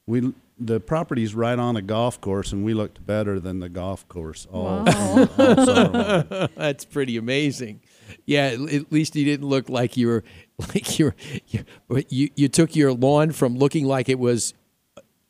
We 0.07 0.33
the 0.59 0.79
property's 0.79 1.33
right 1.33 1.57
on 1.57 1.75
a 1.75 1.81
golf 1.81 2.21
course, 2.21 2.51
and 2.51 2.63
we 2.63 2.73
looked 2.73 3.05
better 3.05 3.39
than 3.39 3.59
the 3.59 3.69
golf 3.69 4.07
course 4.07 4.47
all, 4.51 4.87
all, 4.87 5.29
all. 5.39 6.47
That's 6.55 6.85
pretty 6.85 7.17
amazing. 7.17 7.81
Yeah, 8.25 8.47
at 8.47 8.73
at 8.73 8.91
least 8.91 9.15
you 9.15 9.25
didn't 9.25 9.47
look 9.47 9.69
like 9.69 9.97
you 9.97 10.07
were 10.07 10.23
like 10.59 10.99
you 10.99 11.05
were 11.05 11.15
you, 11.47 11.65
you 12.09 12.29
you 12.35 12.47
took 12.47 12.75
your 12.75 12.93
lawn 12.93 13.31
from 13.31 13.57
looking 13.57 13.85
like 13.85 14.09
it 14.09 14.19
was 14.19 14.53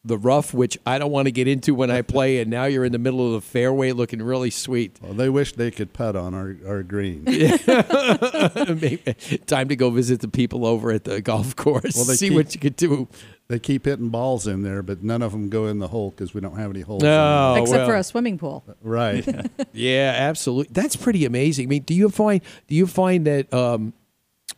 the 0.03 0.17
rough, 0.17 0.51
which 0.51 0.79
I 0.85 0.97
don't 0.97 1.11
want 1.11 1.27
to 1.27 1.31
get 1.31 1.47
into 1.47 1.75
when 1.75 1.91
I 1.91 2.01
play, 2.01 2.39
and 2.39 2.49
now 2.49 2.65
you're 2.65 2.85
in 2.85 2.91
the 2.91 2.97
middle 2.97 3.23
of 3.27 3.33
the 3.33 3.41
fairway 3.47 3.91
looking 3.91 4.19
really 4.21 4.49
sweet. 4.49 4.97
Well, 5.01 5.13
they 5.13 5.29
wish 5.29 5.53
they 5.53 5.69
could 5.69 5.93
putt 5.93 6.15
on 6.15 6.33
our, 6.33 6.55
our 6.67 6.81
green. 6.81 7.23
Maybe- 7.25 8.97
Time 9.45 9.69
to 9.69 9.75
go 9.75 9.89
visit 9.89 10.21
the 10.21 10.27
people 10.27 10.65
over 10.65 10.91
at 10.91 11.03
the 11.03 11.21
golf 11.21 11.55
course. 11.55 11.95
Well, 11.95 12.05
they 12.05 12.15
see 12.15 12.29
keep- 12.29 12.35
what 12.37 12.53
you 12.53 12.59
could 12.59 12.75
do. 12.75 13.07
They 13.47 13.59
keep 13.59 13.85
hitting 13.85 14.09
balls 14.09 14.47
in 14.47 14.63
there, 14.63 14.81
but 14.81 15.03
none 15.03 15.21
of 15.21 15.33
them 15.33 15.49
go 15.49 15.67
in 15.67 15.79
the 15.79 15.89
hole 15.89 16.11
because 16.11 16.33
we 16.33 16.39
don't 16.39 16.55
have 16.57 16.69
any 16.71 16.81
holes. 16.81 17.03
No, 17.03 17.55
in 17.55 17.63
Except 17.63 17.85
for 17.85 17.95
a 17.95 18.03
swimming 18.03 18.37
pool. 18.37 18.63
it. 18.67 18.77
Right. 18.81 19.27
Yeah, 19.73 20.15
absolutely. 20.17 20.71
That's 20.73 20.95
pretty 20.95 21.25
amazing. 21.25 21.67
I 21.67 21.69
mean, 21.69 21.83
do 21.83 21.93
you 21.93 22.09
find 22.09 22.41
do 22.67 22.75
you 22.75 22.87
find 22.87 23.27
that 23.27 23.53
um, 23.53 23.93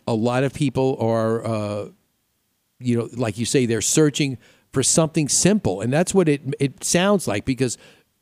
a 0.08 0.14
lot 0.14 0.44
of 0.44 0.54
people 0.54 0.98
are, 1.00 1.46
uh, 1.46 1.88
you 2.80 2.98
know, 2.98 3.10
like 3.16 3.38
you 3.38 3.46
say, 3.46 3.66
they're 3.66 3.82
searching 3.82 4.38
for 4.74 4.84
something 4.84 5.30
simple, 5.30 5.80
and 5.80 5.94
that's 5.94 6.14
what 6.14 6.28
it 6.28 6.42
it 6.60 6.84
sounds 6.84 7.28
like 7.28 7.46
because 7.46 7.78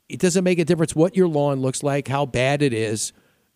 it 0.08 0.20
doesn't 0.20 0.44
make 0.44 0.58
a 0.58 0.64
difference 0.64 0.94
what 0.94 1.16
your 1.16 1.26
lawn 1.26 1.60
looks 1.60 1.82
like, 1.82 2.06
how 2.06 2.26
bad 2.26 2.62
it 2.62 2.74
is. 2.74 3.12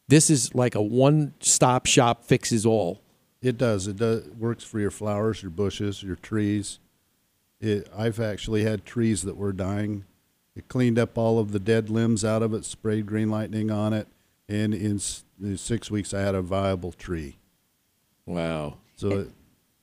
This 0.08 0.30
is 0.30 0.54
like 0.54 0.74
a 0.74 0.82
one 0.82 1.34
stop 1.40 1.86
shop 1.86 2.24
fixes 2.24 2.64
all. 2.64 3.02
It 3.42 3.58
does. 3.58 3.86
It 3.86 3.98
does 3.98 4.26
works 4.38 4.64
for 4.64 4.80
your 4.80 4.90
flowers, 4.90 5.42
your 5.42 5.50
bushes, 5.50 6.02
your 6.02 6.16
trees. 6.16 6.78
It, 7.60 7.88
I've 7.96 8.18
actually 8.18 8.64
had 8.64 8.84
trees 8.84 9.22
that 9.22 9.36
were 9.36 9.52
dying. 9.52 10.04
It 10.54 10.68
cleaned 10.68 10.98
up 10.98 11.18
all 11.18 11.38
of 11.38 11.52
the 11.52 11.60
dead 11.60 11.90
limbs 11.90 12.24
out 12.24 12.42
of 12.42 12.54
it, 12.54 12.64
sprayed 12.64 13.06
green 13.06 13.30
lightning 13.30 13.70
on 13.70 13.92
it, 13.92 14.08
and 14.48 14.72
in, 14.72 14.98
in 15.42 15.56
six 15.58 15.90
weeks 15.90 16.14
I 16.14 16.20
had 16.20 16.34
a 16.34 16.42
viable 16.42 16.92
tree. 16.92 17.36
Wow. 18.24 18.78
So 18.96 19.08
it, 19.10 19.30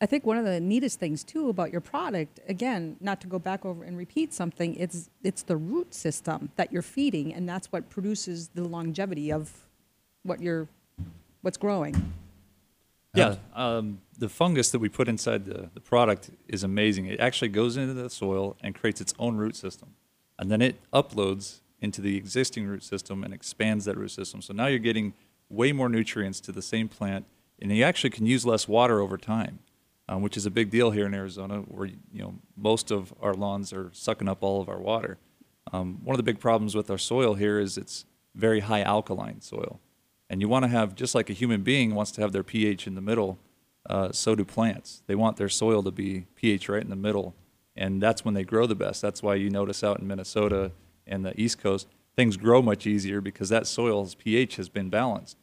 I 0.04 0.06
think 0.06 0.26
one 0.26 0.38
of 0.38 0.44
the 0.44 0.60
neatest 0.60 1.00
things 1.00 1.24
too 1.24 1.48
about 1.48 1.72
your 1.72 1.80
product, 1.80 2.42
again, 2.50 2.98
not 3.00 3.22
to 3.22 3.28
go 3.28 3.40
back 3.40 3.64
over 3.64 3.86
and 3.86 3.98
repeat 3.98 4.34
something, 4.34 4.76
it's 4.76 5.10
it's 5.24 5.44
the 5.44 5.56
root 5.56 5.94
system 5.94 6.50
that 6.58 6.74
you're 6.74 6.82
feeding, 6.82 7.34
and 7.34 7.48
that's 7.48 7.72
what 7.72 7.90
produces 7.90 8.50
the 8.50 8.66
longevity 8.66 9.32
of 9.32 9.50
what 10.24 10.42
you're 10.42 10.68
what's 11.42 11.56
growing. 11.56 12.14
Yeah, 13.16 13.36
um, 13.56 14.02
the 14.20 14.28
fungus 14.28 14.72
that 14.72 14.80
we 14.80 14.90
put 14.90 15.08
inside 15.08 15.46
the, 15.46 15.70
the 15.74 15.80
product 15.80 16.32
is 16.50 16.64
amazing. 16.64 17.06
It 17.06 17.22
actually 17.22 17.50
goes 17.50 17.78
into 17.78 17.94
the 17.94 18.10
soil 18.10 18.58
and 18.62 18.76
creates 18.76 19.00
its 19.00 19.14
own 19.18 19.38
root 19.38 19.56
system. 19.56 19.96
And 20.38 20.52
then 20.52 20.62
it 20.62 20.76
uploads 20.92 21.62
into 21.80 22.02
the 22.02 22.18
existing 22.18 22.66
root 22.66 22.84
system 22.84 23.24
and 23.24 23.34
expands 23.34 23.86
that 23.86 23.96
root 23.96 24.12
system. 24.12 24.42
So 24.42 24.52
now 24.52 24.66
you're 24.66 24.80
getting 24.80 25.14
way 25.48 25.72
more 25.72 25.88
nutrients 25.88 26.42
to 26.42 26.52
the 26.52 26.62
same 26.62 26.90
plant, 26.90 27.26
and 27.62 27.72
you 27.72 27.84
actually 27.86 28.10
can 28.10 28.26
use 28.26 28.46
less 28.46 28.68
water 28.68 29.00
over 29.00 29.18
time, 29.18 29.60
um, 30.10 30.22
which 30.22 30.38
is 30.38 30.46
a 30.46 30.52
big 30.52 30.70
deal 30.70 30.92
here 30.92 31.06
in 31.06 31.14
Arizona, 31.14 31.60
where 31.60 31.88
you 31.88 32.22
know 32.22 32.36
most 32.56 32.92
of 32.92 33.14
our 33.22 33.34
lawns 33.34 33.74
are 33.74 33.90
sucking 33.94 34.28
up 34.28 34.40
all 34.42 34.62
of 34.62 34.70
our 34.70 34.80
water. 34.80 35.18
Um, 35.72 36.00
one 36.04 36.14
of 36.14 36.18
the 36.18 36.24
big 36.24 36.40
problems 36.40 36.76
with 36.76 36.90
our 36.92 36.98
soil 36.98 37.36
here 37.36 37.60
is 37.60 37.78
it's 37.78 38.06
very 38.36 38.62
high 38.62 38.82
alkaline 38.82 39.42
soil. 39.42 39.80
And 40.30 40.42
you 40.42 40.50
want 40.50 40.64
to 40.64 40.70
have, 40.70 40.96
just 40.96 41.16
like 41.16 41.30
a 41.30 41.34
human 41.34 41.62
being 41.62 41.94
wants 41.94 42.12
to 42.14 42.22
have 42.22 42.32
their 42.32 42.44
pH 42.44 42.88
in 42.88 42.96
the 42.96 43.02
middle, 43.02 43.38
uh, 43.90 44.12
so 44.12 44.36
do 44.36 44.46
plants. 44.46 45.04
They 45.08 45.16
want 45.16 45.38
their 45.38 45.50
soil 45.50 45.84
to 45.84 45.92
be 45.92 46.26
pH 46.36 46.70
right 46.70 46.82
in 46.82 46.90
the 46.90 46.96
middle. 46.96 47.36
And 47.76 48.02
that's 48.02 48.24
when 48.24 48.34
they 48.34 48.44
grow 48.44 48.66
the 48.66 48.76
best. 48.76 49.02
That's 49.02 49.22
why 49.22 49.36
you 49.36 49.50
notice 49.50 49.84
out 49.84 50.00
in 50.00 50.08
Minnesota 50.08 50.72
and 51.06 51.26
the 51.26 51.40
East 51.40 51.60
Coast, 51.60 51.88
things 52.16 52.38
grow 52.38 52.62
much 52.62 52.88
easier 52.88 53.20
because 53.20 53.50
that 53.50 53.68
soil's 53.68 54.16
pH 54.16 54.56
has 54.56 54.70
been 54.70 54.90
balanced. 54.90 55.38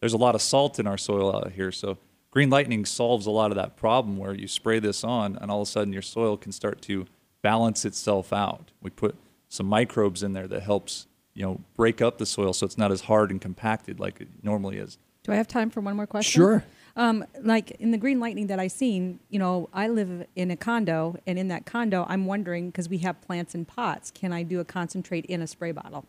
There's 0.00 0.12
a 0.12 0.18
lot 0.18 0.34
of 0.34 0.42
salt 0.42 0.78
in 0.78 0.86
our 0.86 0.98
soil 0.98 1.34
out 1.34 1.52
here. 1.52 1.72
So 1.72 1.98
green 2.34 2.50
lightning 2.50 2.84
solves 2.84 3.26
a 3.26 3.30
lot 3.30 3.52
of 3.52 3.56
that 3.56 3.76
problem 3.76 4.16
where 4.16 4.34
you 4.34 4.48
spray 4.48 4.80
this 4.80 5.04
on 5.04 5.38
and 5.40 5.52
all 5.52 5.62
of 5.62 5.68
a 5.68 5.70
sudden 5.70 5.92
your 5.92 6.02
soil 6.02 6.36
can 6.36 6.50
start 6.50 6.82
to 6.82 7.06
balance 7.42 7.84
itself 7.84 8.32
out. 8.32 8.72
We 8.82 8.90
put 8.90 9.14
some 9.48 9.66
microbes 9.66 10.24
in 10.24 10.32
there 10.32 10.48
that 10.48 10.62
helps, 10.64 11.06
you 11.32 11.44
know, 11.44 11.60
break 11.76 12.02
up 12.02 12.18
the 12.18 12.26
soil 12.26 12.52
so 12.52 12.66
it's 12.66 12.76
not 12.76 12.90
as 12.90 13.02
hard 13.02 13.30
and 13.30 13.40
compacted 13.40 14.00
like 14.00 14.20
it 14.20 14.26
normally 14.42 14.78
is. 14.78 14.98
Do 15.22 15.30
I 15.30 15.36
have 15.36 15.46
time 15.46 15.70
for 15.70 15.80
one 15.80 15.94
more 15.94 16.08
question? 16.08 16.40
Sure. 16.40 16.64
Um, 16.96 17.24
like 17.40 17.70
in 17.72 17.92
the 17.92 17.98
green 17.98 18.18
lightning 18.18 18.48
that 18.48 18.58
I 18.58 18.66
seen, 18.66 19.20
you 19.30 19.38
know, 19.38 19.68
I 19.72 19.86
live 19.86 20.26
in 20.34 20.50
a 20.50 20.56
condo, 20.56 21.16
and 21.26 21.38
in 21.38 21.48
that 21.48 21.66
condo, 21.66 22.04
I'm 22.08 22.26
wondering 22.26 22.70
because 22.70 22.88
we 22.88 22.98
have 22.98 23.20
plants 23.20 23.54
in 23.54 23.64
pots, 23.64 24.10
can 24.10 24.32
I 24.32 24.42
do 24.42 24.60
a 24.60 24.64
concentrate 24.64 25.24
in 25.26 25.40
a 25.40 25.46
spray 25.46 25.72
bottle? 25.72 26.04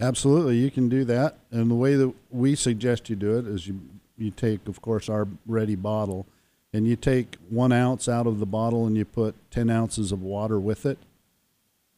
Absolutely, 0.00 0.56
you 0.56 0.70
can 0.70 0.88
do 0.88 1.04
that. 1.04 1.38
And 1.50 1.70
the 1.70 1.74
way 1.74 1.96
that 1.96 2.14
we 2.30 2.54
suggest 2.54 3.10
you 3.10 3.16
do 3.16 3.38
it 3.38 3.46
is 3.46 3.66
you 3.66 3.80
you 4.18 4.30
take, 4.30 4.66
of 4.68 4.80
course, 4.80 5.08
our 5.08 5.28
ready 5.46 5.74
bottle, 5.74 6.26
and 6.72 6.86
you 6.86 6.96
take 6.96 7.36
one 7.48 7.72
ounce 7.72 8.08
out 8.08 8.26
of 8.26 8.38
the 8.38 8.46
bottle 8.46 8.86
and 8.86 8.96
you 8.96 9.04
put 9.04 9.34
ten 9.50 9.70
ounces 9.70 10.12
of 10.12 10.22
water 10.22 10.58
with 10.58 10.86
it, 10.86 10.98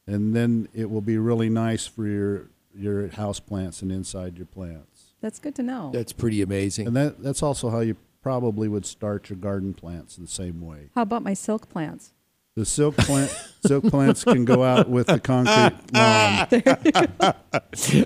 and 0.06 0.34
then 0.34 0.68
it 0.74 0.90
will 0.90 1.00
be 1.00 1.18
really 1.18 1.48
nice 1.48 1.86
for 1.86 2.06
your 2.06 2.46
your 2.76 3.08
house 3.08 3.40
plants 3.40 3.82
and 3.82 3.90
inside 3.90 4.36
your 4.36 4.46
plants. 4.46 5.14
That's 5.20 5.38
good 5.38 5.54
to 5.56 5.62
know. 5.62 5.90
That's 5.92 6.12
pretty 6.12 6.42
amazing. 6.42 6.86
And 6.86 6.96
that 6.96 7.22
that's 7.22 7.42
also 7.42 7.70
how 7.70 7.80
you 7.80 7.96
probably 8.22 8.68
would 8.68 8.86
start 8.86 9.30
your 9.30 9.38
garden 9.38 9.74
plants 9.74 10.16
the 10.16 10.26
same 10.26 10.60
way. 10.60 10.90
How 10.94 11.02
about 11.02 11.22
my 11.22 11.34
silk 11.34 11.68
plants? 11.68 12.12
The 12.58 12.66
silk 12.66 12.96
plant 12.96 13.30
silk 13.64 13.84
plants 13.84 14.24
can 14.24 14.44
go 14.44 14.64
out 14.64 14.88
with 14.88 15.06
the 15.06 15.20
concrete 15.20 15.76
lawn. 15.92 16.48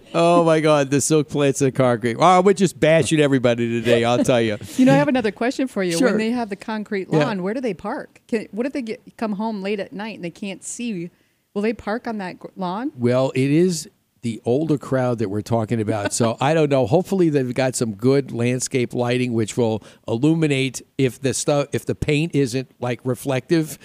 oh 0.15 0.45
my 0.45 0.61
God, 0.61 0.91
the 0.91 1.01
silk 1.01 1.31
plants 1.31 1.63
and 1.63 1.75
concrete. 1.75 2.19
Wow, 2.19 2.43
we're 2.43 2.53
just 2.53 2.79
bashing 2.79 3.19
everybody 3.19 3.81
today. 3.81 4.05
I'll 4.05 4.23
tell 4.23 4.43
you. 4.43 4.59
You 4.77 4.85
know, 4.85 4.93
I 4.93 4.97
have 4.97 5.09
another 5.09 5.33
question 5.33 5.69
for 5.69 5.83
you. 5.83 5.97
Sure. 5.97 6.09
When 6.09 6.19
they 6.19 6.33
have 6.33 6.51
the 6.51 6.57
concrete 6.57 7.09
Yeah. 7.11 7.21
lawn, 7.21 7.43
where 7.43 7.55
do 7.55 7.63
they 7.63 7.73
park? 7.73 8.21
Can, 8.29 8.47
what 8.51 8.67
if 8.67 8.75
they 8.75 8.83
get 8.83 9.17
come 9.17 9.33
home 9.33 9.63
late 9.63 9.81
at 9.81 9.95
night 9.95 10.17
and 10.17 10.25
they 10.25 10.31
can't 10.31 10.63
see? 10.63 11.09
Will 11.55 11.63
they 11.63 11.73
park 11.73 12.07
on 12.07 12.19
that 12.19 12.37
lawn? 12.55 12.93
Well, 12.99 13.33
it 13.35 13.51
is 13.51 13.89
the 14.23 14.41
older 14.45 14.79
crowd 14.79 15.19
that 15.19 15.29
we're 15.29 15.43
talking 15.43 15.81
about. 15.81 16.13
So 16.13 16.37
I 16.41 16.55
don't 16.55 16.71
know. 16.71 16.87
Hopefully 16.87 17.29
they've 17.29 17.53
got 17.53 17.75
some 17.75 17.95
good 17.95 18.31
landscape 18.31 18.95
lighting 18.95 19.33
which 19.33 19.57
will 19.57 19.83
illuminate 20.07 20.81
if 20.97 21.21
the 21.21 21.35
stuff 21.35 21.67
if 21.73 21.85
the 21.87 21.97
paint 21.97 22.33
isn't 22.35 22.71
like 22.81 23.01
reflective, 23.05 23.79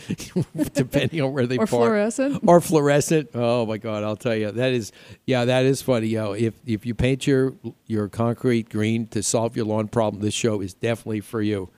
depending 0.73 1.21
on 1.21 1.33
where 1.33 1.47
they 1.47 1.55
Or 1.55 1.65
park. 1.65 1.69
fluorescent. 1.69 2.43
Or 2.45 2.61
fluorescent. 2.61 3.31
Oh 3.33 3.65
my 3.65 3.77
God, 3.77 4.03
I'll 4.03 4.15
tell 4.15 4.35
you. 4.35 4.51
That 4.51 4.73
is 4.73 4.91
yeah, 5.25 5.45
that 5.45 5.65
is 5.65 5.81
funny. 5.81 6.07
Yo, 6.07 6.33
if 6.33 6.53
if 6.65 6.85
you 6.85 6.93
paint 6.93 7.25
your 7.25 7.55
your 7.87 8.07
concrete 8.07 8.69
green 8.69 9.07
to 9.07 9.23
solve 9.23 9.55
your 9.55 9.65
lawn 9.65 9.87
problem, 9.87 10.21
this 10.21 10.35
show 10.35 10.61
is 10.61 10.73
definitely 10.75 11.21
for 11.21 11.41
you. 11.41 11.69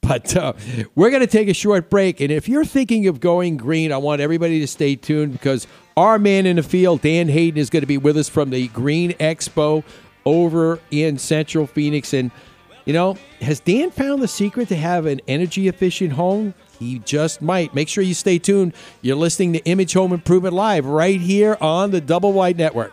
But 0.00 0.34
uh, 0.34 0.54
we're 0.96 1.10
going 1.10 1.20
to 1.20 1.28
take 1.28 1.48
a 1.48 1.54
short 1.54 1.88
break. 1.88 2.20
And 2.20 2.32
if 2.32 2.48
you're 2.48 2.64
thinking 2.64 3.06
of 3.06 3.20
going 3.20 3.56
green, 3.56 3.92
I 3.92 3.98
want 3.98 4.20
everybody 4.20 4.58
to 4.58 4.66
stay 4.66 4.96
tuned 4.96 5.30
because 5.32 5.68
our 5.96 6.18
man 6.18 6.46
in 6.46 6.56
the 6.56 6.62
field, 6.62 7.02
Dan 7.02 7.28
Hayden, 7.28 7.58
is 7.58 7.70
going 7.70 7.82
to 7.82 7.86
be 7.86 7.98
with 7.98 8.16
us 8.16 8.28
from 8.28 8.50
the 8.50 8.68
Green 8.68 9.12
Expo 9.12 9.84
over 10.24 10.80
in 10.90 11.18
Central 11.18 11.66
Phoenix. 11.66 12.14
And, 12.14 12.30
you 12.84 12.92
know, 12.92 13.16
has 13.40 13.60
Dan 13.60 13.90
found 13.90 14.22
the 14.22 14.28
secret 14.28 14.68
to 14.68 14.76
have 14.76 15.06
an 15.06 15.20
energy 15.28 15.68
efficient 15.68 16.12
home? 16.12 16.54
He 16.78 16.98
just 17.00 17.42
might. 17.42 17.74
Make 17.74 17.88
sure 17.88 18.02
you 18.02 18.14
stay 18.14 18.38
tuned. 18.38 18.74
You're 19.02 19.16
listening 19.16 19.52
to 19.52 19.64
Image 19.64 19.92
Home 19.92 20.12
Improvement 20.12 20.54
Live 20.54 20.86
right 20.86 21.20
here 21.20 21.56
on 21.60 21.90
the 21.90 22.00
Double 22.00 22.32
Wide 22.32 22.58
Network. 22.58 22.92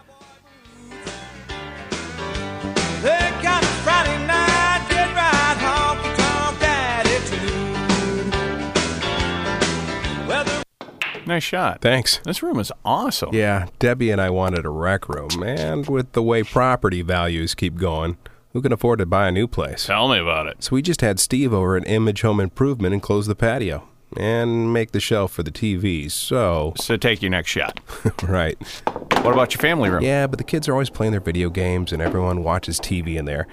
Nice 11.30 11.44
shot. 11.44 11.80
Thanks. 11.82 12.18
This 12.26 12.42
room 12.42 12.60
is 12.60 12.72
awesome. 12.84 13.36
Yeah, 13.36 13.68
Debbie 13.78 14.10
and 14.10 14.20
I 14.20 14.32
wanted 14.32 14.66
a 14.66 14.70
rec 14.70 15.08
room, 15.08 15.30
and 15.44 15.88
with 15.88 16.14
the 16.14 16.24
way 16.24 16.42
property 16.42 17.04
values 17.04 17.54
keep 17.54 17.76
going, 17.76 18.18
who 18.52 18.64
can 18.64 18.72
afford 18.72 18.98
to 18.98 19.06
buy 19.06 19.28
a 19.28 19.32
new 19.32 19.48
place? 19.48 19.86
Tell 19.86 20.10
me 20.10 20.18
about 20.18 20.48
it. 20.48 20.64
So 20.64 20.72
we 20.76 20.82
just 20.82 21.02
had 21.02 21.20
Steve 21.20 21.54
over 21.54 21.78
at 21.78 21.88
Image 21.88 22.22
Home 22.24 22.40
Improvement 22.40 22.94
and 22.94 23.02
close 23.04 23.28
the 23.28 23.36
patio 23.36 23.88
and 24.18 24.74
make 24.74 24.92
the 24.92 25.00
shelf 25.00 25.32
for 25.32 25.44
the 25.44 25.52
TVs. 25.52 26.14
So, 26.14 26.74
So 26.78 26.98
take 26.98 27.22
your 27.22 27.30
next 27.30 27.52
shot. 27.52 27.80
right. 28.24 28.58
What 29.22 29.34
about 29.34 29.54
your 29.54 29.62
family 29.62 29.92
room? 29.92 30.02
Yeah, 30.02 30.26
but 30.26 30.40
the 30.40 30.44
kids 30.44 30.68
are 30.68 30.74
always 30.74 30.90
playing 30.90 31.12
their 31.12 31.22
video 31.22 31.52
games 31.52 31.94
and 31.94 32.02
everyone 32.02 32.44
watches 32.44 32.80
TV 32.80 33.18
in 33.18 33.26
there. 33.26 33.46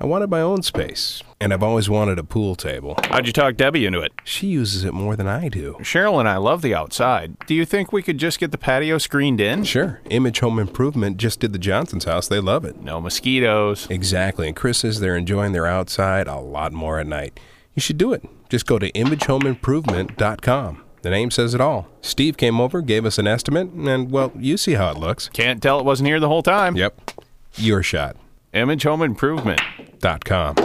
I 0.00 0.06
wanted 0.06 0.30
my 0.30 0.40
own 0.40 0.62
space, 0.62 1.22
and 1.40 1.52
I've 1.52 1.62
always 1.62 1.88
wanted 1.88 2.18
a 2.18 2.24
pool 2.24 2.56
table. 2.56 2.96
How'd 3.04 3.26
you 3.28 3.32
talk 3.32 3.56
Debbie 3.56 3.86
into 3.86 4.00
it? 4.00 4.12
She 4.24 4.48
uses 4.48 4.82
it 4.84 4.92
more 4.92 5.14
than 5.14 5.28
I 5.28 5.48
do. 5.48 5.76
Cheryl 5.80 6.18
and 6.18 6.28
I 6.28 6.38
love 6.38 6.60
the 6.60 6.74
outside. 6.74 7.38
Do 7.46 7.54
you 7.54 7.64
think 7.64 7.92
we 7.92 8.02
could 8.02 8.18
just 8.18 8.40
get 8.40 8.50
the 8.50 8.58
patio 8.58 8.98
screened 8.98 9.40
in? 9.40 9.62
Sure. 9.62 10.00
Image 10.10 10.40
Home 10.40 10.58
Improvement 10.58 11.18
just 11.18 11.38
did 11.38 11.52
the 11.52 11.58
Johnson's 11.58 12.04
house. 12.04 12.26
They 12.26 12.40
love 12.40 12.64
it. 12.64 12.80
No 12.80 13.00
mosquitoes. 13.00 13.86
Exactly. 13.90 14.48
And 14.48 14.56
Chris 14.56 14.78
says 14.78 14.98
they're 14.98 15.16
enjoying 15.16 15.52
their 15.52 15.66
outside 15.66 16.26
a 16.26 16.40
lot 16.40 16.72
more 16.72 16.98
at 16.98 17.06
night. 17.06 17.38
You 17.74 17.80
should 17.80 17.98
do 17.98 18.12
it. 18.12 18.24
Just 18.48 18.66
go 18.66 18.80
to 18.80 18.90
imagehomeimprovement.com. 18.92 20.82
The 21.02 21.10
name 21.10 21.30
says 21.30 21.54
it 21.54 21.60
all. 21.60 21.88
Steve 22.00 22.36
came 22.36 22.60
over, 22.60 22.80
gave 22.80 23.04
us 23.04 23.18
an 23.18 23.26
estimate, 23.26 23.70
and 23.70 24.10
well, 24.10 24.32
you 24.36 24.56
see 24.56 24.74
how 24.74 24.90
it 24.90 24.98
looks. 24.98 25.28
Can't 25.32 25.62
tell 25.62 25.78
it 25.80 25.84
wasn't 25.84 26.08
here 26.08 26.20
the 26.20 26.28
whole 26.28 26.42
time. 26.42 26.76
Yep. 26.76 27.10
Your 27.56 27.82
shot. 27.82 28.16
Image 28.52 28.82
Home 28.82 29.00
Improvement. 29.00 29.60
Dot 29.98 30.24
com. 30.26 30.56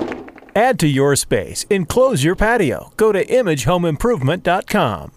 Add 0.53 0.77
to 0.79 0.87
your 0.87 1.15
space. 1.15 1.65
Enclose 1.69 2.21
your 2.23 2.35
patio. 2.35 2.91
Go 2.97 3.13
to 3.13 3.25
imagehomeimprovement.com. 3.25 5.11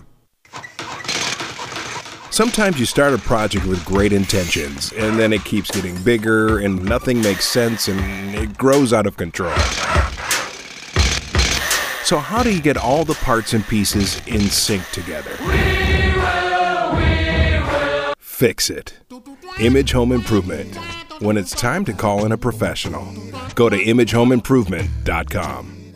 Sometimes 2.30 2.78
you 2.78 2.86
start 2.86 3.12
a 3.12 3.18
project 3.18 3.66
with 3.66 3.84
great 3.84 4.12
intentions, 4.12 4.92
and 4.92 5.18
then 5.18 5.32
it 5.32 5.44
keeps 5.44 5.68
getting 5.72 6.00
bigger, 6.04 6.60
and 6.60 6.84
nothing 6.84 7.20
makes 7.20 7.44
sense, 7.48 7.88
and 7.88 7.98
it 8.36 8.56
grows 8.56 8.92
out 8.92 9.06
of 9.06 9.16
control. 9.16 9.52
So, 12.04 12.18
how 12.18 12.44
do 12.44 12.54
you 12.54 12.62
get 12.62 12.76
all 12.76 13.04
the 13.04 13.14
parts 13.14 13.52
and 13.52 13.66
pieces 13.66 14.24
in 14.28 14.42
sync 14.42 14.88
together? 14.90 15.36
Fix 18.40 18.70
it. 18.70 18.94
Image 19.58 19.92
Home 19.92 20.12
Improvement. 20.12 20.74
When 21.20 21.36
it's 21.36 21.50
time 21.50 21.84
to 21.84 21.92
call 21.92 22.24
in 22.24 22.32
a 22.32 22.38
professional, 22.38 23.06
go 23.54 23.68
to 23.68 23.76
imagehomeimprovement.com. 23.76 25.94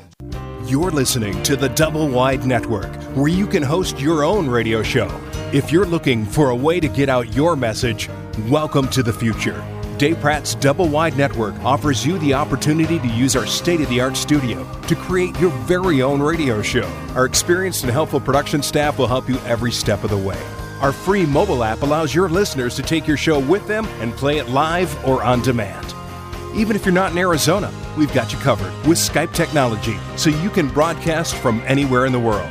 You're 0.66 0.90
listening 0.90 1.42
to 1.44 1.57
the 1.57 1.70
Double 1.70 2.07
Wide 2.07 2.44
Network, 2.44 2.94
where 3.16 3.28
you 3.28 3.46
can 3.46 3.62
host 3.62 3.98
your 3.98 4.24
own 4.24 4.46
radio 4.46 4.83
show. 4.83 5.09
If 5.54 5.72
you're 5.72 5.87
looking 5.87 6.26
for 6.26 6.50
a 6.50 6.54
way 6.54 6.80
to 6.80 6.88
get 6.88 7.09
out 7.09 7.35
your 7.35 7.57
message, 7.57 8.11
welcome 8.50 8.88
to 8.88 9.02
the 9.02 9.14
future. 9.14 9.64
Dave 9.96 10.20
Pratt's 10.20 10.54
Double 10.54 10.90
Wide 10.90 11.16
Network 11.16 11.54
offers 11.64 12.04
you 12.04 12.18
the 12.18 12.35
opportunity 12.35 12.98
to 12.98 13.09
use 13.09 13.37
our 13.37 13.46
state 13.46 13.80
of 13.80 13.88
the 13.88 14.02
art 14.02 14.18
studio 14.18 14.70
to 14.83 14.94
create 14.94 15.40
your 15.40 15.50
very 15.62 16.02
own 16.02 16.20
radio 16.20 16.61
show. 16.61 16.92
Our 17.14 17.24
experienced 17.24 17.85
and 17.85 17.90
helpful 17.90 18.20
production 18.20 18.62
staff 18.62 18.98
will 18.98 19.07
help 19.07 19.30
you 19.30 19.38
every 19.46 19.72
step 19.72 20.04
of 20.04 20.11
the 20.11 20.18
way. 20.18 20.37
Our 20.80 20.92
free 20.92 21.24
mobile 21.24 21.64
app 21.64 21.82
allows 21.82 22.14
your 22.14 22.28
listeners 22.28 22.74
to 22.76 22.82
take 22.82 23.06
your 23.06 23.16
show 23.16 23.38
with 23.38 23.66
them 23.66 23.87
and 24.00 24.12
play 24.12 24.38
it 24.38 24.48
live 24.48 24.92
or 25.06 25.22
on 25.22 25.40
demand. 25.42 25.94
Even 26.54 26.76
if 26.76 26.84
you're 26.84 26.94
not 26.94 27.12
in 27.12 27.18
Arizona, 27.18 27.72
we've 27.96 28.12
got 28.12 28.32
you 28.32 28.38
covered 28.38 28.72
with 28.87 28.98
Skype 28.98 29.32
technology 29.32 29.96
so 30.16 30.30
you 30.30 30.50
can 30.50 30.68
broadcast 30.68 31.34
from 31.37 31.62
anywhere 31.66 32.06
in 32.06 32.12
the 32.12 32.20
world. 32.20 32.50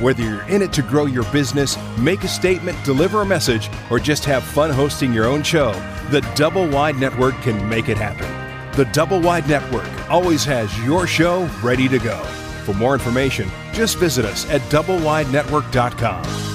Whether 0.00 0.22
you're 0.22 0.48
in 0.48 0.62
it 0.62 0.72
to 0.74 0.82
grow 0.82 1.06
your 1.06 1.24
business, 1.32 1.76
make 1.98 2.24
a 2.24 2.28
statement, 2.28 2.82
deliver 2.84 3.20
a 3.22 3.26
message, 3.26 3.70
or 3.90 3.98
just 3.98 4.24
have 4.24 4.42
fun 4.42 4.70
hosting 4.70 5.12
your 5.12 5.26
own 5.26 5.42
show, 5.42 5.72
the 6.10 6.20
Double 6.34 6.68
Wide 6.68 6.96
Network 6.96 7.34
can 7.42 7.68
make 7.68 7.88
it 7.88 7.96
happen. 7.96 8.28
The 8.76 8.86
Double 8.86 9.20
Wide 9.20 9.48
Network 9.48 9.88
always 10.10 10.44
has 10.44 10.76
your 10.84 11.06
show 11.06 11.48
ready 11.62 11.88
to 11.88 11.98
go. 11.98 12.18
For 12.64 12.74
more 12.74 12.94
information, 12.94 13.48
just 13.72 13.98
visit 13.98 14.24
us 14.24 14.48
at 14.50 14.60
doublewidenetwork.com. 14.62 16.53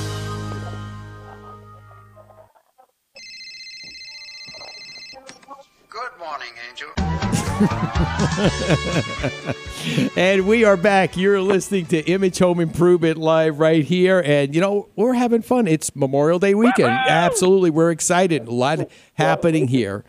and 10.18 10.46
we 10.46 10.66
are 10.66 10.76
back. 10.76 11.16
You're 11.16 11.42
listening 11.42 11.86
to 11.88 12.00
Image 12.10 12.40
Home 12.40 12.60
Improvement 12.60 13.18
live 13.18 13.60
right 13.60 13.86
here. 13.86 14.22
And, 14.26 14.54
you 14.54 14.60
know, 14.60 14.90
we're 14.98 15.14
having 15.14 15.42
fun. 15.42 15.66
It's 15.66 15.96
Memorial 15.96 16.38
Day 16.38 16.56
weekend. 16.56 16.90
Absolutely. 16.90 17.70
We're 17.70 17.92
excited. 17.92 18.50
A 18.50 18.52
lot 18.52 18.90
happening 19.14 19.70
here. 19.70 20.04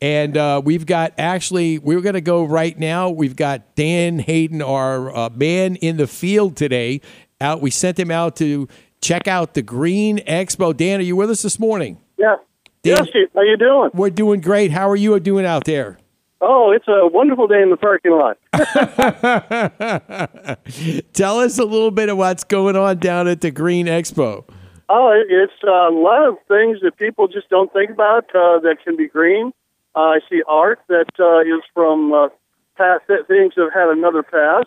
And 0.00 0.36
uh, 0.36 0.62
we've 0.64 0.86
got 0.86 1.14
actually, 1.18 1.78
we're 1.78 2.00
going 2.00 2.14
to 2.14 2.20
go 2.20 2.44
right 2.44 2.78
now. 2.78 3.10
We've 3.10 3.36
got 3.36 3.74
Dan 3.74 4.20
Hayden, 4.20 4.62
our 4.62 5.14
uh, 5.14 5.30
man 5.30 5.74
in 5.76 5.96
the 5.96 6.06
field 6.06 6.56
today. 6.56 7.00
Out, 7.40 7.60
we 7.60 7.70
sent 7.70 7.98
him 7.98 8.12
out 8.12 8.36
to 8.36 8.68
check 9.00 9.26
out 9.26 9.54
the 9.54 9.62
Green 9.62 10.18
Expo. 10.18 10.76
Dan, 10.76 11.00
are 11.00 11.02
you 11.02 11.16
with 11.16 11.30
us 11.30 11.42
this 11.42 11.58
morning? 11.58 11.98
Yeah. 12.16 12.36
Dan, 12.82 12.96
yes, 12.96 13.08
Steve. 13.10 13.28
How 13.34 13.42
you 13.42 13.56
doing? 13.56 13.90
We're 13.92 14.10
doing 14.10 14.40
great. 14.40 14.70
How 14.70 14.88
are 14.88 14.96
you 14.96 15.18
doing 15.20 15.44
out 15.44 15.64
there? 15.64 15.98
Oh, 16.40 16.70
it's 16.70 16.88
a 16.88 17.06
wonderful 17.06 17.46
day 17.46 17.60
in 17.60 17.68
the 17.68 17.76
parking 17.76 18.12
lot. 18.12 18.38
Tell 21.12 21.40
us 21.40 21.58
a 21.58 21.64
little 21.64 21.90
bit 21.90 22.08
of 22.08 22.16
what's 22.16 22.44
going 22.44 22.76
on 22.76 22.98
down 22.98 23.28
at 23.28 23.42
the 23.42 23.50
Green 23.50 23.86
Expo. 23.86 24.44
Oh, 24.88 25.22
it's 25.28 25.52
uh, 25.62 25.70
a 25.70 25.94
lot 25.94 26.26
of 26.26 26.38
things 26.48 26.78
that 26.82 26.96
people 26.96 27.28
just 27.28 27.50
don't 27.50 27.70
think 27.72 27.90
about 27.90 28.24
uh, 28.34 28.58
that 28.60 28.78
can 28.82 28.96
be 28.96 29.06
green. 29.06 29.52
Uh, 29.94 30.00
I 30.00 30.20
see 30.28 30.42
art 30.48 30.80
that 30.88 31.10
uh, 31.20 31.40
is 31.40 31.62
from 31.74 32.12
uh, 32.12 32.28
past 32.76 33.02
that 33.08 33.28
things 33.28 33.54
that 33.56 33.70
have 33.72 33.72
had 33.72 33.96
another 33.96 34.22
past, 34.22 34.66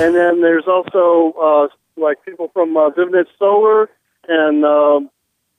and 0.00 0.14
then 0.14 0.40
there's 0.40 0.66
also 0.66 1.38
uh, 1.38 1.68
like 2.00 2.24
people 2.24 2.50
from 2.54 2.76
uh, 2.76 2.90
Vivint 2.90 3.26
Solar 3.38 3.90
and 4.28 4.64
um, 4.64 5.10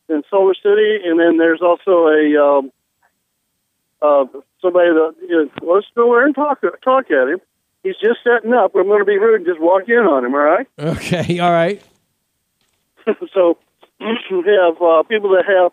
in 0.09 0.23
Solar 0.29 0.53
City, 0.55 0.99
and 1.05 1.19
then 1.19 1.37
there's 1.37 1.61
also 1.61 2.07
a 2.07 2.37
um, 2.37 2.71
uh, 4.01 4.25
somebody 4.61 4.89
that 4.89 5.15
you 5.27 5.45
know, 5.45 5.73
let's 5.73 5.87
go 5.95 6.11
there 6.11 6.25
and 6.25 6.35
talk 6.35 6.61
talk 6.83 7.11
at 7.11 7.29
him. 7.29 7.39
He's 7.83 7.97
just 8.01 8.19
setting 8.23 8.53
up. 8.53 8.75
I'm 8.75 8.87
going 8.87 8.99
to 8.99 9.05
be 9.05 9.17
rude 9.17 9.41
and 9.41 9.45
just 9.45 9.59
walk 9.59 9.89
in 9.89 9.95
on 9.95 10.25
him. 10.25 10.33
All 10.33 10.39
right. 10.39 10.67
Okay, 10.79 11.39
all 11.41 11.51
right. 11.51 11.81
so 13.33 13.57
we 13.99 14.07
have 14.07 14.81
uh, 14.81 15.03
people 15.03 15.31
that 15.31 15.45
have 15.45 15.71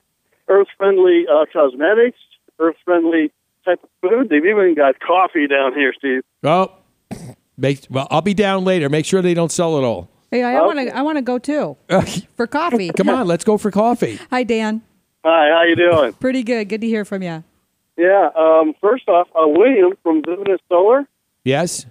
earth-friendly 0.49 1.27
uh, 1.33 1.47
cosmetics, 1.53 2.19
earth-friendly 2.59 3.33
type 3.65 3.81
of 3.83 3.89
food. 4.01 4.29
They've 4.29 4.45
even 4.45 4.75
got 4.75 4.99
coffee 4.99 5.47
down 5.47 5.75
here, 5.75 5.93
Steve. 5.97 6.23
Well, 6.43 6.83
make, 7.57 7.87
well, 7.89 8.09
I'll 8.11 8.21
be 8.21 8.35
down 8.35 8.65
later. 8.65 8.89
Make 8.89 9.07
sure 9.07 9.23
they 9.23 9.35
don't 9.35 9.53
sell 9.53 9.79
it 9.79 9.85
all. 9.85 10.10
Hey, 10.31 10.45
I 10.45 10.61
want 10.63 10.79
to. 10.79 10.97
I 10.97 11.03
want 11.03 11.19
to 11.19 11.23
go 11.23 11.39
too 11.39 11.77
for 12.37 12.47
coffee. 12.47 12.91
Come 12.91 13.09
on, 13.09 13.27
let's 13.27 13.45
go 13.45 13.59
for 13.59 13.71
coffee. 13.71 14.19
Hi, 14.31 14.45
Dan. 14.45 14.83
Hi, 15.25 15.49
how 15.51 15.63
you 15.65 15.75
doing? 15.77 16.13
Pretty 16.15 16.43
good. 16.45 16.69
Good 16.69 16.81
to 16.83 16.87
hear 16.87 17.05
from 17.05 17.23
you. 17.23 17.43
Yeah. 17.97 18.31
Um, 18.37 18.75
first 18.81 19.09
off, 19.09 19.29
uh, 19.35 19.47
William 19.47 19.93
from 20.03 20.23
Vivint 20.23 20.59
Solar. 20.69 21.07
Yes. 21.45 21.85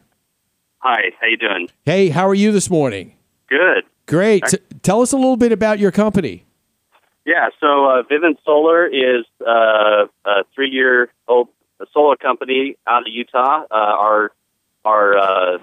Hi, 0.80 1.12
how 1.20 1.28
you 1.28 1.38
doing? 1.38 1.70
Hey, 1.84 2.10
how 2.10 2.28
are 2.28 2.34
you 2.34 2.52
this 2.54 2.70
morning? 2.70 3.14
Good. 3.50 3.84
Great. 4.08 4.44
T- 4.48 4.58
tell 4.82 5.02
us 5.02 5.12
a 5.12 5.18
little 5.18 5.38
bit 5.38 5.52
about 5.52 5.78
your 5.78 5.92
company. 5.92 6.46
Yeah, 7.26 7.50
so 7.60 7.86
uh, 7.86 8.04
Vivint 8.04 8.38
Solar 8.46 8.88
is 8.88 9.26
uh, 9.46 10.08
a 10.26 10.44
three-year-old 10.56 11.50
solar 11.94 12.16
company 12.16 12.78
out 12.88 13.02
of 13.02 13.08
Utah. 13.10 13.64
Uh, 13.70 13.74
our 13.76 14.32
our 14.86 15.18
uh, 15.18 15.58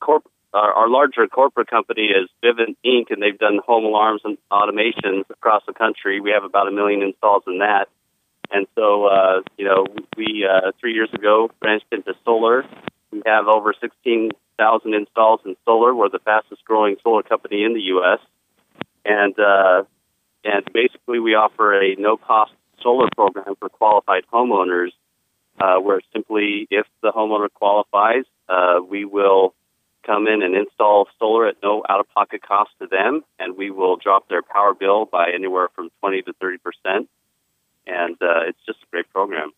corp 0.00 0.24
our, 0.52 0.72
our 0.72 0.88
larger 0.88 1.26
corporate 1.26 1.68
company 1.68 2.08
is 2.08 2.28
Vivint 2.42 2.76
Inc., 2.84 3.10
and 3.10 3.22
they've 3.22 3.38
done 3.38 3.60
home 3.64 3.84
alarms 3.84 4.22
and 4.24 4.38
automations 4.50 5.24
across 5.30 5.62
the 5.66 5.72
country. 5.72 6.20
We 6.20 6.30
have 6.30 6.44
about 6.44 6.68
a 6.68 6.72
million 6.72 7.02
installs 7.02 7.44
in 7.46 7.58
that. 7.58 7.88
And 8.50 8.66
so, 8.74 9.06
uh, 9.06 9.42
you 9.56 9.64
know, 9.64 9.86
we 10.16 10.46
uh, 10.48 10.72
three 10.80 10.92
years 10.92 11.10
ago 11.12 11.50
branched 11.60 11.86
into 11.92 12.14
solar. 12.24 12.64
We 13.12 13.22
have 13.26 13.46
over 13.46 13.74
16,000 13.80 14.94
installs 14.94 15.40
in 15.44 15.56
solar. 15.64 15.94
We're 15.94 16.08
the 16.08 16.18
fastest 16.18 16.64
growing 16.64 16.96
solar 17.02 17.22
company 17.22 17.62
in 17.62 17.74
the 17.74 17.82
U.S. 17.94 18.18
And 19.04 19.38
uh, 19.38 19.84
and 20.44 20.64
basically, 20.72 21.20
we 21.20 21.34
offer 21.34 21.74
a 21.74 21.94
no 21.96 22.16
cost 22.16 22.52
solar 22.82 23.08
program 23.14 23.54
for 23.58 23.68
qualified 23.68 24.24
homeowners, 24.32 24.90
uh, 25.60 25.76
where 25.76 26.00
simply 26.12 26.66
if 26.70 26.86
the 27.02 27.12
homeowner 27.12 27.52
qualifies, 27.52 28.24
uh, 28.48 28.80
we 28.88 29.04
will 29.04 29.54
come 30.04 30.26
in 30.26 30.42
and 30.42 30.54
install 30.54 31.08
solar 31.18 31.46
at 31.46 31.56
no 31.62 31.82
out 31.88 32.00
of 32.00 32.08
pocket 32.10 32.42
cost 32.42 32.70
to 32.80 32.86
them, 32.86 33.22
and 33.38 33.56
we 33.56 33.70
will 33.70 33.96
drop 33.96 34.28
their 34.28 34.42
power 34.42 34.74
bill 34.74 35.06
by 35.06 35.30
anywhere 35.34 35.68
from 35.74 35.90
20 36.00 36.22
to 36.22 36.32
30 36.40 36.58
percent. 36.58 37.08
And 37.86 38.14
uh, 38.20 38.48
it's 38.48 38.58
just 38.66 38.78
a 38.82 38.86
great 38.90 39.10
program. 39.12 39.52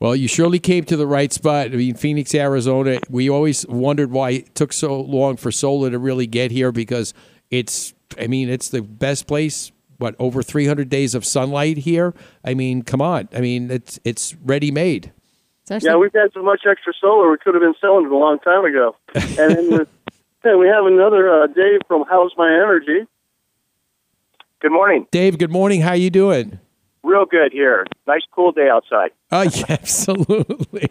Well, 0.00 0.14
you 0.14 0.28
surely 0.28 0.60
came 0.60 0.84
to 0.84 0.96
the 0.96 1.06
right 1.06 1.32
spot. 1.32 1.66
I 1.66 1.70
mean, 1.70 1.94
Phoenix, 1.94 2.34
Arizona. 2.34 3.00
We 3.10 3.28
always 3.28 3.66
wondered 3.66 4.12
why 4.12 4.30
it 4.30 4.54
took 4.54 4.72
so 4.72 5.00
long 5.00 5.36
for 5.36 5.50
solar 5.50 5.90
to 5.90 5.98
really 5.98 6.26
get 6.26 6.50
here 6.50 6.72
because 6.72 7.14
it's. 7.50 7.94
I 8.18 8.26
mean, 8.26 8.48
it's 8.48 8.70
the 8.70 8.80
best 8.80 9.26
place. 9.26 9.70
What 9.98 10.14
over 10.18 10.42
300 10.42 10.88
days 10.88 11.14
of 11.14 11.26
sunlight 11.26 11.78
here? 11.78 12.14
I 12.44 12.54
mean, 12.54 12.82
come 12.82 13.02
on. 13.02 13.28
I 13.32 13.40
mean, 13.40 13.70
it's 13.70 13.98
it's 14.04 14.34
ready 14.36 14.70
made. 14.70 15.12
Yeah, 15.70 15.96
we've 15.96 16.12
had 16.12 16.32
so 16.34 16.42
much 16.42 16.62
extra 16.68 16.92
solar, 17.00 17.30
we 17.30 17.38
could 17.38 17.54
have 17.54 17.62
been 17.62 17.74
selling 17.80 18.06
it 18.06 18.12
a 18.12 18.16
long 18.16 18.38
time 18.40 18.64
ago. 18.64 18.96
and 19.14 19.56
then 19.56 19.86
yeah, 20.44 20.56
we 20.56 20.68
have 20.68 20.86
another 20.86 21.42
uh, 21.42 21.46
Dave 21.48 21.80
from 21.88 22.04
House 22.04 22.30
My 22.36 22.48
Energy. 22.48 23.06
Good 24.60 24.72
morning. 24.72 25.06
Dave, 25.10 25.38
good 25.38 25.50
morning. 25.50 25.82
How 25.82 25.92
you 25.92 26.10
doing? 26.10 26.58
Real 27.02 27.24
good 27.24 27.52
here. 27.52 27.86
Nice 28.06 28.22
cool 28.32 28.52
day 28.52 28.68
outside. 28.68 29.10
Oh, 29.30 29.42
yeah, 29.54 29.64
absolutely. 29.68 30.88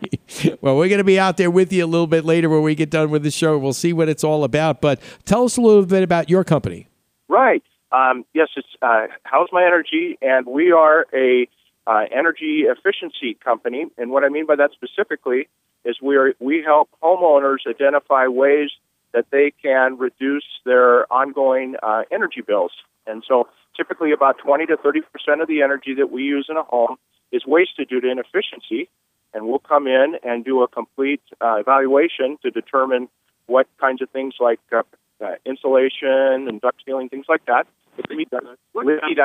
Well, 0.62 0.78
we're 0.78 0.88
going 0.88 1.00
to 1.00 1.04
be 1.04 1.20
out 1.20 1.38
there 1.38 1.52
with 1.52 1.72
you 1.74 1.84
a 1.84 1.88
little 1.88 2.08
bit 2.08 2.24
later 2.26 2.50
when 2.50 2.64
we 2.64 2.76
get 2.76 2.90
done 2.90 3.10
with 3.10 3.24
the 3.24 3.32
show. 3.32 3.58
We'll 3.58 3.74
see 3.74 3.94
what 3.94 4.10
it's 4.10 4.24
all 4.24 4.44
about. 4.44 4.82
But 4.82 5.02
tell 5.26 5.44
us 5.44 5.58
a 5.58 5.62
little 5.62 5.86
bit 5.86 6.04
about 6.04 6.30
your 6.30 6.44
company. 6.44 6.88
Right. 7.28 7.64
Um, 7.92 8.26
yes, 8.34 8.50
it's 8.56 8.68
uh, 8.82 9.08
House 9.24 9.50
My 9.52 9.66
Energy, 9.66 10.18
and 10.22 10.46
we 10.46 10.72
are 10.72 11.06
a 11.14 11.48
uh, 11.88 12.06
energy 12.12 12.66
efficiency 12.68 13.38
company. 13.44 13.86
And 13.98 14.12
what 14.12 14.24
I 14.24 14.30
mean 14.30 14.46
by 14.46 14.56
that 14.56 14.72
specifically 14.74 15.48
is 15.86 15.98
we 16.02 16.18
are 16.18 16.34
we 16.40 16.62
help 16.64 16.90
homeowners 17.02 17.60
identify 17.68 18.28
ways 18.28 18.70
that 19.14 19.26
they 19.32 19.54
can 19.64 19.98
reduce 19.98 20.44
their 20.66 21.12
ongoing 21.12 21.76
uh, 21.82 22.04
energy 22.12 22.42
bills. 22.42 22.72
And 23.06 23.24
so, 23.26 23.48
typically, 23.76 24.12
about 24.12 24.38
20 24.40 24.66
to 24.66 24.78
30 24.78 25.02
percent 25.14 25.42
of 25.42 25.48
the 25.48 25.62
energy 25.62 25.96
that 25.96 26.12
we 26.12 26.24
use 26.24 26.48
in 26.50 26.58
a 26.58 26.64
home 26.64 26.98
is 27.32 27.46
wasted 27.46 27.88
due 27.90 28.02
to 28.02 28.12
inefficiency. 28.12 28.90
And 29.34 29.48
we'll 29.48 29.60
come 29.60 29.88
in 29.88 30.16
and 30.24 30.44
do 30.44 30.64
a 30.64 30.68
complete 30.68 31.22
uh, 31.42 31.56
evaluation 31.56 32.38
to 32.44 32.50
determine 32.50 33.08
what 33.46 33.68
kinds 33.80 34.02
of 34.02 34.10
things 34.10 34.36
like 34.40 34.60
uh, 34.72 34.84
uh, 35.24 35.36
insulation 35.46 36.48
and 36.48 36.60
duct 36.60 36.82
sealing, 36.86 37.10
things 37.10 37.26
like 37.30 37.46
that, 37.46 37.68
weed, 38.10 38.28
weed, 38.74 39.18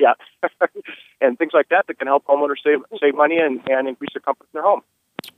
yeah, 0.00 0.14
and 1.20 1.38
things 1.38 1.52
like 1.52 1.68
that 1.70 1.86
that 1.86 1.98
can 1.98 2.06
help 2.06 2.24
homeowners 2.26 2.62
save 2.64 2.80
save 3.00 3.14
money 3.14 3.38
and, 3.38 3.60
and 3.68 3.88
increase 3.88 4.10
their 4.14 4.20
comfort 4.20 4.44
in 4.52 4.58
their 4.58 4.62
home. 4.62 4.82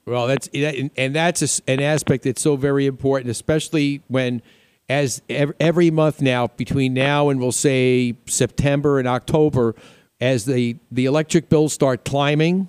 Well, 0.06 0.26
that's 0.26 0.48
and 0.54 0.90
and 0.96 1.14
that's 1.14 1.42
a 1.42 1.44
s 1.44 1.60
an 1.66 1.80
aspect 1.80 2.24
that's 2.24 2.42
so 2.42 2.56
very 2.56 2.86
important, 2.86 3.30
especially 3.30 4.02
when, 4.08 4.42
as 4.88 5.22
every 5.28 5.90
month 5.90 6.20
now, 6.20 6.48
between 6.48 6.94
now 6.94 7.28
and 7.28 7.40
we'll 7.40 7.52
say 7.52 8.16
September 8.26 8.98
and 8.98 9.08
October, 9.08 9.74
as 10.20 10.44
the 10.44 10.76
the 10.90 11.06
electric 11.06 11.48
bills 11.48 11.72
start 11.72 12.04
climbing, 12.04 12.68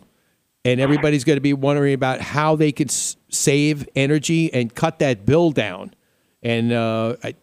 and 0.66 0.80
everybody's 0.80 1.24
going 1.24 1.38
to 1.38 1.42
be 1.42 1.54
wondering 1.54 1.94
about 1.94 2.22
how 2.22 2.56
they 2.56 2.72
could 2.72 2.90
s- 2.90 3.16
save 3.30 3.88
energy 3.96 4.54
and 4.54 4.74
cut 4.74 5.00
that 5.00 5.26
bill 5.26 5.52
down, 5.52 5.94
and 6.42 6.72
uh, 6.72 7.16
I, 7.24 7.36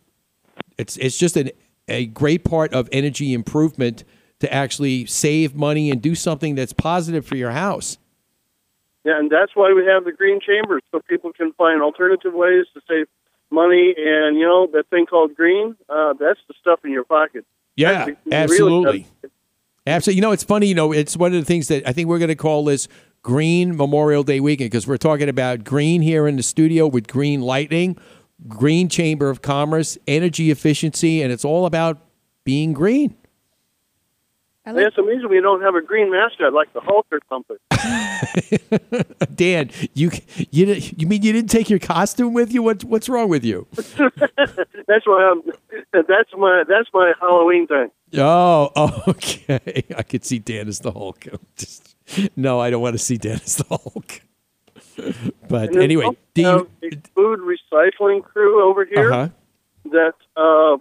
it's 0.78 0.96
it's 0.96 1.18
just 1.18 1.36
an, 1.36 1.50
a 1.90 2.06
great 2.06 2.44
part 2.44 2.72
of 2.72 2.88
energy 2.92 3.34
improvement 3.34 4.04
to 4.40 4.52
actually 4.52 5.06
save 5.06 5.54
money 5.54 5.90
and 5.90 6.00
do 6.00 6.14
something 6.14 6.54
that's 6.54 6.72
positive 6.72 7.26
for 7.26 7.36
your 7.36 7.50
house. 7.50 7.98
Yeah, 9.04 9.18
and 9.18 9.30
that's 9.30 9.52
why 9.54 9.72
we 9.72 9.86
have 9.86 10.04
the 10.04 10.12
green 10.12 10.40
chambers, 10.40 10.82
so 10.92 11.00
people 11.00 11.32
can 11.32 11.52
find 11.54 11.82
alternative 11.82 12.34
ways 12.34 12.66
to 12.74 12.80
save 12.88 13.06
money. 13.50 13.94
And 13.96 14.36
you 14.36 14.46
know 14.46 14.66
that 14.72 14.88
thing 14.90 15.06
called 15.06 15.34
green, 15.34 15.76
uh, 15.88 16.14
that's 16.18 16.40
the 16.48 16.54
stuff 16.60 16.80
in 16.84 16.90
your 16.90 17.04
pocket. 17.04 17.44
Yeah, 17.76 18.06
the- 18.06 18.16
really 18.26 18.36
absolutely. 18.36 19.06
Absolutely. 19.86 20.16
You 20.16 20.22
know, 20.22 20.32
it's 20.32 20.44
funny. 20.44 20.66
You 20.66 20.74
know, 20.74 20.92
it's 20.92 21.16
one 21.16 21.32
of 21.32 21.40
the 21.40 21.44
things 21.44 21.68
that 21.68 21.88
I 21.88 21.92
think 21.92 22.08
we're 22.08 22.18
going 22.18 22.28
to 22.28 22.34
call 22.34 22.64
this 22.64 22.86
Green 23.22 23.76
Memorial 23.76 24.22
Day 24.22 24.38
weekend 24.38 24.70
because 24.70 24.86
we're 24.86 24.98
talking 24.98 25.28
about 25.28 25.64
green 25.64 26.02
here 26.02 26.28
in 26.28 26.36
the 26.36 26.42
studio 26.42 26.86
with 26.86 27.08
green 27.08 27.40
lightning, 27.40 27.96
green 28.48 28.88
Chamber 28.88 29.30
of 29.30 29.42
Commerce, 29.42 29.98
energy 30.06 30.50
efficiency, 30.50 31.22
and 31.22 31.32
it's 31.32 31.44
all 31.44 31.66
about 31.66 31.98
being 32.44 32.72
green. 32.72 33.16
And 34.66 34.78
it's 34.78 34.98
amazing 34.98 35.28
we 35.30 35.40
don't 35.40 35.62
have 35.62 35.74
a 35.74 35.80
green 35.80 36.10
mascot 36.10 36.52
like 36.52 36.72
the 36.74 36.80
Hulk 36.80 37.06
or 37.10 37.20
something. 37.28 37.56
Dan, 39.34 39.70
you 39.94 40.10
you 40.50 40.66
you 40.74 41.06
mean 41.06 41.22
you 41.22 41.32
didn't 41.32 41.50
take 41.50 41.70
your 41.70 41.78
costume 41.78 42.34
with 42.34 42.52
you? 42.52 42.62
What 42.62 42.84
what's 42.84 43.08
wrong 43.08 43.30
with 43.30 43.42
you? 43.42 43.66
that's 43.74 45.06
why 45.06 45.32
I'm. 45.32 45.42
That's 45.92 46.30
my. 46.36 46.64
That's 46.68 46.88
my 46.92 47.14
Halloween 47.18 47.66
thing. 47.66 47.90
Oh, 48.18 49.02
okay. 49.08 49.84
I 49.96 50.02
could 50.02 50.24
see 50.24 50.38
Dan 50.38 50.68
as 50.68 50.80
the 50.80 50.92
Hulk. 50.92 51.26
Just, 51.56 51.96
no, 52.36 52.60
I 52.60 52.70
don't 52.70 52.82
want 52.82 52.94
to 52.94 52.98
see 52.98 53.16
Dan 53.16 53.40
as 53.42 53.56
the 53.56 53.64
Hulk. 53.64 54.20
But 55.48 55.76
anyway, 55.76 56.04
also 56.04 56.18
do 56.34 56.42
you, 56.42 56.46
have 56.46 56.66
a 56.82 56.90
food 57.14 57.40
recycling 57.40 58.22
crew 58.22 58.62
over 58.68 58.84
here. 58.84 59.12
uh-huh. 59.12 59.28
that 59.86 60.14
uh, 60.36 60.76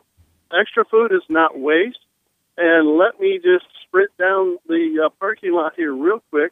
extra 0.56 0.86
food 0.86 1.12
is 1.12 1.24
not 1.30 1.58
waste. 1.60 1.98
And 2.58 2.98
let 2.98 3.20
me 3.20 3.40
just 3.42 3.66
sprint 3.88 4.12
down 4.20 4.58
the 4.68 5.06
uh, 5.06 5.10
parking 5.20 5.54
lot 5.54 5.74
here 5.76 5.94
real 5.94 6.22
quick. 6.30 6.52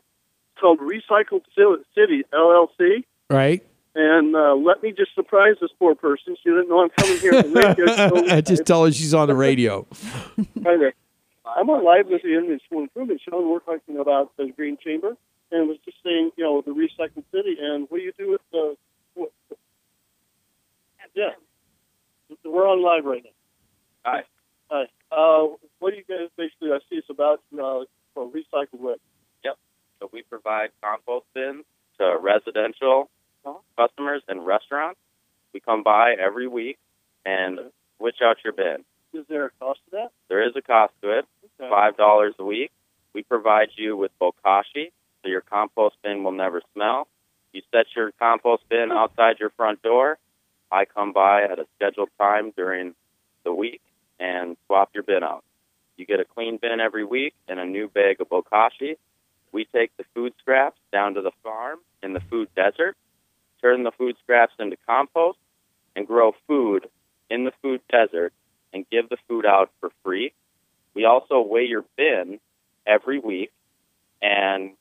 It's 0.53 0.61
called 0.61 0.79
Recycled 0.79 1.43
Ci- 1.55 1.83
City 1.93 2.23
LLC. 2.33 3.03
right? 3.29 3.63
And 3.93 4.35
uh, 4.35 4.55
let 4.55 4.81
me 4.81 4.91
just 4.91 5.13
surprise 5.15 5.55
this 5.59 5.71
poor 5.77 5.95
person. 5.95 6.35
She 6.41 6.49
didn't 6.49 6.69
know 6.69 6.81
I'm 6.81 6.89
coming 6.89 7.17
here. 7.19 7.43
Show. 7.95 8.41
Just 8.41 8.65
tell 8.65 8.85
her 8.85 8.91
she's 8.91 9.13
on 9.13 9.27
the 9.27 9.35
radio. 9.35 9.85
Hi 10.63 10.77
there. 10.77 10.93
I'm 11.45 11.69
on 11.69 11.83
live 11.83 12.07
with 12.07 12.21
the 12.21 12.37
Image 12.37 12.61
School 12.65 12.83
Improvement 12.83 13.21
Show, 13.27 13.39
and 13.39 13.49
we're 13.49 13.59
talking 13.59 13.97
about 13.97 14.35
the 14.37 14.51
Green 14.55 14.77
Chamber. 14.83 15.17
And 15.51 15.67
was 15.69 15.77
just 15.85 15.97
saying, 16.03 16.31
you 16.37 16.43
know, 16.43 16.61
the 16.61 16.71
Recycled 16.71 17.23
City, 17.31 17.55
and 17.61 17.87
what 17.89 17.99
do 17.99 18.03
you 18.03 18.11
do 18.17 18.31
with 18.31 18.41
the? 18.51 18.75
What, 19.13 19.31
yeah, 21.15 21.29
we're 22.45 22.67
on 22.67 22.83
live 22.83 23.05
right 23.05 23.23
now. 23.23 23.31
Hi. 24.05 24.23
Hi. 24.69 24.83
Uh, 25.11 25.55
what 25.79 25.91
do 25.91 25.97
you 25.97 26.03
guys 26.07 26.29
basically? 26.37 26.71
I 26.71 26.79
see 26.89 26.97
it's 26.97 27.09
about 27.09 27.41
uh, 27.53 27.85
for 28.13 28.27
recycled 28.29 28.79
waste. 28.81 28.99
Yep. 29.43 29.57
So 29.99 30.09
we 30.11 30.21
provide 30.23 30.69
compost 30.83 31.25
bins 31.33 31.63
to 31.99 32.17
residential 32.21 33.09
customers 33.77 34.21
and 34.27 34.45
restaurants. 34.45 34.99
We 35.53 35.61
come 35.61 35.81
by 35.83 36.13
every 36.19 36.47
week 36.47 36.77
and 37.25 37.59
switch 37.97 38.17
out 38.21 38.37
your 38.43 38.53
bin. 38.53 38.83
Is 39.13 39.25
there 39.29 39.45
a 39.45 39.49
cost 39.59 39.79
to 39.85 39.91
that? 39.91 40.11
There 40.27 40.45
is 40.45 40.53
a 40.57 40.61
cost 40.61 40.93
to 41.01 41.19
it, 41.19 41.25
Okay. 41.59 41.69
five 41.69 41.95
dollars 41.95 42.35
a 42.37 42.43
week. 42.43 42.71
We 43.13 43.23
provide 43.23 43.69
you 43.77 43.95
with 43.97 44.11
bokashi, 44.21 44.91
so 45.21 45.29
your 45.29 45.41
compost 45.41 45.95
bin 46.03 46.23
will 46.23 46.31
never 46.31 46.61
smell. 46.73 47.07
You 47.53 47.61
set 47.71 47.87
your 47.95 48.11
compost 48.19 48.63
bin 48.69 48.91
outside 48.91 49.39
your 49.39 49.49
front 49.51 49.81
door. 49.81 50.17
I 50.71 50.85
come 50.85 51.13
by 51.13 51.43
at 51.43 51.59
a 51.59 51.67
scheduled 51.75 52.09
time 52.19 52.51
during 52.55 52.93
the 53.43 53.53
week 53.53 53.81
and 54.19 54.57
swap 54.65 54.89
your 54.93 55.03
bin 55.03 55.23
out. 55.23 55.43
You 55.97 56.05
get 56.05 56.19
a 56.19 56.25
clean 56.25 56.57
bin 56.57 56.79
every 56.79 57.03
week 57.03 57.33
and 57.47 57.59
a 57.59 57.65
new 57.65 57.87
bag 57.87 58.21
of 58.21 58.29
bokashi. 58.29 58.97
We 59.51 59.65
take 59.65 59.95
the 59.97 60.05
food 60.13 60.33
scraps 60.39 60.79
down 60.91 61.15
to 61.15 61.21
the 61.21 61.31
farm 61.43 61.79
in 62.03 62.13
the 62.13 62.19
food 62.29 62.49
desert, 62.55 62.95
turn 63.61 63.83
the 63.83 63.91
food 63.91 64.15
scraps 64.21 64.53
into 64.59 64.77
compost, 64.87 65.39
and 65.95 66.05
grow 66.05 66.35
food 66.47 66.87
in 67.29 67.43
the 67.43 67.53
food 67.61 67.81
desert 67.89 68.33
and 68.73 68.85
give 68.91 69.09
the 69.09 69.17
food 69.27 69.45
out 69.45 69.71
for 69.79 69.89
free. 70.03 70.33
We 70.93 71.05
also 71.05 71.41
weigh 71.41 71.65
your 71.65 71.85
bin 71.97 72.39
every 72.85 73.19
week 73.19 73.51
and 74.21 74.71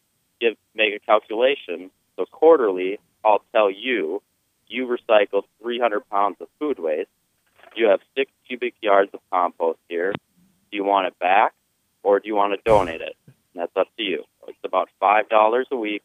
give 0.40 0.56
make 0.74 0.94
a 0.94 0.98
calculation. 0.98 1.90
So 2.16 2.24
quarterly, 2.26 2.98
I'll 3.24 3.42
tell 3.52 3.70
you 3.70 4.22
you 4.68 4.86
recycled 4.86 5.44
300 5.62 6.08
pounds 6.10 6.36
of 6.40 6.48
food 6.58 6.78
waste. 6.78 7.08
You 7.74 7.88
have 7.88 8.00
six 8.16 8.30
cubic 8.48 8.74
yards 8.80 9.12
of 9.14 9.20
compost 9.30 9.78
here. 9.88 10.12
Do 10.70 10.76
you 10.76 10.84
want 10.84 11.06
it 11.06 11.18
back 11.18 11.54
or 12.02 12.20
do 12.20 12.28
you 12.28 12.34
want 12.34 12.54
to 12.54 12.60
donate 12.64 13.00
it? 13.00 13.16
And 13.26 13.34
that's 13.54 13.76
up 13.76 13.88
to 13.96 14.02
you. 14.02 14.24
It's 14.48 14.58
about 14.64 14.88
five 15.00 15.28
dollars 15.28 15.66
a 15.70 15.76
week 15.76 16.02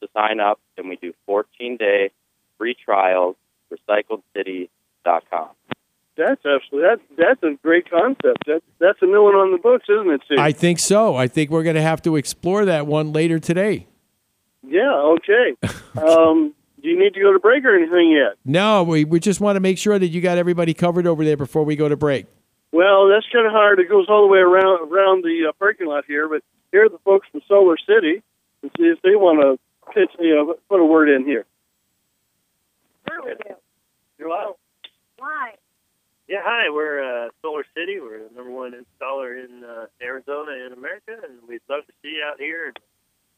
to 0.00 0.08
sign 0.14 0.40
up, 0.40 0.60
and 0.76 0.88
we 0.88 0.96
do 0.96 1.12
14 1.26 1.76
day 1.76 2.10
free 2.56 2.74
trials. 2.74 3.36
RecycledCity.com. 3.72 5.48
That's 6.18 6.44
absolutely 6.44 6.88
that. 6.88 6.98
That's 7.16 7.42
a 7.44 7.56
great 7.62 7.88
concept. 7.88 8.46
That 8.46 8.60
that's 8.80 8.98
a 9.00 9.06
new 9.06 9.22
one 9.22 9.36
on 9.36 9.52
the 9.52 9.58
books, 9.58 9.86
isn't 9.88 10.10
it, 10.10 10.20
Steve? 10.26 10.38
I 10.40 10.50
think 10.50 10.80
so. 10.80 11.14
I 11.14 11.28
think 11.28 11.50
we're 11.50 11.62
going 11.62 11.76
to 11.76 11.82
have 11.82 12.02
to 12.02 12.16
explore 12.16 12.64
that 12.64 12.88
one 12.88 13.12
later 13.12 13.38
today. 13.38 13.86
yeah. 14.66 14.92
Okay. 14.92 15.54
um, 15.96 16.54
do 16.82 16.88
you 16.88 16.98
need 16.98 17.14
to 17.14 17.20
go 17.20 17.32
to 17.32 17.38
break 17.38 17.64
or 17.64 17.76
anything 17.76 18.10
yet? 18.10 18.36
No, 18.44 18.82
we, 18.82 19.04
we 19.04 19.20
just 19.20 19.40
want 19.40 19.56
to 19.56 19.60
make 19.60 19.78
sure 19.78 19.96
that 19.96 20.08
you 20.08 20.20
got 20.20 20.38
everybody 20.38 20.74
covered 20.74 21.06
over 21.06 21.24
there 21.24 21.36
before 21.36 21.62
we 21.62 21.76
go 21.76 21.88
to 21.88 21.96
break. 21.96 22.26
Well, 22.72 23.08
that's 23.08 23.26
kind 23.32 23.46
of 23.46 23.52
hard. 23.52 23.78
It 23.78 23.88
goes 23.88 24.06
all 24.08 24.22
the 24.22 24.28
way 24.28 24.40
around 24.40 24.92
around 24.92 25.22
the 25.22 25.46
uh, 25.48 25.52
parking 25.52 25.86
lot 25.86 26.04
here, 26.06 26.28
but 26.28 26.42
here 26.72 26.84
are 26.86 26.88
the 26.88 26.98
folks 27.04 27.28
from 27.30 27.42
Solar 27.46 27.76
City 27.78 28.22
and 28.62 28.70
see 28.76 28.84
if 28.84 29.00
they 29.02 29.14
want 29.14 29.40
to 29.40 29.92
pitch, 29.92 30.10
you 30.18 30.34
know, 30.34 30.54
put 30.68 30.80
a 30.80 30.84
word 30.84 31.08
in 31.08 31.24
here. 31.24 31.46
You're 34.18 34.28
loud. 34.28 34.54
Why? 35.16 35.54
Yeah, 36.28 36.44
hi. 36.44 36.68
We're 36.68 37.00
uh, 37.00 37.30
Solar 37.40 37.64
City. 37.74 38.00
We're 38.00 38.28
the 38.28 38.34
number 38.36 38.50
one 38.50 38.72
installer 38.72 39.42
in 39.42 39.64
uh, 39.64 39.86
Arizona 40.02 40.52
and 40.62 40.74
America, 40.74 41.16
and 41.24 41.40
we'd 41.48 41.62
love 41.70 41.86
to 41.86 41.92
see 42.02 42.16
you 42.16 42.22
out 42.22 42.38
here 42.38 42.74
at 42.76 42.82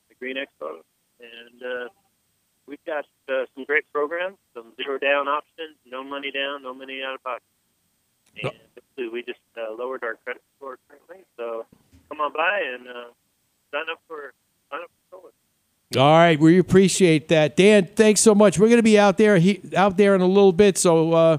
the 0.08 0.16
Green 0.16 0.34
Expo. 0.34 0.82
And 1.20 1.62
uh, 1.62 1.88
we've 2.66 2.84
got 2.84 3.04
uh, 3.28 3.44
some 3.54 3.62
great 3.64 3.84
programs, 3.92 4.38
some 4.54 4.72
zero 4.74 4.98
down 4.98 5.28
options, 5.28 5.76
no 5.86 6.02
money 6.02 6.32
down, 6.32 6.64
no 6.64 6.74
money 6.74 7.00
out 7.00 7.14
of 7.14 7.22
pocket. 7.22 7.42
And 8.42 8.52
basically, 8.74 9.08
we 9.08 9.22
just 9.22 9.38
uh, 9.56 9.72
lowered 9.72 10.02
our 10.02 10.16
credit 10.24 10.42
score 10.56 10.76
currently, 10.88 11.24
so 11.36 11.66
come 12.08 12.20
on 12.20 12.32
by 12.32 12.60
and 12.74 12.88
uh, 12.88 13.10
sign 13.70 13.86
up 13.88 14.00
for 14.08 14.32
sign 14.68 14.80
up 14.82 14.90
for 15.10 15.16
solar. 15.16 16.04
All 16.04 16.18
right, 16.18 16.38
we 16.38 16.58
appreciate 16.58 17.28
that, 17.28 17.56
Dan. 17.56 17.88
Thanks 17.94 18.20
so 18.20 18.34
much. 18.34 18.58
We're 18.58 18.68
going 18.68 18.78
to 18.78 18.82
be 18.82 18.98
out 18.98 19.16
there 19.16 19.38
he, 19.38 19.60
out 19.76 19.96
there 19.96 20.16
in 20.16 20.20
a 20.20 20.26
little 20.26 20.52
bit, 20.52 20.76
so 20.76 21.12
uh, 21.12 21.38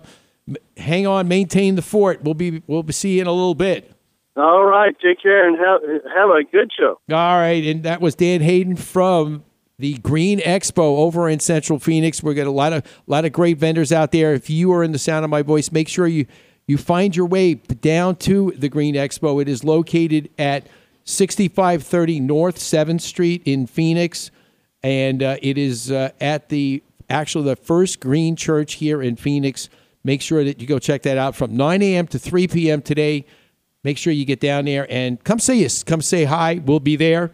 hang 0.78 1.08
on, 1.08 1.28
maintain 1.28 1.76
the 1.76 1.82
fort. 1.82 2.24
We'll 2.24 2.34
be 2.34 2.62
we'll 2.68 2.84
be 2.84 2.94
see 2.94 3.16
you 3.16 3.22
in 3.22 3.28
a 3.28 3.32
little 3.32 3.56
bit. 3.56 3.92
All 4.36 4.64
right. 4.64 4.96
Take 5.02 5.22
care 5.22 5.48
and 5.48 5.58
have 5.58 5.82
have 6.16 6.30
a 6.30 6.44
good 6.44 6.72
show. 6.78 7.00
All 7.12 7.38
right, 7.38 7.64
and 7.64 7.84
that 7.84 8.02
was 8.02 8.16
Dan 8.16 8.42
Hayden 8.42 8.76
from 8.76 9.44
the 9.78 9.96
Green 9.96 10.40
Expo 10.40 11.00
over 11.00 11.28
in 11.28 11.40
Central 11.40 11.80
Phoenix. 11.80 12.22
We've 12.24 12.36
got 12.36 12.48
a 12.48 12.52
lot 12.52 12.72
of 12.72 12.84
lot 13.08 13.26
of 13.26 13.34
great 13.34 13.58
vendors 13.58 13.92
out 13.92 14.12
there. 14.12 14.34
If 14.34 14.50
you 14.50 14.72
are 14.74 14.84
in 14.84 14.92
the 14.92 15.00
sound 15.00 15.26
of 15.26 15.32
my 15.32 15.42
voice, 15.42 15.72
make 15.72 15.90
sure 15.90 16.08
you 16.08 16.28
you 16.68 16.78
find 16.78 17.16
your 17.16 17.26
way 17.26 17.56
down 17.56 18.16
to 18.18 18.54
the 18.56 18.70
Green 18.70 18.96
Expo. 18.96 19.42
It 19.42 19.50
is 19.50 19.64
located 19.64 20.30
at 20.38 20.68
6530 21.04 22.20
North 22.20 22.58
7th 22.58 23.02
Street 23.02 23.42
in 23.46 23.68
Phoenix, 23.68 24.32
and 24.84 25.22
uh, 25.24 25.38
it 25.42 25.58
is 25.58 25.92
uh, 25.92 26.12
at 26.22 26.50
the 26.50 26.84
actually 27.10 27.46
the 27.46 27.56
first 27.56 28.00
Green 28.00 28.36
Church 28.36 28.76
here 28.76 29.02
in 29.02 29.16
Phoenix. 29.16 29.68
Make 30.04 30.22
sure 30.22 30.44
that 30.44 30.60
you 30.62 30.68
go 30.68 30.80
check 30.80 31.04
that 31.04 31.18
out 31.18 31.36
from 31.36 31.56
9 31.56 31.82
a.m. 31.82 32.08
to 32.08 32.20
3 32.20 32.48
p.m. 32.48 32.82
today. 32.82 33.26
Make 33.84 33.98
sure 33.98 34.14
you 34.14 34.26
get 34.26 34.40
down 34.40 34.66
there 34.66 34.88
and 34.90 35.24
come 35.24 35.40
see 35.40 35.66
us. 35.66 35.84
Come 35.84 36.02
say 36.02 36.24
hi. 36.24 36.62
We'll 36.66 36.80
be 36.80 36.96
there. 36.96 37.32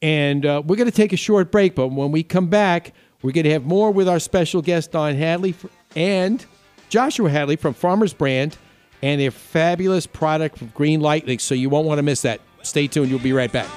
And 0.00 0.46
uh, 0.46 0.62
we're 0.64 0.76
going 0.76 0.90
to 0.90 0.96
take 0.96 1.12
a 1.12 1.16
short 1.16 1.50
break, 1.50 1.74
but 1.74 1.88
when 1.88 2.12
we 2.12 2.22
come 2.22 2.48
back, 2.48 2.94
we're 3.22 3.32
going 3.32 3.44
to 3.44 3.50
have 3.52 3.64
more 3.64 3.90
with 3.90 4.08
our 4.08 4.20
special 4.20 4.62
guest, 4.62 4.92
Don 4.92 5.14
Hadley 5.16 5.54
and 5.96 6.44
Joshua 6.88 7.28
Hadley 7.28 7.56
from 7.56 7.74
Farmers 7.74 8.14
Brand. 8.14 8.56
and 9.02 9.20
their 9.20 9.30
fabulous 9.30 10.06
product 10.06 10.58
from 10.58 10.68
Green 10.68 11.00
Lightning. 11.00 11.38
So 11.38 11.54
you 11.54 11.68
won't 11.68 11.86
want 11.86 11.98
to 11.98 12.02
miss 12.02 12.22
that. 12.22 12.40
Stay 12.62 12.86
tuned. 12.86 13.10
You'll 13.10 13.18
be 13.20 13.32
right 13.32 13.52
back. 13.52 13.68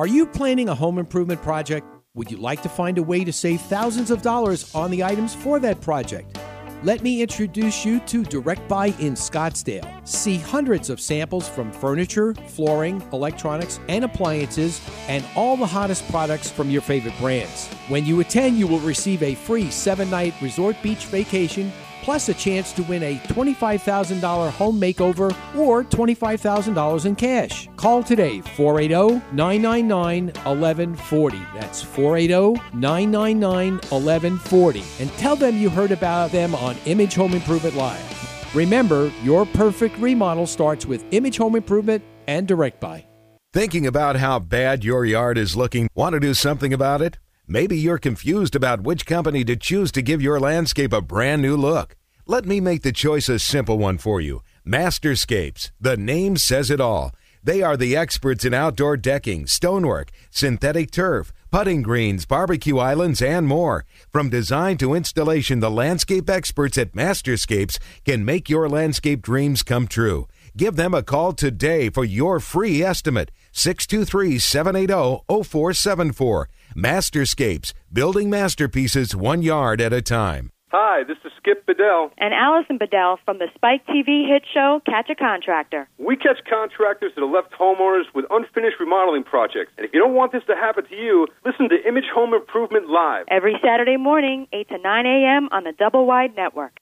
Are 0.00 0.06
you 0.06 0.24
planning 0.24 0.70
a 0.70 0.74
home 0.74 0.96
improvement 0.96 1.42
project? 1.42 1.86
Would 2.14 2.30
you 2.30 2.38
like 2.38 2.62
to 2.62 2.70
find 2.70 2.96
a 2.96 3.02
way 3.02 3.22
to 3.22 3.34
save 3.34 3.60
thousands 3.60 4.10
of 4.10 4.22
dollars 4.22 4.74
on 4.74 4.90
the 4.90 5.04
items 5.04 5.34
for 5.34 5.60
that 5.60 5.82
project? 5.82 6.38
Let 6.82 7.02
me 7.02 7.20
introduce 7.20 7.84
you 7.84 8.00
to 8.06 8.24
Direct 8.24 8.66
Buy 8.66 8.94
in 8.98 9.12
Scottsdale. 9.12 10.08
See 10.08 10.38
hundreds 10.38 10.88
of 10.88 11.02
samples 11.02 11.46
from 11.46 11.70
furniture, 11.70 12.32
flooring, 12.32 13.06
electronics, 13.12 13.78
and 13.90 14.02
appliances, 14.02 14.80
and 15.06 15.22
all 15.36 15.58
the 15.58 15.66
hottest 15.66 16.10
products 16.10 16.50
from 16.50 16.70
your 16.70 16.80
favorite 16.80 17.18
brands. 17.18 17.66
When 17.88 18.06
you 18.06 18.20
attend, 18.20 18.58
you 18.58 18.66
will 18.66 18.78
receive 18.78 19.22
a 19.22 19.34
free 19.34 19.70
seven 19.70 20.08
night 20.08 20.32
resort 20.40 20.76
beach 20.82 21.04
vacation 21.04 21.70
plus 22.02 22.28
a 22.28 22.34
chance 22.34 22.72
to 22.72 22.82
win 22.84 23.02
a 23.02 23.16
$25,000 23.28 24.50
home 24.50 24.80
makeover 24.80 25.34
or 25.56 25.84
$25,000 25.84 27.06
in 27.06 27.16
cash. 27.16 27.68
Call 27.76 28.02
today 28.02 28.40
480 28.40 29.22
999 29.32 30.26
1140. 30.26 31.38
That's 31.54 31.82
480 31.82 32.60
999 32.74 33.72
1140 33.74 34.84
and 35.00 35.10
tell 35.12 35.36
them 35.36 35.56
you 35.56 35.70
heard 35.70 35.92
about 35.92 36.32
them 36.32 36.54
on 36.54 36.76
Image 36.86 37.14
Home 37.14 37.34
Improvement 37.34 37.76
Live. 37.76 38.54
Remember, 38.54 39.12
your 39.22 39.46
perfect 39.46 39.96
remodel 39.98 40.46
starts 40.46 40.84
with 40.84 41.04
Image 41.12 41.36
Home 41.36 41.54
Improvement 41.54 42.02
and 42.26 42.48
Direct 42.48 42.80
Buy. 42.80 43.06
Thinking 43.52 43.86
about 43.86 44.16
how 44.16 44.38
bad 44.38 44.84
your 44.84 45.04
yard 45.04 45.36
is 45.36 45.56
looking? 45.56 45.88
Want 45.94 46.12
to 46.12 46.20
do 46.20 46.34
something 46.34 46.72
about 46.72 47.02
it? 47.02 47.18
Maybe 47.52 47.76
you're 47.76 47.98
confused 47.98 48.54
about 48.54 48.82
which 48.82 49.04
company 49.04 49.42
to 49.42 49.56
choose 49.56 49.90
to 49.92 50.02
give 50.02 50.22
your 50.22 50.38
landscape 50.38 50.92
a 50.92 51.00
brand 51.00 51.42
new 51.42 51.56
look. 51.56 51.96
Let 52.24 52.46
me 52.46 52.60
make 52.60 52.82
the 52.82 52.92
choice 52.92 53.28
a 53.28 53.40
simple 53.40 53.76
one 53.76 53.98
for 53.98 54.20
you 54.20 54.44
Masterscapes. 54.64 55.72
The 55.80 55.96
name 55.96 56.36
says 56.36 56.70
it 56.70 56.80
all. 56.80 57.12
They 57.42 57.60
are 57.60 57.76
the 57.76 57.96
experts 57.96 58.44
in 58.44 58.54
outdoor 58.54 58.96
decking, 58.96 59.48
stonework, 59.48 60.12
synthetic 60.30 60.92
turf, 60.92 61.32
putting 61.50 61.82
greens, 61.82 62.24
barbecue 62.24 62.78
islands, 62.78 63.20
and 63.20 63.48
more. 63.48 63.84
From 64.12 64.30
design 64.30 64.76
to 64.76 64.94
installation, 64.94 65.58
the 65.58 65.72
landscape 65.72 66.30
experts 66.30 66.78
at 66.78 66.92
Masterscapes 66.92 67.80
can 68.04 68.24
make 68.24 68.48
your 68.48 68.68
landscape 68.68 69.22
dreams 69.22 69.64
come 69.64 69.88
true. 69.88 70.28
Give 70.56 70.76
them 70.76 70.94
a 70.94 71.02
call 71.02 71.32
today 71.32 71.90
for 71.90 72.04
your 72.04 72.38
free 72.38 72.80
estimate. 72.80 73.32
623 73.50 74.38
780 74.38 75.24
0474. 75.26 76.48
Masterscapes, 76.76 77.72
building 77.92 78.30
masterpieces 78.30 79.16
one 79.16 79.42
yard 79.42 79.80
at 79.80 79.92
a 79.92 80.00
time. 80.00 80.50
Hi, 80.72 81.02
this 81.02 81.18
is 81.24 81.32
Skip 81.36 81.66
Bedell. 81.66 82.12
And 82.16 82.32
Allison 82.32 82.78
Bedell 82.78 83.18
from 83.24 83.38
the 83.38 83.48
Spike 83.56 83.84
TV 83.86 84.28
hit 84.28 84.44
show 84.54 84.80
Catch 84.86 85.10
a 85.10 85.16
Contractor. 85.16 85.88
We 85.98 86.16
catch 86.16 86.38
contractors 86.48 87.10
that 87.16 87.22
have 87.22 87.30
left 87.30 87.50
homeowners 87.58 88.04
with 88.14 88.24
unfinished 88.30 88.78
remodeling 88.78 89.24
projects. 89.24 89.72
And 89.76 89.84
if 89.84 89.92
you 89.92 89.98
don't 89.98 90.14
want 90.14 90.30
this 90.30 90.44
to 90.46 90.54
happen 90.54 90.84
to 90.86 90.94
you, 90.94 91.26
listen 91.44 91.68
to 91.70 91.88
Image 91.88 92.06
Home 92.14 92.34
Improvement 92.34 92.88
Live. 92.88 93.24
Every 93.28 93.56
Saturday 93.60 93.96
morning, 93.96 94.46
8 94.52 94.68
to 94.68 94.78
9 94.78 95.06
a.m. 95.06 95.48
on 95.50 95.64
the 95.64 95.72
Double 95.72 96.06
Wide 96.06 96.36
Network. 96.36 96.78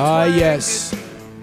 Ah, 0.00 0.26
yes. 0.26 0.94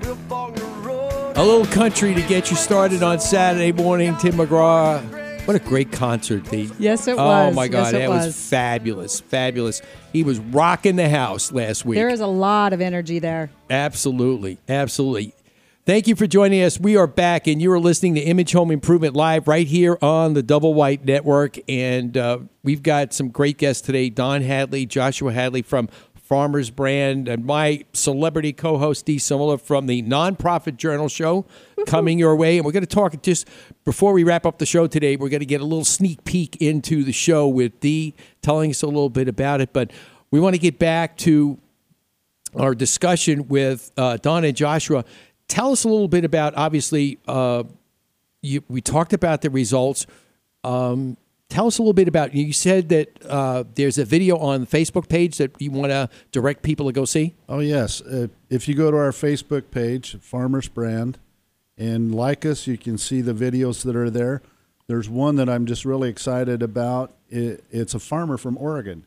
A 0.01 1.43
little 1.43 1.65
country 1.65 2.15
to 2.15 2.21
get 2.21 2.49
you 2.49 2.55
started 2.55 3.03
on 3.03 3.19
Saturday 3.19 3.73
morning. 3.73 4.15
Tim 4.15 4.35
McGraw. 4.35 5.03
What 5.45 5.57
a 5.57 5.59
great 5.59 5.91
concert, 5.91 6.49
Pete. 6.49 6.71
Yes, 6.79 7.05
it 7.09 7.17
was. 7.17 7.51
Oh, 7.51 7.53
my 7.53 7.67
God. 7.67 7.83
Yes, 7.83 7.91
that 7.91 8.09
was. 8.09 8.25
was. 8.27 8.49
fabulous. 8.49 9.19
Fabulous. 9.19 9.81
He 10.13 10.23
was 10.23 10.39
rocking 10.39 10.95
the 10.95 11.09
house 11.09 11.51
last 11.51 11.83
week. 11.83 11.97
There 11.97 12.07
is 12.07 12.21
a 12.21 12.27
lot 12.27 12.71
of 12.71 12.79
energy 12.79 13.19
there. 13.19 13.49
Absolutely. 13.69 14.57
Absolutely. 14.69 15.33
Thank 15.85 16.07
you 16.07 16.15
for 16.15 16.25
joining 16.25 16.63
us. 16.63 16.79
We 16.79 16.95
are 16.95 17.07
back, 17.07 17.47
and 17.47 17.61
you 17.61 17.73
are 17.73 17.79
listening 17.79 18.15
to 18.15 18.21
Image 18.21 18.53
Home 18.53 18.71
Improvement 18.71 19.15
Live 19.15 19.49
right 19.49 19.67
here 19.67 19.97
on 20.01 20.33
the 20.33 20.41
Double 20.41 20.73
Wide 20.73 21.05
Network. 21.05 21.57
And 21.67 22.15
uh, 22.15 22.39
we've 22.63 22.81
got 22.81 23.13
some 23.13 23.31
great 23.31 23.57
guests 23.57 23.85
today 23.85 24.09
Don 24.09 24.41
Hadley, 24.43 24.85
Joshua 24.85 25.33
Hadley 25.33 25.61
from 25.61 25.89
Farmers 26.25 26.71
Brand, 26.71 27.27
and 27.27 27.45
my 27.45 27.85
celebrity 27.93 28.51
co 28.51 28.79
host, 28.79 29.05
Dee 29.05 29.17
Simola 29.17 29.61
from 29.61 29.85
the 29.85 30.01
Nonprofit 30.01 30.75
Journal 30.75 31.07
Show 31.07 31.45
coming 31.85 32.17
your 32.17 32.35
way. 32.35 32.57
And 32.57 32.65
we're 32.65 32.71
going 32.71 32.85
to 32.85 32.87
talk 32.87 33.21
just 33.21 33.47
before 33.85 34.11
we 34.11 34.23
wrap 34.23 34.43
up 34.43 34.57
the 34.57 34.65
show 34.65 34.87
today, 34.87 35.17
we're 35.17 35.29
going 35.29 35.41
to 35.41 35.45
get 35.45 35.61
a 35.61 35.65
little 35.65 35.85
sneak 35.85 36.23
peek 36.23 36.55
into 36.57 37.03
the 37.03 37.11
show 37.11 37.47
with 37.47 37.79
Dee 37.79 38.15
telling 38.41 38.71
us 38.71 38.81
a 38.81 38.87
little 38.87 39.11
bit 39.11 39.27
about 39.27 39.61
it. 39.61 39.71
But 39.71 39.91
we 40.31 40.39
want 40.39 40.55
to 40.55 40.59
get 40.59 40.79
back 40.79 41.15
to 41.17 41.59
our 42.57 42.73
discussion 42.73 43.47
with 43.47 43.91
uh, 43.95 44.17
Don 44.17 44.43
and 44.45 44.57
Joshua. 44.57 45.05
Tell 45.47 45.71
us 45.73 45.83
a 45.83 45.89
little 45.89 46.07
bit 46.07 46.25
about. 46.25 46.55
Obviously, 46.55 47.19
uh, 47.27 47.65
you, 48.41 48.63
we 48.67 48.81
talked 48.81 49.13
about 49.13 49.43
the 49.43 49.51
results. 49.51 50.07
Um, 50.63 51.17
tell 51.49 51.67
us 51.67 51.77
a 51.77 51.81
little 51.81 51.93
bit 51.93 52.07
about. 52.07 52.33
You 52.33 52.53
said 52.53 52.89
that 52.89 53.09
uh, 53.25 53.63
there's 53.75 53.97
a 53.97 54.05
video 54.05 54.37
on 54.37 54.61
the 54.61 54.67
Facebook 54.67 55.09
page 55.09 55.37
that 55.37 55.59
you 55.59 55.71
want 55.71 55.91
to 55.91 56.09
direct 56.31 56.63
people 56.63 56.87
to 56.87 56.91
go 56.91 57.05
see. 57.05 57.33
Oh 57.47 57.59
yes, 57.59 58.01
uh, 58.01 58.27
if 58.49 58.67
you 58.67 58.75
go 58.75 58.91
to 58.91 58.97
our 58.97 59.11
Facebook 59.11 59.71
page, 59.71 60.17
Farmers 60.19 60.67
Brand, 60.67 61.17
and 61.77 62.13
like 62.13 62.45
us, 62.45 62.67
you 62.67 62.77
can 62.77 62.97
see 62.97 63.21
the 63.21 63.33
videos 63.33 63.83
that 63.83 63.95
are 63.95 64.09
there. 64.09 64.41
There's 64.87 65.09
one 65.09 65.35
that 65.37 65.49
I'm 65.49 65.65
just 65.65 65.83
really 65.83 66.09
excited 66.09 66.61
about. 66.61 67.11
It, 67.29 67.63
it's 67.71 67.93
a 67.93 67.99
farmer 67.99 68.37
from 68.37 68.57
Oregon. 68.57 69.05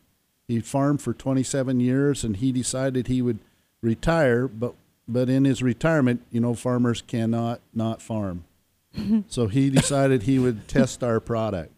He 0.48 0.60
farmed 0.60 1.02
for 1.02 1.12
27 1.12 1.78
years, 1.78 2.24
and 2.24 2.36
he 2.36 2.52
decided 2.52 3.06
he 3.06 3.22
would 3.22 3.38
retire. 3.82 4.48
But 4.48 4.74
but 5.06 5.30
in 5.30 5.44
his 5.44 5.62
retirement, 5.62 6.22
you 6.30 6.40
know, 6.40 6.54
farmers 6.54 7.02
cannot 7.02 7.60
not 7.72 8.02
farm. 8.02 8.44
so 9.28 9.46
he 9.46 9.70
decided 9.70 10.22
he 10.22 10.38
would 10.38 10.68
test 10.68 11.02
our 11.04 11.20
product, 11.20 11.77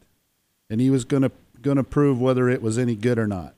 and 0.71 0.81
he 0.81 0.89
was 0.89 1.05
going 1.05 1.23
to 1.23 1.33
going 1.61 1.77
to 1.77 1.85
prove 1.85 2.19
whether 2.19 2.49
it 2.49 2.63
was 2.63 2.79
any 2.79 2.95
good 2.95 3.19
or 3.19 3.27
not. 3.27 3.55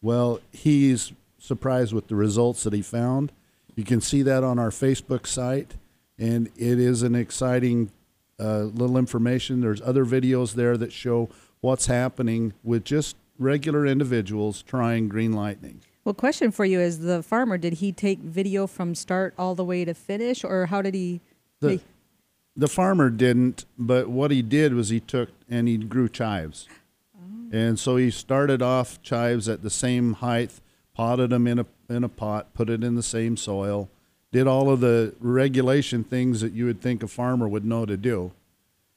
Well, 0.00 0.40
he's 0.52 1.12
surprised 1.38 1.92
with 1.92 2.06
the 2.06 2.14
results 2.14 2.62
that 2.62 2.72
he 2.72 2.82
found. 2.82 3.32
You 3.74 3.82
can 3.82 4.00
see 4.00 4.22
that 4.22 4.44
on 4.44 4.58
our 4.58 4.70
Facebook 4.70 5.26
site, 5.26 5.74
and 6.16 6.46
it 6.56 6.78
is 6.78 7.02
an 7.02 7.16
exciting 7.16 7.90
uh, 8.38 8.64
little 8.64 8.96
information. 8.96 9.60
There's 9.60 9.80
other 9.80 10.04
videos 10.04 10.54
there 10.54 10.76
that 10.76 10.92
show 10.92 11.28
what's 11.60 11.86
happening 11.86 12.52
with 12.62 12.84
just 12.84 13.16
regular 13.38 13.84
individuals 13.86 14.62
trying 14.62 15.08
green 15.08 15.32
lightning. 15.32 15.80
Well, 16.04 16.14
question 16.14 16.50
for 16.50 16.64
you 16.64 16.78
is 16.80 17.00
the 17.00 17.22
farmer, 17.22 17.56
did 17.56 17.74
he 17.74 17.90
take 17.90 18.18
video 18.18 18.66
from 18.66 18.94
start 18.94 19.34
all 19.38 19.54
the 19.54 19.64
way 19.64 19.84
to 19.84 19.94
finish, 19.94 20.44
or 20.44 20.66
how 20.66 20.82
did 20.82 20.94
he? 20.94 21.20
The, 21.60 21.80
the 22.54 22.68
farmer 22.68 23.08
didn't, 23.08 23.64
but 23.78 24.08
what 24.08 24.30
he 24.30 24.42
did 24.42 24.74
was 24.74 24.90
he 24.90 25.00
took 25.00 25.30
and 25.48 25.68
he 25.68 25.76
grew 25.76 26.08
chives. 26.08 26.68
And 27.52 27.78
so 27.78 27.96
he 27.96 28.10
started 28.10 28.62
off 28.62 29.00
chives 29.02 29.48
at 29.48 29.62
the 29.62 29.70
same 29.70 30.14
height, 30.14 30.50
potted 30.92 31.30
them 31.30 31.46
in 31.46 31.60
a 31.60 31.66
in 31.88 32.02
a 32.02 32.08
pot, 32.08 32.52
put 32.54 32.68
it 32.70 32.82
in 32.82 32.94
the 32.94 33.02
same 33.02 33.36
soil, 33.36 33.88
did 34.32 34.48
all 34.48 34.70
of 34.70 34.80
the 34.80 35.14
regulation 35.20 36.02
things 36.02 36.40
that 36.40 36.52
you 36.52 36.66
would 36.66 36.80
think 36.80 37.02
a 37.02 37.06
farmer 37.06 37.46
would 37.46 37.64
know 37.64 37.86
to 37.86 37.96
do. 37.96 38.32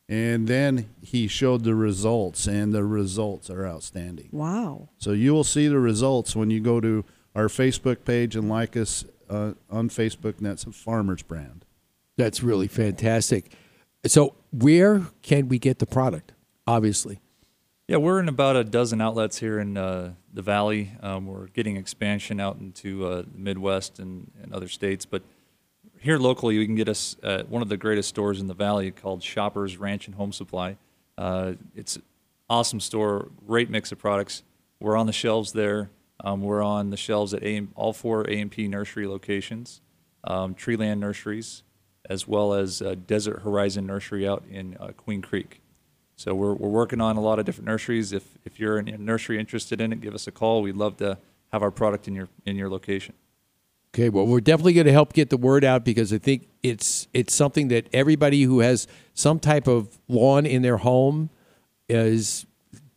And 0.10 0.48
then 0.48 0.90
he 1.02 1.28
showed 1.28 1.66
the 1.66 1.76
results, 1.76 2.48
and 2.48 2.74
the 2.74 2.86
results 2.86 3.50
are 3.50 3.68
outstanding. 3.68 4.30
Wow. 4.32 4.88
So 4.98 5.12
you 5.12 5.34
will 5.34 5.44
see 5.44 5.68
the 5.68 5.80
results 5.80 6.36
when 6.36 6.50
you 6.50 6.62
go 6.62 6.80
to 6.80 7.04
our 7.36 7.50
Facebook 7.50 8.06
page 8.06 8.36
and 8.36 8.50
like 8.50 8.76
us 8.76 9.06
uh, 9.30 9.52
on 9.70 9.90
Facebook, 9.90 10.38
and 10.38 10.46
that's 10.48 10.64
a 10.64 10.72
farmer's 10.72 11.22
brand. 11.22 11.66
That's 12.16 12.42
really 12.42 12.68
fantastic. 12.68 13.52
So, 14.06 14.34
where 14.52 15.04
can 15.22 15.50
we 15.50 15.60
get 15.60 15.80
the 15.80 15.86
product? 15.86 16.32
Obviously. 16.68 17.20
Yeah, 17.88 17.98
we're 17.98 18.20
in 18.20 18.28
about 18.28 18.58
a 18.58 18.66
dozen 18.66 19.00
outlets 19.00 19.38
here 19.38 19.60
in 19.60 19.78
uh, 19.78 20.14
the 20.34 20.42
valley. 20.42 20.92
Um, 21.02 21.26
we're 21.26 21.48
getting 21.48 21.78
expansion 21.78 22.42
out 22.42 22.58
into 22.58 23.06
uh, 23.08 23.22
the 23.22 23.38
Midwest 23.38 24.00
and, 24.00 24.30
and 24.44 24.54
other 24.54 24.68
states, 24.68 25.06
but 25.06 25.24
here 26.00 26.18
locally, 26.18 26.56
you 26.56 26.66
can 26.66 26.76
get 26.76 26.90
us 26.90 27.16
at 27.24 27.50
one 27.50 27.62
of 27.62 27.70
the 27.70 27.78
greatest 27.78 28.10
stores 28.10 28.40
in 28.40 28.48
the 28.48 28.54
valley 28.54 28.92
called 28.92 29.24
Shoppers 29.24 29.78
Ranch 29.78 30.08
and 30.08 30.16
Home 30.16 30.32
Supply. 30.32 30.78
Uh, 31.18 31.54
it's 31.76 31.98
awesome 32.50 32.80
store, 32.80 33.30
great 33.48 33.70
mix 33.70 33.92
of 33.92 33.98
products. 33.98 34.44
We're 34.80 34.98
on 34.98 35.08
the 35.08 35.14
shelves 35.14 35.54
there. 35.54 35.90
Um, 36.24 36.42
we're 36.42 36.64
on 36.64 36.90
the 36.90 36.98
shelves 36.98 37.34
at 37.34 37.44
AM, 37.44 37.72
all 37.76 37.94
four 37.94 38.30
A&P 38.30 38.68
nursery 38.68 39.08
locations, 39.08 39.82
um, 40.24 40.56
Treeland 40.56 41.00
Nurseries, 41.00 41.64
as 42.10 42.28
well 42.28 42.54
as 42.54 42.82
uh, 42.82 42.96
Desert 43.06 43.42
Horizon 43.44 43.86
Nursery 43.86 44.28
out 44.28 44.44
in 44.50 44.78
uh, 44.80 44.88
Queen 44.98 45.22
Creek. 45.22 45.62
So 46.18 46.34
we're, 46.34 46.54
we're 46.54 46.70
working 46.70 47.00
on 47.00 47.16
a 47.16 47.22
lot 47.22 47.38
of 47.38 47.46
different 47.46 47.68
nurseries. 47.68 48.12
If 48.12 48.24
if 48.44 48.60
you're 48.60 48.80
in 48.80 48.90
a 48.90 48.98
nursery 48.98 49.40
interested 49.40 49.80
in 49.80 49.94
it, 49.94 50.02
give 50.02 50.16
us 50.16 50.28
a 50.28 50.32
call. 50.32 50.64
We'd 50.64 50.76
love 50.76 50.98
to 50.98 51.20
have 51.54 51.62
our 51.62 51.72
product 51.72 52.08
in 52.08 52.16
your 52.16 52.28
in 52.46 52.56
your 52.56 52.70
location. 52.70 53.14
Okay, 53.96 54.10
well, 54.10 54.26
we're 54.26 54.42
definitely 54.42 54.74
going 54.74 54.88
to 54.88 54.92
help 54.92 55.14
get 55.14 55.30
the 55.30 55.38
word 55.38 55.64
out 55.64 55.86
because 55.86 56.12
I 56.12 56.18
think 56.18 56.48
it's 56.64 57.08
it's 57.14 57.34
something 57.34 57.68
that 57.70 57.88
everybody 57.94 58.44
who 58.44 58.60
has 58.60 58.88
some 59.14 59.40
type 59.40 59.68
of 59.68 60.00
lawn 60.08 60.46
in 60.46 60.64
their 60.64 60.78
home 60.78 61.30
is 61.88 62.48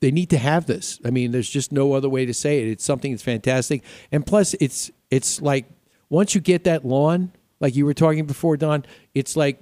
they 0.00 0.10
need 0.10 0.30
to 0.30 0.38
have 0.38 0.64
this. 0.64 0.98
I 1.04 1.10
mean, 1.10 1.30
there's 1.30 1.48
just 1.48 1.72
no 1.72 1.92
other 1.92 2.08
way 2.08 2.24
to 2.24 2.32
say 2.34 2.62
it. 2.62 2.68
It's 2.68 2.84
something 2.84 3.12
that's 3.12 3.22
fantastic, 3.22 3.84
and 4.10 4.26
plus, 4.26 4.54
it's 4.54 4.90
it's 5.10 5.42
like 5.42 5.66
once 6.08 6.34
you 6.34 6.40
get 6.40 6.64
that 6.64 6.86
lawn, 6.86 7.32
like 7.60 7.76
you 7.76 7.84
were 7.84 7.94
talking 7.94 8.24
before, 8.24 8.56
Don, 8.56 8.86
it's 9.14 9.36
like 9.36 9.60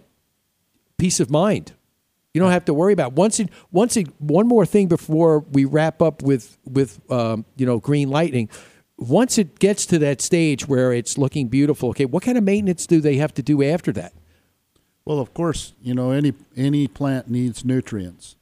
peace 0.97 1.19
of 1.19 1.29
mind. 1.29 1.73
You 2.39 2.45
don't 2.45 2.53
have 2.53 2.67
to 2.67 2.75
worry 2.75 2.93
about 2.93 3.15
once 3.15 3.41
it 3.41 3.49
once 3.73 3.97
it 3.97 4.07
one 4.21 4.47
more 4.47 4.65
thing 4.65 4.87
before 4.87 5.41
we 5.41 5.65
wrap 5.65 6.01
up 6.01 6.23
with 6.23 6.57
with 6.65 7.01
um, 7.11 7.45
you 7.57 7.67
know 7.67 7.81
green 7.81 8.11
lightning. 8.11 8.49
Once 8.97 9.39
it 9.39 9.59
gets 9.59 9.85
to 9.87 9.99
that 9.99 10.21
stage 10.21 10.69
where 10.69 10.93
it's 10.93 11.19
looking 11.19 11.49
beautiful, 11.49 11.89
okay, 11.89 12.05
what 12.05 12.23
kind 12.23 12.39
of 12.39 12.45
maintenance 12.45 12.87
do 12.87 13.01
they 13.01 13.17
have 13.17 13.35
to 13.35 13.43
do 13.43 13.61
after 13.61 13.91
that? 13.91 14.13
Well, 15.05 15.19
of 15.19 15.35
course, 15.35 15.73
you 15.83 15.95
know 15.97 16.13
any 16.13 16.33
any 16.57 16.87
plant 16.87 17.29
needs 17.29 17.65
nutrients, 17.65 18.37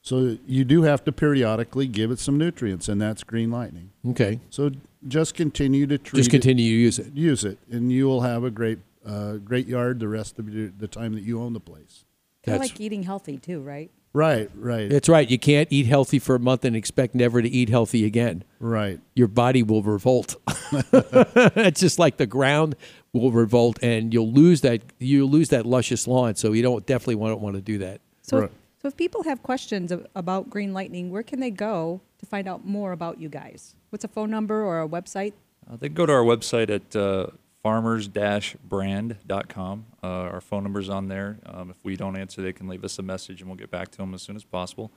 so 0.00 0.38
you 0.46 0.64
do 0.64 0.82
have 0.82 1.02
to 1.02 1.10
periodically 1.10 1.88
give 1.88 2.12
it 2.12 2.20
some 2.20 2.38
nutrients, 2.38 2.88
and 2.88 3.02
that's 3.02 3.24
green 3.24 3.50
lightning. 3.50 3.90
Okay. 4.10 4.38
So 4.48 4.70
just 5.08 5.34
continue 5.34 5.88
to 5.88 5.98
treat. 5.98 6.20
Just 6.20 6.28
it- 6.28 6.30
continue 6.30 6.70
to 6.72 6.80
use 6.80 7.00
it. 7.00 7.12
Use 7.14 7.42
it, 7.44 7.58
and 7.68 7.90
you 7.90 8.06
will 8.06 8.20
have 8.20 8.44
a 8.44 8.50
great 8.52 8.78
uh, 9.04 9.38
great 9.38 9.66
yard 9.66 9.98
the 9.98 10.06
rest 10.06 10.38
of 10.38 10.46
the 10.52 10.86
time 10.86 11.14
that 11.14 11.24
you 11.24 11.42
own 11.42 11.52
the 11.52 11.58
place. 11.58 12.04
Kind 12.44 12.56
of 12.56 12.62
like 12.62 12.80
eating 12.80 13.02
healthy 13.02 13.38
too, 13.38 13.60
right? 13.60 13.90
Right, 14.12 14.48
right. 14.54 14.88
That's 14.88 15.08
right. 15.08 15.28
You 15.28 15.40
can't 15.40 15.66
eat 15.72 15.86
healthy 15.86 16.20
for 16.20 16.36
a 16.36 16.38
month 16.38 16.64
and 16.64 16.76
expect 16.76 17.16
never 17.16 17.42
to 17.42 17.48
eat 17.48 17.68
healthy 17.68 18.04
again. 18.04 18.44
Right. 18.60 19.00
Your 19.14 19.26
body 19.26 19.64
will 19.64 19.82
revolt. 19.82 20.36
it's 20.70 21.80
just 21.80 21.98
like 21.98 22.16
the 22.16 22.26
ground 22.26 22.76
will 23.12 23.32
revolt, 23.32 23.80
and 23.82 24.14
you'll 24.14 24.30
lose 24.30 24.60
that. 24.60 24.82
You'll 25.00 25.28
lose 25.28 25.48
that 25.48 25.66
luscious 25.66 26.06
lawn. 26.06 26.36
So 26.36 26.52
you 26.52 26.62
don't 26.62 26.86
definitely 26.86 27.16
want 27.16 27.40
want 27.40 27.56
to 27.56 27.62
do 27.62 27.78
that. 27.78 28.00
So, 28.22 28.48
so 28.80 28.88
if 28.88 28.96
people 28.96 29.24
have 29.24 29.42
questions 29.42 29.92
about 30.14 30.48
Green 30.48 30.72
Lightning, 30.72 31.10
where 31.10 31.24
can 31.24 31.40
they 31.40 31.50
go 31.50 32.00
to 32.18 32.26
find 32.26 32.46
out 32.46 32.64
more 32.64 32.92
about 32.92 33.18
you 33.20 33.28
guys? 33.28 33.74
What's 33.90 34.04
a 34.04 34.08
phone 34.08 34.30
number 34.30 34.62
or 34.62 34.80
a 34.80 34.88
website? 34.88 35.32
Uh, 35.68 35.76
they 35.76 35.88
can 35.88 35.94
go 35.94 36.06
to 36.06 36.12
our 36.12 36.22
website 36.22 36.70
at 36.70 36.94
uh, 36.94 37.28
farmers-brand.com. 37.64 39.86
Uh, 40.02 40.06
our 40.06 40.40
phone 40.42 40.62
number's 40.62 40.90
on 40.90 41.08
there. 41.08 41.38
Um, 41.46 41.70
if 41.70 41.76
we 41.82 41.96
don't 41.96 42.14
answer, 42.16 42.42
they 42.42 42.52
can 42.52 42.68
leave 42.68 42.84
us 42.84 42.98
a 42.98 43.02
message, 43.02 43.40
and 43.40 43.48
we'll 43.48 43.56
get 43.56 43.70
back 43.70 43.90
to 43.92 43.96
them 43.98 44.12
as 44.12 44.20
soon 44.22 44.36
as 44.36 44.44
possible. 44.44 44.92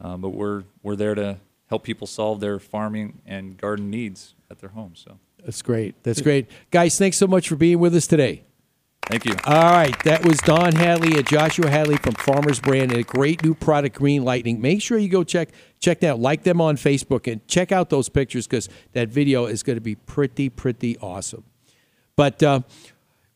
Um, 0.00 0.22
but 0.22 0.30
we're 0.30 0.64
we're 0.82 0.96
there 0.96 1.14
to 1.14 1.36
help 1.68 1.82
people 1.84 2.06
solve 2.06 2.40
their 2.40 2.58
farming 2.58 3.20
and 3.26 3.56
garden 3.58 3.90
needs 3.90 4.34
at 4.50 4.58
their 4.60 4.70
home. 4.70 4.92
So 4.94 5.18
That's 5.44 5.60
great. 5.62 5.94
That's 6.02 6.20
great, 6.22 6.48
guys. 6.70 6.96
Thanks 6.98 7.16
so 7.18 7.26
much 7.26 7.48
for 7.48 7.56
being 7.56 7.78
with 7.78 7.94
us 7.94 8.06
today. 8.06 8.44
thank 9.06 9.24
you. 9.26 9.34
All 9.44 9.70
right, 9.72 9.94
that 10.04 10.24
was 10.24 10.38
Don 10.38 10.74
Hadley 10.74 11.16
and 11.18 11.26
Joshua 11.26 11.68
Hadley 11.70 11.96
from 11.98 12.14
Farmers 12.14 12.60
Brand 12.60 12.92
and 12.92 13.00
a 13.00 13.04
great 13.04 13.44
new 13.44 13.54
product, 13.54 13.96
Green 13.96 14.24
Lightning. 14.24 14.58
Make 14.60 14.80
sure 14.82 14.96
you 14.98 15.08
go 15.10 15.22
check 15.22 15.50
check 15.80 16.00
that 16.00 16.12
out, 16.12 16.20
like 16.20 16.44
them 16.44 16.60
on 16.62 16.76
Facebook, 16.76 17.30
and 17.30 17.46
check 17.46 17.72
out 17.72 17.90
those 17.90 18.08
pictures 18.08 18.46
because 18.46 18.68
that 18.92 19.08
video 19.10 19.44
is 19.46 19.62
going 19.62 19.76
to 19.76 19.82
be 19.82 19.94
pretty 19.94 20.48
pretty 20.48 20.96
awesome. 20.98 21.44
But 22.16 22.42
uh, 22.42 22.60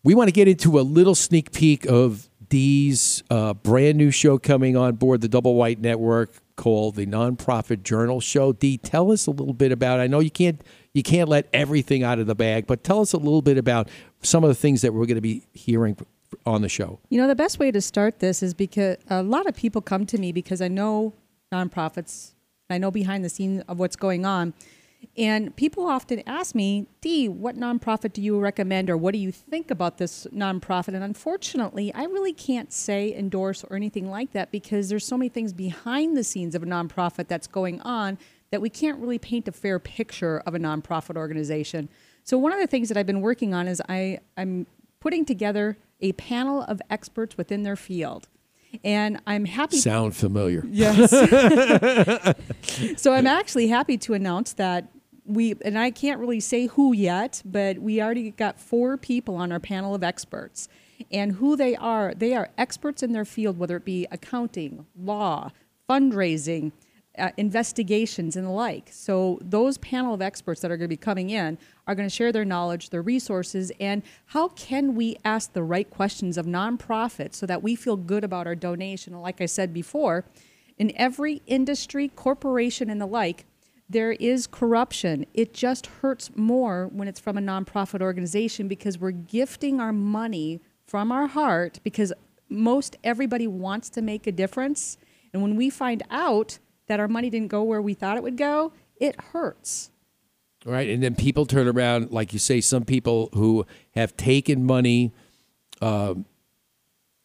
we 0.02 0.14
want 0.14 0.28
to 0.28 0.32
get 0.32 0.48
into 0.48 0.78
a 0.78 0.82
little 0.82 1.14
sneak 1.14 1.52
peek 1.52 1.86
of 1.86 2.28
Dee's 2.48 3.22
uh, 3.30 3.54
brand 3.54 3.98
new 3.98 4.10
show 4.10 4.38
coming 4.38 4.76
on 4.76 4.96
board 4.96 5.20
the 5.20 5.28
Double 5.28 5.54
Wide 5.54 5.80
Network 5.80 6.32
called 6.56 6.96
the 6.96 7.06
Nonprofit 7.06 7.82
Journal 7.82 8.20
Show. 8.20 8.52
Dee, 8.52 8.76
tell 8.76 9.12
us 9.12 9.26
a 9.26 9.30
little 9.30 9.54
bit 9.54 9.70
about. 9.72 10.00
I 10.00 10.06
know 10.06 10.20
you 10.20 10.30
can't 10.30 10.60
you 10.92 11.02
can't 11.02 11.28
let 11.28 11.48
everything 11.52 12.02
out 12.02 12.18
of 12.18 12.26
the 12.26 12.34
bag, 12.34 12.66
but 12.66 12.82
tell 12.82 13.00
us 13.00 13.12
a 13.12 13.18
little 13.18 13.42
bit 13.42 13.56
about 13.56 13.88
some 14.22 14.42
of 14.42 14.48
the 14.48 14.54
things 14.54 14.82
that 14.82 14.92
we're 14.92 15.06
going 15.06 15.14
to 15.14 15.20
be 15.20 15.46
hearing 15.52 15.96
on 16.44 16.62
the 16.62 16.68
show. 16.68 16.98
You 17.08 17.20
know, 17.20 17.28
the 17.28 17.36
best 17.36 17.58
way 17.58 17.70
to 17.70 17.80
start 17.80 18.18
this 18.18 18.42
is 18.42 18.54
because 18.54 18.96
a 19.08 19.22
lot 19.22 19.46
of 19.46 19.54
people 19.54 19.80
come 19.80 20.06
to 20.06 20.18
me 20.18 20.32
because 20.32 20.60
I 20.60 20.68
know 20.68 21.14
nonprofits, 21.52 22.32
I 22.68 22.78
know 22.78 22.90
behind 22.90 23.24
the 23.24 23.28
scenes 23.28 23.62
of 23.68 23.78
what's 23.78 23.96
going 23.96 24.24
on. 24.26 24.54
And 25.20 25.54
people 25.54 25.86
often 25.86 26.22
ask 26.26 26.54
me, 26.54 26.86
Dee, 27.02 27.28
what 27.28 27.54
nonprofit 27.54 28.14
do 28.14 28.22
you 28.22 28.40
recommend 28.40 28.88
or 28.88 28.96
what 28.96 29.12
do 29.12 29.18
you 29.18 29.30
think 29.30 29.70
about 29.70 29.98
this 29.98 30.26
nonprofit? 30.34 30.94
And 30.94 31.04
unfortunately, 31.04 31.92
I 31.92 32.04
really 32.04 32.32
can't 32.32 32.72
say 32.72 33.14
endorse 33.14 33.62
or 33.62 33.76
anything 33.76 34.08
like 34.08 34.32
that 34.32 34.50
because 34.50 34.88
there's 34.88 35.06
so 35.06 35.18
many 35.18 35.28
things 35.28 35.52
behind 35.52 36.16
the 36.16 36.24
scenes 36.24 36.54
of 36.54 36.62
a 36.62 36.66
nonprofit 36.66 37.28
that's 37.28 37.46
going 37.46 37.82
on 37.82 38.16
that 38.50 38.62
we 38.62 38.70
can't 38.70 38.98
really 38.98 39.18
paint 39.18 39.46
a 39.46 39.52
fair 39.52 39.78
picture 39.78 40.38
of 40.46 40.54
a 40.54 40.58
nonprofit 40.58 41.16
organization. 41.16 41.90
So 42.24 42.38
one 42.38 42.54
of 42.54 42.58
the 42.58 42.66
things 42.66 42.88
that 42.88 42.96
I've 42.96 43.06
been 43.06 43.20
working 43.20 43.52
on 43.52 43.68
is 43.68 43.82
I, 43.90 44.20
I'm 44.38 44.66
putting 45.00 45.26
together 45.26 45.76
a 46.00 46.12
panel 46.12 46.62
of 46.62 46.80
experts 46.88 47.36
within 47.36 47.62
their 47.62 47.76
field. 47.76 48.26
And 48.82 49.20
I'm 49.26 49.44
happy 49.44 49.76
Sound 49.76 50.16
familiar? 50.16 50.64
Yes. 50.66 51.10
so 52.96 53.12
I'm 53.12 53.26
actually 53.26 53.68
happy 53.68 53.98
to 53.98 54.14
announce 54.14 54.54
that 54.54 54.88
we, 55.34 55.54
and 55.64 55.78
I 55.78 55.90
can't 55.90 56.20
really 56.20 56.40
say 56.40 56.66
who 56.66 56.92
yet, 56.92 57.42
but 57.44 57.78
we 57.78 58.02
already 58.02 58.30
got 58.30 58.58
four 58.58 58.96
people 58.96 59.36
on 59.36 59.52
our 59.52 59.60
panel 59.60 59.94
of 59.94 60.02
experts. 60.02 60.68
And 61.10 61.32
who 61.32 61.56
they 61.56 61.76
are, 61.76 62.12
they 62.14 62.34
are 62.34 62.50
experts 62.58 63.02
in 63.02 63.12
their 63.12 63.24
field, 63.24 63.58
whether 63.58 63.76
it 63.76 63.84
be 63.84 64.06
accounting, 64.10 64.86
law, 64.98 65.50
fundraising, 65.88 66.72
uh, 67.18 67.30
investigations, 67.36 68.36
and 68.36 68.46
the 68.46 68.50
like. 68.50 68.88
So 68.92 69.38
those 69.42 69.78
panel 69.78 70.14
of 70.14 70.22
experts 70.22 70.60
that 70.60 70.70
are 70.70 70.76
going 70.76 70.88
to 70.88 70.96
be 70.96 70.96
coming 70.96 71.30
in 71.30 71.58
are 71.86 71.94
going 71.94 72.08
to 72.08 72.14
share 72.14 72.32
their 72.32 72.44
knowledge, 72.44 72.90
their 72.90 73.02
resources, 73.02 73.72
and 73.80 74.02
how 74.26 74.48
can 74.48 74.94
we 74.94 75.16
ask 75.24 75.52
the 75.52 75.62
right 75.62 75.88
questions 75.90 76.38
of 76.38 76.46
nonprofits 76.46 77.34
so 77.34 77.46
that 77.46 77.62
we 77.62 77.74
feel 77.74 77.96
good 77.96 78.24
about 78.24 78.46
our 78.46 78.54
donation. 78.54 79.12
Like 79.20 79.40
I 79.40 79.46
said 79.46 79.74
before, 79.74 80.24
in 80.78 80.92
every 80.96 81.42
industry, 81.46 82.08
corporation, 82.08 82.88
and 82.88 83.00
the 83.00 83.06
like, 83.06 83.44
there 83.90 84.12
is 84.12 84.46
corruption. 84.46 85.26
It 85.34 85.52
just 85.52 85.86
hurts 85.86 86.30
more 86.36 86.88
when 86.92 87.08
it's 87.08 87.18
from 87.18 87.36
a 87.36 87.40
nonprofit 87.40 88.00
organization 88.00 88.68
because 88.68 88.98
we're 88.98 89.10
gifting 89.10 89.80
our 89.80 89.92
money 89.92 90.60
from 90.86 91.10
our 91.10 91.26
heart 91.26 91.80
because 91.82 92.12
most 92.48 92.96
everybody 93.02 93.48
wants 93.48 93.90
to 93.90 94.00
make 94.00 94.28
a 94.28 94.32
difference. 94.32 94.96
And 95.32 95.42
when 95.42 95.56
we 95.56 95.70
find 95.70 96.04
out 96.08 96.60
that 96.86 97.00
our 97.00 97.08
money 97.08 97.30
didn't 97.30 97.48
go 97.48 97.64
where 97.64 97.82
we 97.82 97.94
thought 97.94 98.16
it 98.16 98.22
would 98.22 98.36
go, 98.36 98.72
it 98.96 99.20
hurts. 99.32 99.90
Right. 100.64 100.88
And 100.88 101.02
then 101.02 101.16
people 101.16 101.44
turn 101.44 101.66
around, 101.66 102.12
like 102.12 102.32
you 102.32 102.38
say, 102.38 102.60
some 102.60 102.84
people 102.84 103.30
who 103.32 103.66
have 103.94 104.16
taken 104.16 104.64
money 104.64 105.12
um, 105.80 106.26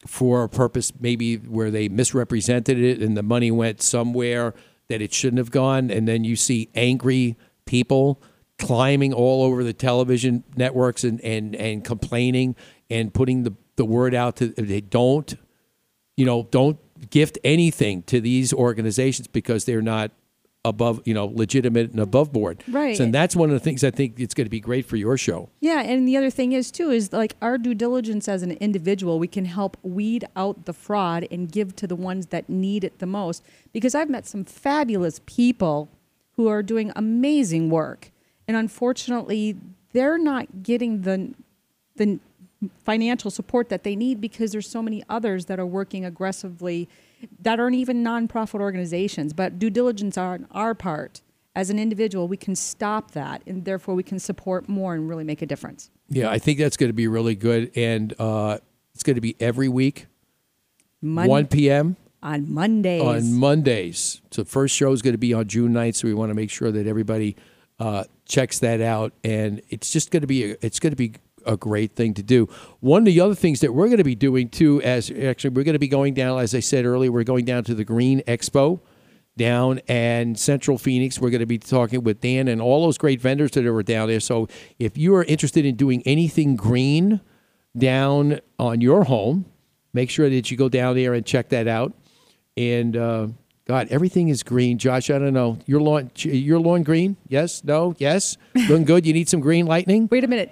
for 0.07 0.43
a 0.43 0.49
purpose 0.49 0.91
maybe 0.99 1.35
where 1.35 1.69
they 1.69 1.89
misrepresented 1.89 2.79
it 2.79 3.01
and 3.01 3.15
the 3.15 3.23
money 3.23 3.51
went 3.51 3.81
somewhere 3.81 4.55
that 4.87 5.01
it 5.01 5.13
shouldn't 5.13 5.37
have 5.39 5.51
gone. 5.51 5.89
And 5.89 6.07
then 6.07 6.23
you 6.23 6.35
see 6.35 6.69
angry 6.75 7.37
people 7.65 8.21
climbing 8.57 9.13
all 9.13 9.43
over 9.43 9.63
the 9.63 9.73
television 9.73 10.43
networks 10.55 11.03
and, 11.03 11.19
and, 11.21 11.55
and 11.55 11.83
complaining 11.83 12.55
and 12.89 13.13
putting 13.13 13.43
the, 13.43 13.53
the 13.75 13.85
word 13.85 14.13
out 14.13 14.37
to 14.37 14.49
they 14.49 14.81
don't, 14.81 15.35
you 16.15 16.25
know, 16.25 16.47
don't 16.51 16.79
gift 17.09 17.37
anything 17.43 18.03
to 18.03 18.21
these 18.21 18.53
organizations 18.53 19.27
because 19.27 19.65
they're 19.65 19.81
not 19.81 20.11
above, 20.65 21.01
you 21.05 21.13
know, 21.13 21.27
legitimate 21.27 21.91
and 21.91 21.99
above 21.99 22.33
board. 22.33 22.63
Right. 22.67 22.97
So 22.97 23.05
and 23.05 23.13
that's 23.13 23.35
one 23.35 23.49
of 23.49 23.53
the 23.53 23.59
things 23.59 23.83
I 23.83 23.91
think 23.91 24.19
it's 24.19 24.33
going 24.33 24.45
to 24.45 24.51
be 24.51 24.59
great 24.59 24.85
for 24.85 24.97
your 24.97 25.17
show. 25.17 25.49
Yeah, 25.61 25.81
and 25.81 26.07
the 26.07 26.17
other 26.17 26.31
thing 26.31 26.51
is 26.51 26.71
too 26.71 26.89
is 26.89 27.13
like 27.13 27.35
our 27.41 27.57
due 27.57 27.75
diligence 27.75 28.27
as 28.27 28.41
an 28.41 28.51
individual, 28.53 29.19
we 29.19 29.27
can 29.27 29.45
help 29.45 29.77
weed 29.83 30.25
out 30.35 30.65
the 30.65 30.73
fraud 30.73 31.27
and 31.29 31.49
give 31.51 31.75
to 31.77 31.87
the 31.87 31.95
ones 31.95 32.27
that 32.27 32.49
need 32.49 32.83
it 32.83 32.99
the 32.99 33.05
most. 33.05 33.43
Because 33.71 33.93
I've 33.95 34.09
met 34.09 34.25
some 34.25 34.43
fabulous 34.43 35.21
people 35.25 35.89
who 36.35 36.47
are 36.47 36.63
doing 36.63 36.91
amazing 36.95 37.69
work, 37.69 38.11
and 38.47 38.57
unfortunately, 38.57 39.55
they're 39.93 40.17
not 40.17 40.63
getting 40.63 41.03
the 41.03 41.33
the 41.95 42.19
financial 42.83 43.29
support 43.29 43.69
that 43.69 43.83
they 43.83 43.95
need 43.95 44.19
because 44.19 44.51
there's 44.51 44.67
so 44.67 44.81
many 44.81 45.03
others 45.07 45.45
that 45.45 45.59
are 45.59 45.65
working 45.65 46.03
aggressively 46.03 46.89
that 47.41 47.59
aren't 47.59 47.75
even 47.75 48.03
nonprofit 48.03 48.59
organizations. 48.59 49.33
But 49.33 49.59
due 49.59 49.69
diligence 49.69 50.17
on 50.17 50.47
our 50.51 50.73
part 50.75 51.21
as 51.55 51.69
an 51.69 51.79
individual, 51.79 52.27
we 52.27 52.37
can 52.37 52.55
stop 52.55 53.11
that, 53.11 53.41
and 53.47 53.65
therefore 53.65 53.95
we 53.95 54.03
can 54.03 54.19
support 54.19 54.67
more 54.67 54.93
and 54.93 55.07
really 55.07 55.23
make 55.23 55.41
a 55.41 55.45
difference. 55.45 55.89
Yeah, 56.09 56.29
I 56.29 56.37
think 56.39 56.59
that's 56.59 56.77
going 56.77 56.89
to 56.89 56.93
be 56.93 57.07
really 57.07 57.35
good. 57.35 57.71
And 57.75 58.13
uh, 58.19 58.57
it's 58.93 59.03
going 59.03 59.15
to 59.15 59.21
be 59.21 59.35
every 59.39 59.69
week, 59.69 60.07
Mon- 61.01 61.27
1 61.27 61.47
p.m. 61.47 61.95
on 62.21 62.51
Mondays. 62.53 63.01
on 63.01 63.33
Mondays. 63.33 64.21
So 64.31 64.43
the 64.43 64.49
first 64.49 64.75
show 64.75 64.91
is 64.91 65.01
going 65.01 65.13
to 65.13 65.19
be 65.19 65.33
on 65.33 65.47
June 65.47 65.73
9th, 65.73 65.95
so 65.95 66.07
we 66.07 66.13
want 66.13 66.29
to 66.29 66.35
make 66.35 66.49
sure 66.51 66.71
that 66.71 66.87
everybody 66.87 67.35
uh, 67.79 68.03
checks 68.27 68.59
that 68.59 68.81
out. 68.81 69.13
And 69.23 69.61
it's 69.69 69.91
just 69.91 70.11
going 70.11 70.21
to 70.21 70.27
be 70.27 70.51
a, 70.51 70.57
it's 70.61 70.79
going 70.79 70.91
to 70.91 70.97
be 70.97 71.13
a 71.45 71.57
great 71.57 71.95
thing 71.95 72.13
to 72.15 72.23
do. 72.23 72.47
One 72.79 73.01
of 73.01 73.05
the 73.05 73.19
other 73.19 73.35
things 73.35 73.61
that 73.61 73.73
we're 73.73 73.87
going 73.87 73.97
to 73.97 74.03
be 74.03 74.15
doing 74.15 74.49
too, 74.49 74.81
as 74.81 75.11
actually 75.11 75.51
we're 75.51 75.63
going 75.63 75.73
to 75.73 75.79
be 75.79 75.87
going 75.87 76.13
down, 76.13 76.39
as 76.39 76.55
I 76.55 76.59
said 76.59 76.85
earlier, 76.85 77.11
we're 77.11 77.23
going 77.23 77.45
down 77.45 77.63
to 77.65 77.75
the 77.75 77.85
Green 77.85 78.21
Expo 78.21 78.79
down 79.37 79.81
and 79.87 80.39
Central 80.39 80.77
Phoenix. 80.77 81.19
We're 81.19 81.29
going 81.29 81.39
to 81.39 81.45
be 81.45 81.57
talking 81.57 82.03
with 82.03 82.21
Dan 82.21 82.47
and 82.47 82.61
all 82.61 82.83
those 82.83 82.97
great 82.97 83.21
vendors 83.21 83.51
that 83.51 83.65
are 83.65 83.83
down 83.83 84.07
there. 84.07 84.19
So 84.19 84.47
if 84.79 84.97
you 84.97 85.15
are 85.15 85.23
interested 85.23 85.65
in 85.65 85.75
doing 85.75 86.01
anything 86.05 86.55
green 86.55 87.21
down 87.77 88.39
on 88.57 88.81
your 88.81 89.03
home, 89.03 89.45
make 89.93 90.09
sure 90.09 90.29
that 90.29 90.51
you 90.51 90.57
go 90.57 90.69
down 90.69 90.95
there 90.95 91.13
and 91.13 91.25
check 91.25 91.49
that 91.49 91.67
out. 91.67 91.93
And 92.55 92.95
uh, 92.95 93.27
God, 93.65 93.87
everything 93.89 94.29
is 94.29 94.43
green. 94.43 94.77
Josh, 94.77 95.09
I 95.09 95.19
don't 95.19 95.33
know. 95.33 95.59
Your 95.65 95.81
lawn, 95.81 96.11
your 96.15 96.59
lawn 96.59 96.83
green? 96.83 97.17
Yes? 97.27 97.63
No? 97.63 97.95
Yes? 97.97 98.37
Looking 98.53 98.85
good. 98.85 99.05
You 99.05 99.13
need 99.13 99.27
some 99.27 99.41
green 99.41 99.65
lightning? 99.65 100.07
Wait 100.09 100.23
a 100.23 100.27
minute. 100.27 100.51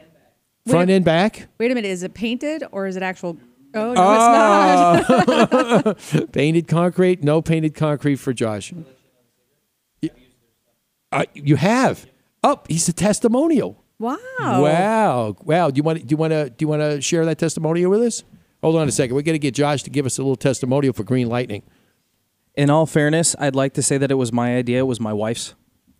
Front 0.68 0.88
Wait 0.88 0.96
and 0.96 1.06
back? 1.06 1.48
Wait 1.58 1.72
a 1.72 1.76
minute. 1.76 1.90
Is 1.90 2.04
it 2.04 2.14
painted 2.14 2.64
or 2.72 2.88
is 2.88 2.96
it 2.96 3.04
actual? 3.04 3.38
Oh 3.76 3.94
no, 3.94 5.04
it's 5.06 5.88
not. 5.88 5.96
Oh. 6.22 6.26
painted 6.32 6.68
concrete? 6.68 7.24
No 7.24 7.42
painted 7.42 7.74
concrete 7.76 8.16
for 8.16 8.32
Josh. 8.34 8.72
Y- 10.02 10.10
Uh, 11.12 11.26
you 11.34 11.56
have. 11.58 12.06
Oh, 12.44 12.60
he's 12.68 12.88
a 12.88 12.94
testimonial. 12.94 13.84
wow. 14.00 14.18
Wow. 14.42 15.36
Wow. 15.44 15.70
Do 15.70 15.78
you 15.80 15.84
want 15.84 16.06
do 16.08 16.14
you 16.14 16.18
want 16.18 16.32
to 16.32 16.50
do 16.50 16.64
you 16.64 16.68
want 16.68 16.82
to 16.82 17.02
share 17.02 17.26
that 17.26 17.38
testimonial 17.40 17.90
with 17.92 18.02
us? 18.02 18.24
Hold 18.62 18.78
on 18.78 18.88
a 18.88 18.92
second. 18.92 19.16
We're 19.16 19.22
going 19.24 19.36
to 19.36 19.40
get 19.40 19.54
Josh 19.54 19.84
to 19.84 19.90
give 19.90 20.06
us 20.06 20.18
a 20.18 20.22
little 20.22 20.38
testimonial 20.38 20.94
for 20.94 21.04
Green 21.04 21.28
Lightning. 21.28 21.64
In 22.56 22.70
all 22.70 22.86
fairness, 22.86 23.36
I'd 23.38 23.56
like 23.56 23.74
to 23.74 23.82
say 23.82 23.98
that 23.98 24.10
it 24.12 24.16
was 24.16 24.32
my 24.32 24.56
idea. 24.56 24.80
It 24.80 24.88
was 24.88 25.00
my 25.02 25.12
wife's. 25.12 25.56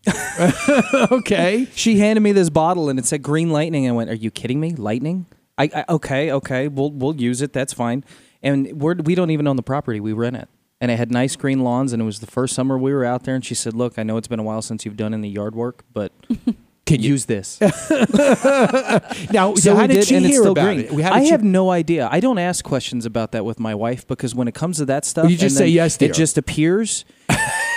okay. 1.12 1.68
She 1.76 2.00
handed 2.00 2.22
me 2.22 2.32
this 2.32 2.50
bottle 2.50 2.90
and 2.90 3.00
it 3.00 3.06
said 3.06 3.22
green 3.22 3.50
lightning. 3.50 3.88
I 3.88 3.92
went, 3.92 4.10
"Are 4.10 4.16
you 4.16 4.32
kidding 4.32 4.60
me? 4.60 4.74
Lightning? 4.74 5.26
I, 5.58 5.70
I 5.74 5.86
okay, 5.90 6.32
okay. 6.32 6.68
We'll 6.68 6.92
we'll 6.92 7.16
use 7.16 7.42
it. 7.42 7.54
That's 7.54 7.74
fine." 7.74 8.04
And 8.42 8.82
we're 8.82 8.96
we 8.96 9.16
don't 9.16 9.30
even 9.32 9.48
own 9.48 9.56
the 9.56 9.64
property. 9.64 10.00
We 10.00 10.14
rent 10.14 10.36
it. 10.36 10.50
And 10.82 10.92
it 10.92 10.98
had 10.98 11.12
nice 11.12 11.38
green 11.38 11.62
lawns 11.62 11.94
and 11.94 12.02
it 12.02 12.06
was 12.06 12.20
the 12.20 12.28
first 12.28 12.54
summer 12.54 12.78
we 12.78 12.92
were 12.94 13.06
out 13.06 13.24
there 13.24 13.36
and 13.36 13.46
she 13.46 13.56
said, 13.56 13.74
"Look, 13.74 13.98
I 13.98 14.04
know 14.04 14.18
it's 14.18 14.28
been 14.28 14.40
a 14.40 14.44
while 14.44 14.62
since 14.62 14.84
you've 14.84 14.98
done 14.98 15.14
any 15.14 15.30
yard 15.30 15.56
work, 15.56 15.86
but 15.94 16.12
can 16.86 17.02
use 17.02 17.24
this." 17.26 17.62
now, 17.62 19.56
so 19.56 19.76
how 19.76 19.88
did, 19.88 19.94
did, 19.94 20.08
she 20.08 20.16
and 20.16 20.26
it's 20.26 20.34
hear 20.34 20.42
still 20.42 20.52
about 20.52 20.76
green. 20.76 20.80
it? 20.82 21.02
How 21.04 21.14
I 21.14 21.24
she- 21.24 21.30
have 21.30 21.44
no 21.44 21.72
idea. 21.72 22.10
I 22.12 22.20
don't 22.20 22.38
ask 22.38 22.66
questions 22.66 23.06
about 23.06 23.32
that 23.32 23.46
with 23.46 23.62
my 23.62 23.74
wife 23.74 24.06
because 24.06 24.36
when 24.36 24.50
it 24.50 24.56
comes 24.56 24.78
to 24.78 24.86
that 24.86 25.06
stuff, 25.06 25.30
You 25.30 25.38
just 25.38 25.56
say 25.56 25.68
yes, 25.68 25.96
dear. 25.96 26.10
It 26.10 26.16
just 26.16 26.38
appears. 26.38 27.06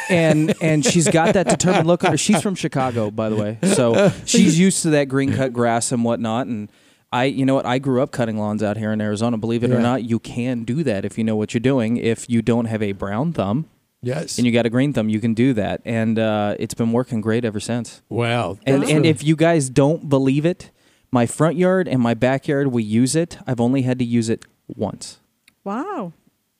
And 0.09 0.55
and 0.63 0.85
she's 0.85 1.09
got 1.09 1.35
that 1.35 1.49
determined 1.49 1.87
look 1.87 2.05
on 2.05 2.13
her. 2.13 2.17
She's 2.17 2.41
from 2.43 2.55
Chicago, 2.55 3.11
by 3.11 3.29
the 3.29 3.37
way, 3.37 3.59
so 3.75 4.13
she's 4.25 4.59
used 4.59 4.83
to 4.83 4.91
that 4.91 5.05
green 5.09 5.33
cut 5.35 5.53
grass 5.53 5.93
and 5.93 6.05
whatnot. 6.05 6.47
And 6.47 6.69
I, 7.13 7.25
you 7.25 7.47
know 7.47 7.55
what, 7.55 7.67
I 7.67 7.79
grew 7.79 8.03
up 8.03 8.11
cutting 8.11 8.37
lawns 8.39 8.63
out 8.63 8.77
here 8.77 8.93
in 8.93 9.01
Arizona. 9.01 9.39
Believe 9.39 9.63
it 9.65 9.71
Yeah. 9.71 9.77
or 9.77 9.81
not, 9.81 10.03
you 10.05 10.19
can 10.19 10.65
do 10.65 10.83
that 10.83 11.05
if 11.05 11.17
you 11.19 11.25
know 11.25 11.37
what 11.37 11.55
you're 11.55 11.61
doing. 11.61 11.97
If 11.97 12.29
you 12.29 12.43
don't 12.43 12.65
have 12.67 12.83
a 12.83 12.93
brown 12.93 13.33
thumb, 13.33 13.67
Yes. 14.03 14.39
and 14.39 14.47
you 14.47 14.53
got 14.53 14.67
a 14.67 14.71
green 14.71 14.93
thumb, 14.93 15.09
you 15.09 15.21
can 15.21 15.33
do 15.35 15.53
that, 15.55 15.81
and 15.85 16.19
uh, 16.19 16.57
it's 16.59 16.75
been 16.75 16.93
working 16.93 17.21
great 17.21 17.45
ever 17.45 17.61
since. 17.61 18.03
Wow. 18.09 18.59
And 18.67 18.85
and 18.85 19.07
if 19.07 19.23
you 19.25 19.37
guys 19.37 19.71
don't 19.71 20.09
believe 20.09 20.45
it, 20.45 20.71
my 21.13 21.27
front 21.27 21.57
yard 21.57 21.87
and 21.89 22.01
my 22.03 22.15
backyard, 22.15 22.69
we 22.69 22.83
use 22.83 23.15
it. 23.17 23.39
I've 23.47 23.61
only 23.61 23.83
had 23.83 23.99
to 24.01 24.05
use 24.05 24.29
it 24.29 24.45
once. 24.69 25.21
Wow. 25.65 26.13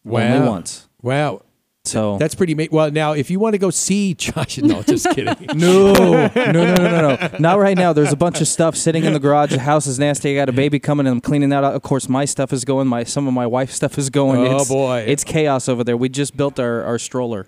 Only 0.09 0.49
once. 0.49 0.89
Wow. 1.03 1.43
So 1.87 2.19
That's 2.19 2.35
pretty. 2.35 2.55
Ma- 2.55 2.67
well, 2.71 2.91
now 2.91 3.13
if 3.13 3.31
you 3.31 3.39
want 3.39 3.55
to 3.55 3.59
go 3.59 3.71
see 3.71 4.15
Josh, 4.15 4.59
no, 4.63 4.83
just 4.83 5.09
kidding. 5.11 5.35
No, 5.57 5.93
no, 5.93 6.29
no, 6.35 6.53
no, 6.53 6.75
no, 6.75 7.17
no. 7.17 7.29
Not 7.39 7.59
right 7.59 7.77
now. 7.77 7.93
There's 7.93 8.13
a 8.13 8.17
bunch 8.17 8.41
of 8.41 8.49
stuff 8.49 8.77
sitting 8.77 9.05
in 9.05 9.13
the 9.13 9.19
garage. 9.19 9.51
The 9.53 9.61
house 9.61 9.87
is 9.87 9.99
nasty. 9.99 10.33
I 10.33 10.35
got 10.35 10.49
a 10.49 10.53
baby 10.53 10.79
coming 10.79 11.07
and 11.07 11.15
I'm 11.15 11.21
cleaning 11.21 11.49
that 11.51 11.65
out. 11.65 11.75
Of 11.75 11.83
course, 11.83 12.09
my 12.09 12.25
stuff 12.25 12.53
is 12.53 12.65
going. 12.65 12.89
My 12.89 13.05
some 13.05 13.27
of 13.27 13.35
my 13.35 13.47
wife's 13.47 13.75
stuff 13.75 13.99
is 13.99 14.11
going. 14.11 14.47
Oh, 14.47 14.57
it's, 14.57 14.69
boy. 14.69 15.05
it's 15.07 15.25
chaos 15.25 15.69
over 15.69 15.85
there. 15.85 15.97
We 15.97 16.09
just 16.09 16.37
built 16.37 16.59
our, 16.61 16.83
our 16.83 16.99
stroller. 16.99 17.47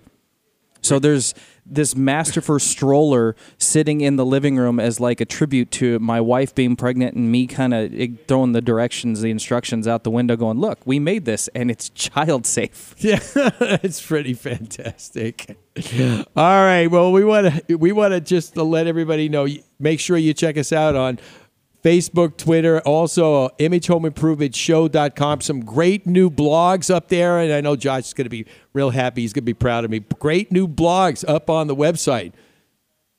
So 0.81 0.97
there's 0.99 1.33
this 1.69 1.95
masterful 1.95 2.59
stroller 2.59 3.35
sitting 3.57 4.01
in 4.01 4.15
the 4.15 4.25
living 4.25 4.57
room 4.57 4.79
as 4.79 4.99
like 4.99 5.21
a 5.21 5.25
tribute 5.25 5.71
to 5.71 5.99
my 5.99 6.19
wife 6.19 6.53
being 6.55 6.75
pregnant 6.75 7.15
and 7.15 7.31
me 7.31 7.47
kind 7.47 7.73
of 7.73 7.93
eh, 7.93 8.07
throwing 8.27 8.53
the 8.53 8.61
directions, 8.61 9.21
the 9.21 9.31
instructions 9.31 9.87
out 9.87 10.03
the 10.03 10.11
window, 10.11 10.35
going, 10.35 10.59
"Look, 10.59 10.79
we 10.85 10.99
made 10.99 11.25
this 11.25 11.47
and 11.49 11.69
it's 11.71 11.89
child 11.89 12.45
safe." 12.45 12.95
Yeah, 13.09 13.19
it's 13.81 14.05
pretty 14.05 14.33
fantastic. 14.33 15.57
All 16.35 16.63
right. 16.65 16.87
Well, 16.87 17.11
we 17.11 17.23
want 17.23 17.67
to 17.67 17.75
we 17.75 17.91
want 17.91 18.13
to 18.13 18.21
just 18.21 18.57
let 18.57 18.87
everybody 18.87 19.29
know. 19.29 19.47
Make 19.79 19.99
sure 19.99 20.17
you 20.17 20.33
check 20.33 20.57
us 20.57 20.73
out 20.73 20.95
on 20.95 21.19
Facebook, 21.83 22.37
Twitter, 22.37 22.79
also 22.81 23.45
uh, 23.45 23.49
imagehomeimprovementshow.com. 23.59 25.41
Some 25.41 25.61
great 25.61 26.05
new 26.05 26.29
blogs 26.29 26.93
up 26.93 27.07
there, 27.07 27.39
and 27.39 27.53
I 27.53 27.61
know 27.61 27.75
Josh 27.75 28.07
is 28.07 28.13
going 28.13 28.25
to 28.25 28.29
be 28.29 28.45
real 28.73 28.89
happy. 28.89 29.21
He's 29.21 29.33
going 29.33 29.43
to 29.43 29.45
be 29.45 29.53
proud 29.53 29.85
of 29.85 29.91
me. 29.91 29.99
Great 29.99 30.51
new 30.51 30.67
blogs 30.67 31.23
up 31.27 31.49
on 31.49 31.67
the 31.67 31.75
website. 31.75 32.33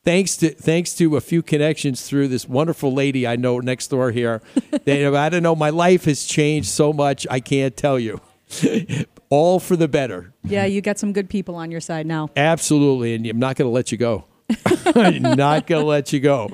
Thanks 0.02 0.36
to 0.38 0.50
thanks 0.50 0.94
to 0.94 1.16
a 1.16 1.20
few 1.20 1.42
connections 1.42 2.02
through 2.08 2.28
this 2.28 2.48
wonderful 2.48 2.94
lady 2.94 3.26
I 3.26 3.36
know 3.36 3.58
next 3.60 3.88
door 3.88 4.10
here. 4.10 4.40
They, 4.84 5.06
I 5.06 5.28
don't 5.28 5.42
know. 5.42 5.54
My 5.54 5.68
life 5.68 6.06
has 6.06 6.24
changed 6.24 6.68
so 6.68 6.90
much. 6.92 7.26
I 7.30 7.38
can't 7.38 7.76
tell 7.76 7.98
you. 7.98 8.20
All 9.28 9.60
for 9.60 9.76
the 9.76 9.88
better. 9.88 10.32
Yeah, 10.42 10.64
you 10.64 10.80
got 10.80 10.98
some 10.98 11.12
good 11.12 11.28
people 11.28 11.54
on 11.54 11.70
your 11.70 11.80
side 11.80 12.06
now. 12.06 12.30
Absolutely, 12.34 13.14
and 13.14 13.26
I'm 13.26 13.38
not 13.38 13.56
going 13.56 13.68
to 13.68 13.72
let 13.72 13.92
you 13.92 13.98
go. 13.98 14.24
I'm 14.86 15.22
not 15.22 15.66
going 15.66 15.82
to 15.82 15.86
let 15.86 16.12
you 16.14 16.20
go. 16.20 16.50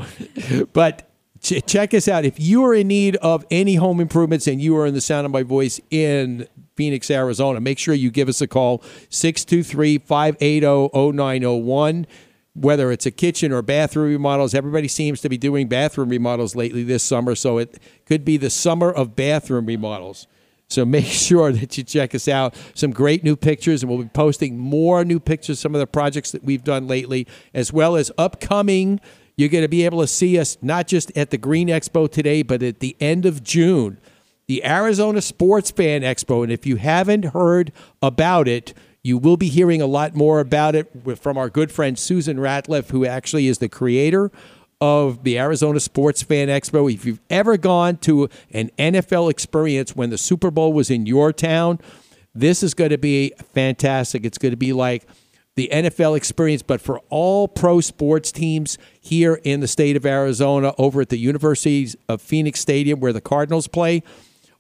But 0.73 1.06
ch- 1.47 1.65
check 1.67 1.95
us 1.95 2.09
out. 2.09 2.25
If 2.25 2.41
you 2.41 2.65
are 2.65 2.75
in 2.75 2.89
need 2.89 3.17
of 3.17 3.45
any 3.51 3.77
home 3.77 4.01
improvements 4.01 4.47
and 4.47 4.61
you 4.61 4.77
are 4.77 4.87
in 4.87 4.95
the 4.95 5.01
sound 5.01 5.25
of 5.25 5.33
my 5.33 5.43
voice 5.43 5.81
in 5.91 6.49
Phoenix, 6.75 7.11
Arizona, 7.11 7.61
make 7.61 7.79
sure 7.79 7.95
you 7.95 8.11
give 8.11 8.29
us 8.29 8.41
a 8.41 8.47
call 8.47 8.83
623 9.11 9.99
580 9.99 10.91
0901. 10.93 12.07
Whether 12.55 12.91
it's 12.91 13.05
a 13.05 13.11
kitchen 13.11 13.53
or 13.53 13.61
bathroom 13.61 14.09
remodels, 14.09 14.55
everybody 14.55 14.89
seems 14.89 15.21
to 15.21 15.29
be 15.29 15.37
doing 15.37 15.69
bathroom 15.69 16.09
remodels 16.09 16.57
lately 16.57 16.83
this 16.83 17.03
summer. 17.03 17.35
So 17.35 17.59
it 17.59 17.79
could 18.07 18.25
be 18.25 18.39
the 18.39 18.49
summer 18.49 18.91
of 18.91 19.15
bathroom 19.15 19.67
remodels. 19.67 20.27
So 20.69 20.85
make 20.87 21.05
sure 21.07 21.53
that 21.53 21.77
you 21.77 21.85
check 21.85 22.15
us 22.15 22.29
out. 22.29 22.55
Some 22.75 22.93
great 22.93 23.23
new 23.23 23.37
pictures, 23.37 23.83
and 23.83 23.91
we'll 23.91 24.03
be 24.03 24.09
posting 24.09 24.59
more 24.59 25.05
new 25.05 25.21
pictures, 25.21 25.61
some 25.61 25.75
of 25.75 25.81
the 25.81 25.87
projects 25.87 26.33
that 26.33 26.45
we've 26.45 26.65
done 26.65 26.87
lately, 26.87 27.27
as 27.53 27.75
well 27.75 27.95
as 27.95 28.11
upcoming. 28.17 29.01
You're 29.37 29.51
going 29.51 29.65
to 29.65 29.69
be 29.69 29.85
able 29.85 30.01
to 30.01 30.07
see 30.07 30.39
us 30.39 30.57
not 30.63 30.87
just 30.87 31.17
at 31.17 31.31
the 31.31 31.39
Green 31.39 31.69
Expo 31.69 32.11
today, 32.11 32.43
but 32.43 32.63
at 32.63 32.81
the 32.81 32.97
end 33.01 33.27
of 33.27 33.43
June, 33.43 33.99
the 34.47 34.65
Arizona 34.65 35.21
Sports 35.21 35.71
Fan 35.71 36.03
Expo. 36.03 36.43
And 36.43 36.51
if 36.51 36.65
you 36.65 36.77
haven't 36.77 37.27
heard 37.27 37.73
about 38.01 38.49
it, 38.49 38.73
you 39.03 39.19
will 39.19 39.37
be 39.37 39.49
hearing 39.49 39.83
a 39.83 39.87
lot 39.87 40.15
more 40.15 40.41
about 40.41 40.75
it 40.75 40.91
from 41.19 41.37
our 41.37 41.51
good 41.51 41.71
friend 41.71 41.99
Susan 41.99 42.39
Ratliff, 42.39 42.91
who 42.91 43.05
actually 43.05 43.47
is 43.47 43.59
the 43.59 43.69
creator 43.69 44.33
of 44.81 45.23
the 45.23 45.39
Arizona 45.39 45.81
Sports 45.81 46.23
Fan 46.23 46.49
Expo. 46.49 46.93
If 46.93 47.05
you've 47.05 47.21
ever 47.31 47.57
gone 47.57 47.99
to 47.99 48.29
an 48.53 48.71
NFL 48.79 49.31
experience 49.31 49.95
when 49.95 50.11
the 50.11 50.19
Super 50.19 50.51
Bowl 50.51 50.73
was 50.73 50.91
in 50.91 51.07
your 51.07 51.33
town, 51.33 51.79
this 52.35 52.63
is 52.63 52.75
going 52.75 52.91
to 52.91 52.99
be 52.99 53.33
fantastic. 53.55 54.25
It's 54.25 54.39
going 54.39 54.53
to 54.53 54.57
be 54.57 54.73
like 54.73 55.07
the 55.57 55.71
NFL 55.73 56.17
experience, 56.17 56.63
but 56.63 56.81
for 56.81 57.01
all 57.09 57.49
pro 57.49 57.81
sports 57.81 58.31
teams 58.31 58.77
here 59.01 59.41
in 59.43 59.61
the 59.61 59.69
state 59.69 59.97
of 59.97 60.05
Arizona 60.05 60.75
over 60.79 61.01
at 61.01 61.09
the 61.09 61.19
University 61.19 61.89
of 62.09 62.21
Phoenix 62.21 62.61
Stadium 62.61 63.01
where 63.01 63.13
the 63.13 63.23
Cardinals 63.23 63.67
play 63.67 64.03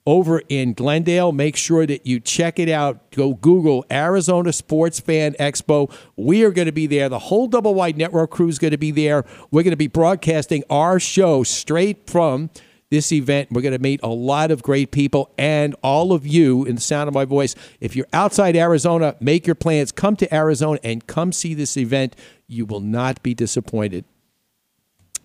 over 0.06 0.40
in 0.48 0.72
Glendale. 0.72 1.32
Make 1.32 1.56
sure 1.56 1.84
that 1.84 2.06
you 2.06 2.20
check 2.20 2.58
it 2.58 2.68
out. 2.68 3.10
Go 3.10 3.34
Google 3.34 3.84
Arizona 3.90 4.52
Sports 4.52 5.00
Fan 5.00 5.34
Expo. 5.34 5.92
We 6.16 6.44
are 6.44 6.50
going 6.50 6.66
to 6.66 6.72
be 6.72 6.86
there. 6.86 7.08
The 7.08 7.18
whole 7.18 7.48
Double 7.48 7.74
Wide 7.74 7.98
Network 7.98 8.30
crew 8.30 8.48
is 8.48 8.58
going 8.58 8.70
to 8.70 8.78
be 8.78 8.92
there. 8.92 9.24
We're 9.50 9.64
going 9.64 9.72
to 9.72 9.76
be 9.76 9.88
broadcasting 9.88 10.64
our 10.70 10.98
show 10.98 11.42
straight 11.42 12.08
from 12.08 12.50
this 12.90 13.12
event. 13.12 13.50
We're 13.50 13.62
going 13.62 13.72
to 13.72 13.80
meet 13.82 14.00
a 14.02 14.08
lot 14.08 14.50
of 14.50 14.62
great 14.62 14.90
people 14.90 15.32
and 15.36 15.74
all 15.82 16.12
of 16.12 16.26
you 16.26 16.64
in 16.64 16.76
the 16.76 16.80
sound 16.80 17.08
of 17.08 17.14
my 17.14 17.24
voice. 17.24 17.54
If 17.80 17.96
you're 17.96 18.06
outside 18.12 18.56
Arizona, 18.56 19.16
make 19.20 19.46
your 19.46 19.54
plans. 19.56 19.92
Come 19.92 20.16
to 20.16 20.34
Arizona 20.34 20.78
and 20.84 21.06
come 21.06 21.32
see 21.32 21.54
this 21.54 21.76
event. 21.76 22.14
You 22.46 22.64
will 22.66 22.80
not 22.80 23.22
be 23.22 23.34
disappointed. 23.34 24.04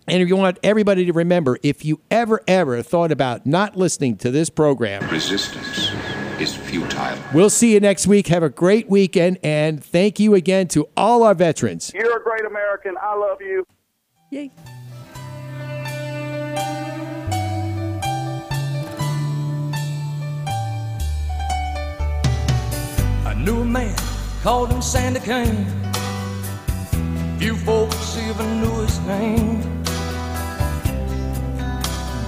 And 0.08 0.20
if 0.20 0.28
you 0.28 0.34
want 0.34 0.58
everybody 0.64 1.04
to 1.04 1.12
remember, 1.12 1.58
if 1.62 1.84
you 1.84 2.00
ever, 2.10 2.40
ever 2.48 2.82
thought 2.82 3.12
about 3.12 3.46
not 3.46 3.76
listening 3.76 4.16
to 4.18 4.32
this 4.32 4.50
program, 4.50 5.08
Resistance 5.08 5.92
is 6.40 6.56
futile. 6.56 7.16
we'll 7.32 7.48
see 7.50 7.72
you 7.74 7.78
next 7.78 8.08
week. 8.08 8.26
Have 8.26 8.42
a 8.42 8.48
great 8.48 8.88
weekend. 8.90 9.38
And 9.44 9.82
thank 9.82 10.18
you 10.18 10.34
again 10.34 10.66
to 10.68 10.88
all 10.96 11.22
our 11.22 11.34
veterans. 11.34 11.92
You're 11.94 12.20
a 12.20 12.22
great 12.24 12.44
American. 12.44 12.96
I 13.00 13.14
love 13.14 13.40
you. 13.40 13.64
Yay. 14.30 14.50
Knew 23.44 23.62
a 23.62 23.64
man, 23.64 23.96
called 24.42 24.70
him 24.70 24.80
Sandy 24.80 25.20
Kane. 25.20 25.66
Few 27.38 27.56
folks 27.56 28.16
even 28.18 28.60
knew 28.60 28.80
his 28.82 28.98
name. 29.00 29.82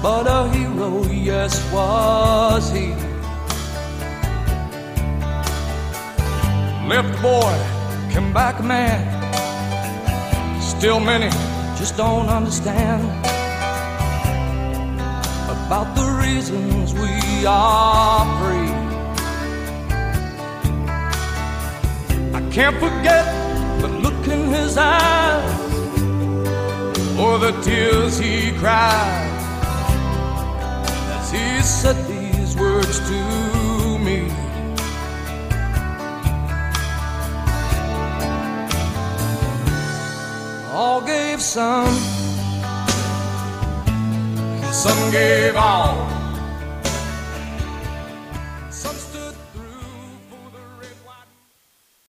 but 0.03 0.27
a 0.27 0.49
hero, 0.51 1.05
yes, 1.07 1.53
was 1.73 2.71
he. 2.73 2.89
Left 6.89 7.19
a 7.19 7.23
boy, 7.23 7.55
came 8.13 8.33
back 8.33 8.59
a 8.59 8.63
man. 8.63 9.01
Still 10.61 11.01
many 11.01 11.31
just 11.79 11.97
don't 11.97 12.29
understand 12.29 13.03
about 15.65 15.95
the 15.95 16.07
reasons 16.23 16.93
we 16.93 17.47
are 17.47 18.25
free. 18.41 18.64
I 22.35 22.41
can't 22.51 22.75
forget 22.81 23.25
the 23.81 23.87
look 23.87 24.27
in 24.27 24.49
his 24.49 24.77
eyes 24.77 25.61
or 27.17 27.39
the 27.39 27.53
tears 27.63 28.19
he 28.19 28.51
cried 28.59 29.31
as 31.17 31.31
he 31.31 31.63
said 31.63 31.97
these 32.09 32.57
words 32.57 32.99
to 33.09 33.99
me. 34.01 34.29
All 40.73 41.01
gave 41.03 41.41
some, 41.41 41.95
some 44.73 45.13
gave 45.13 45.55
all. 45.55 46.24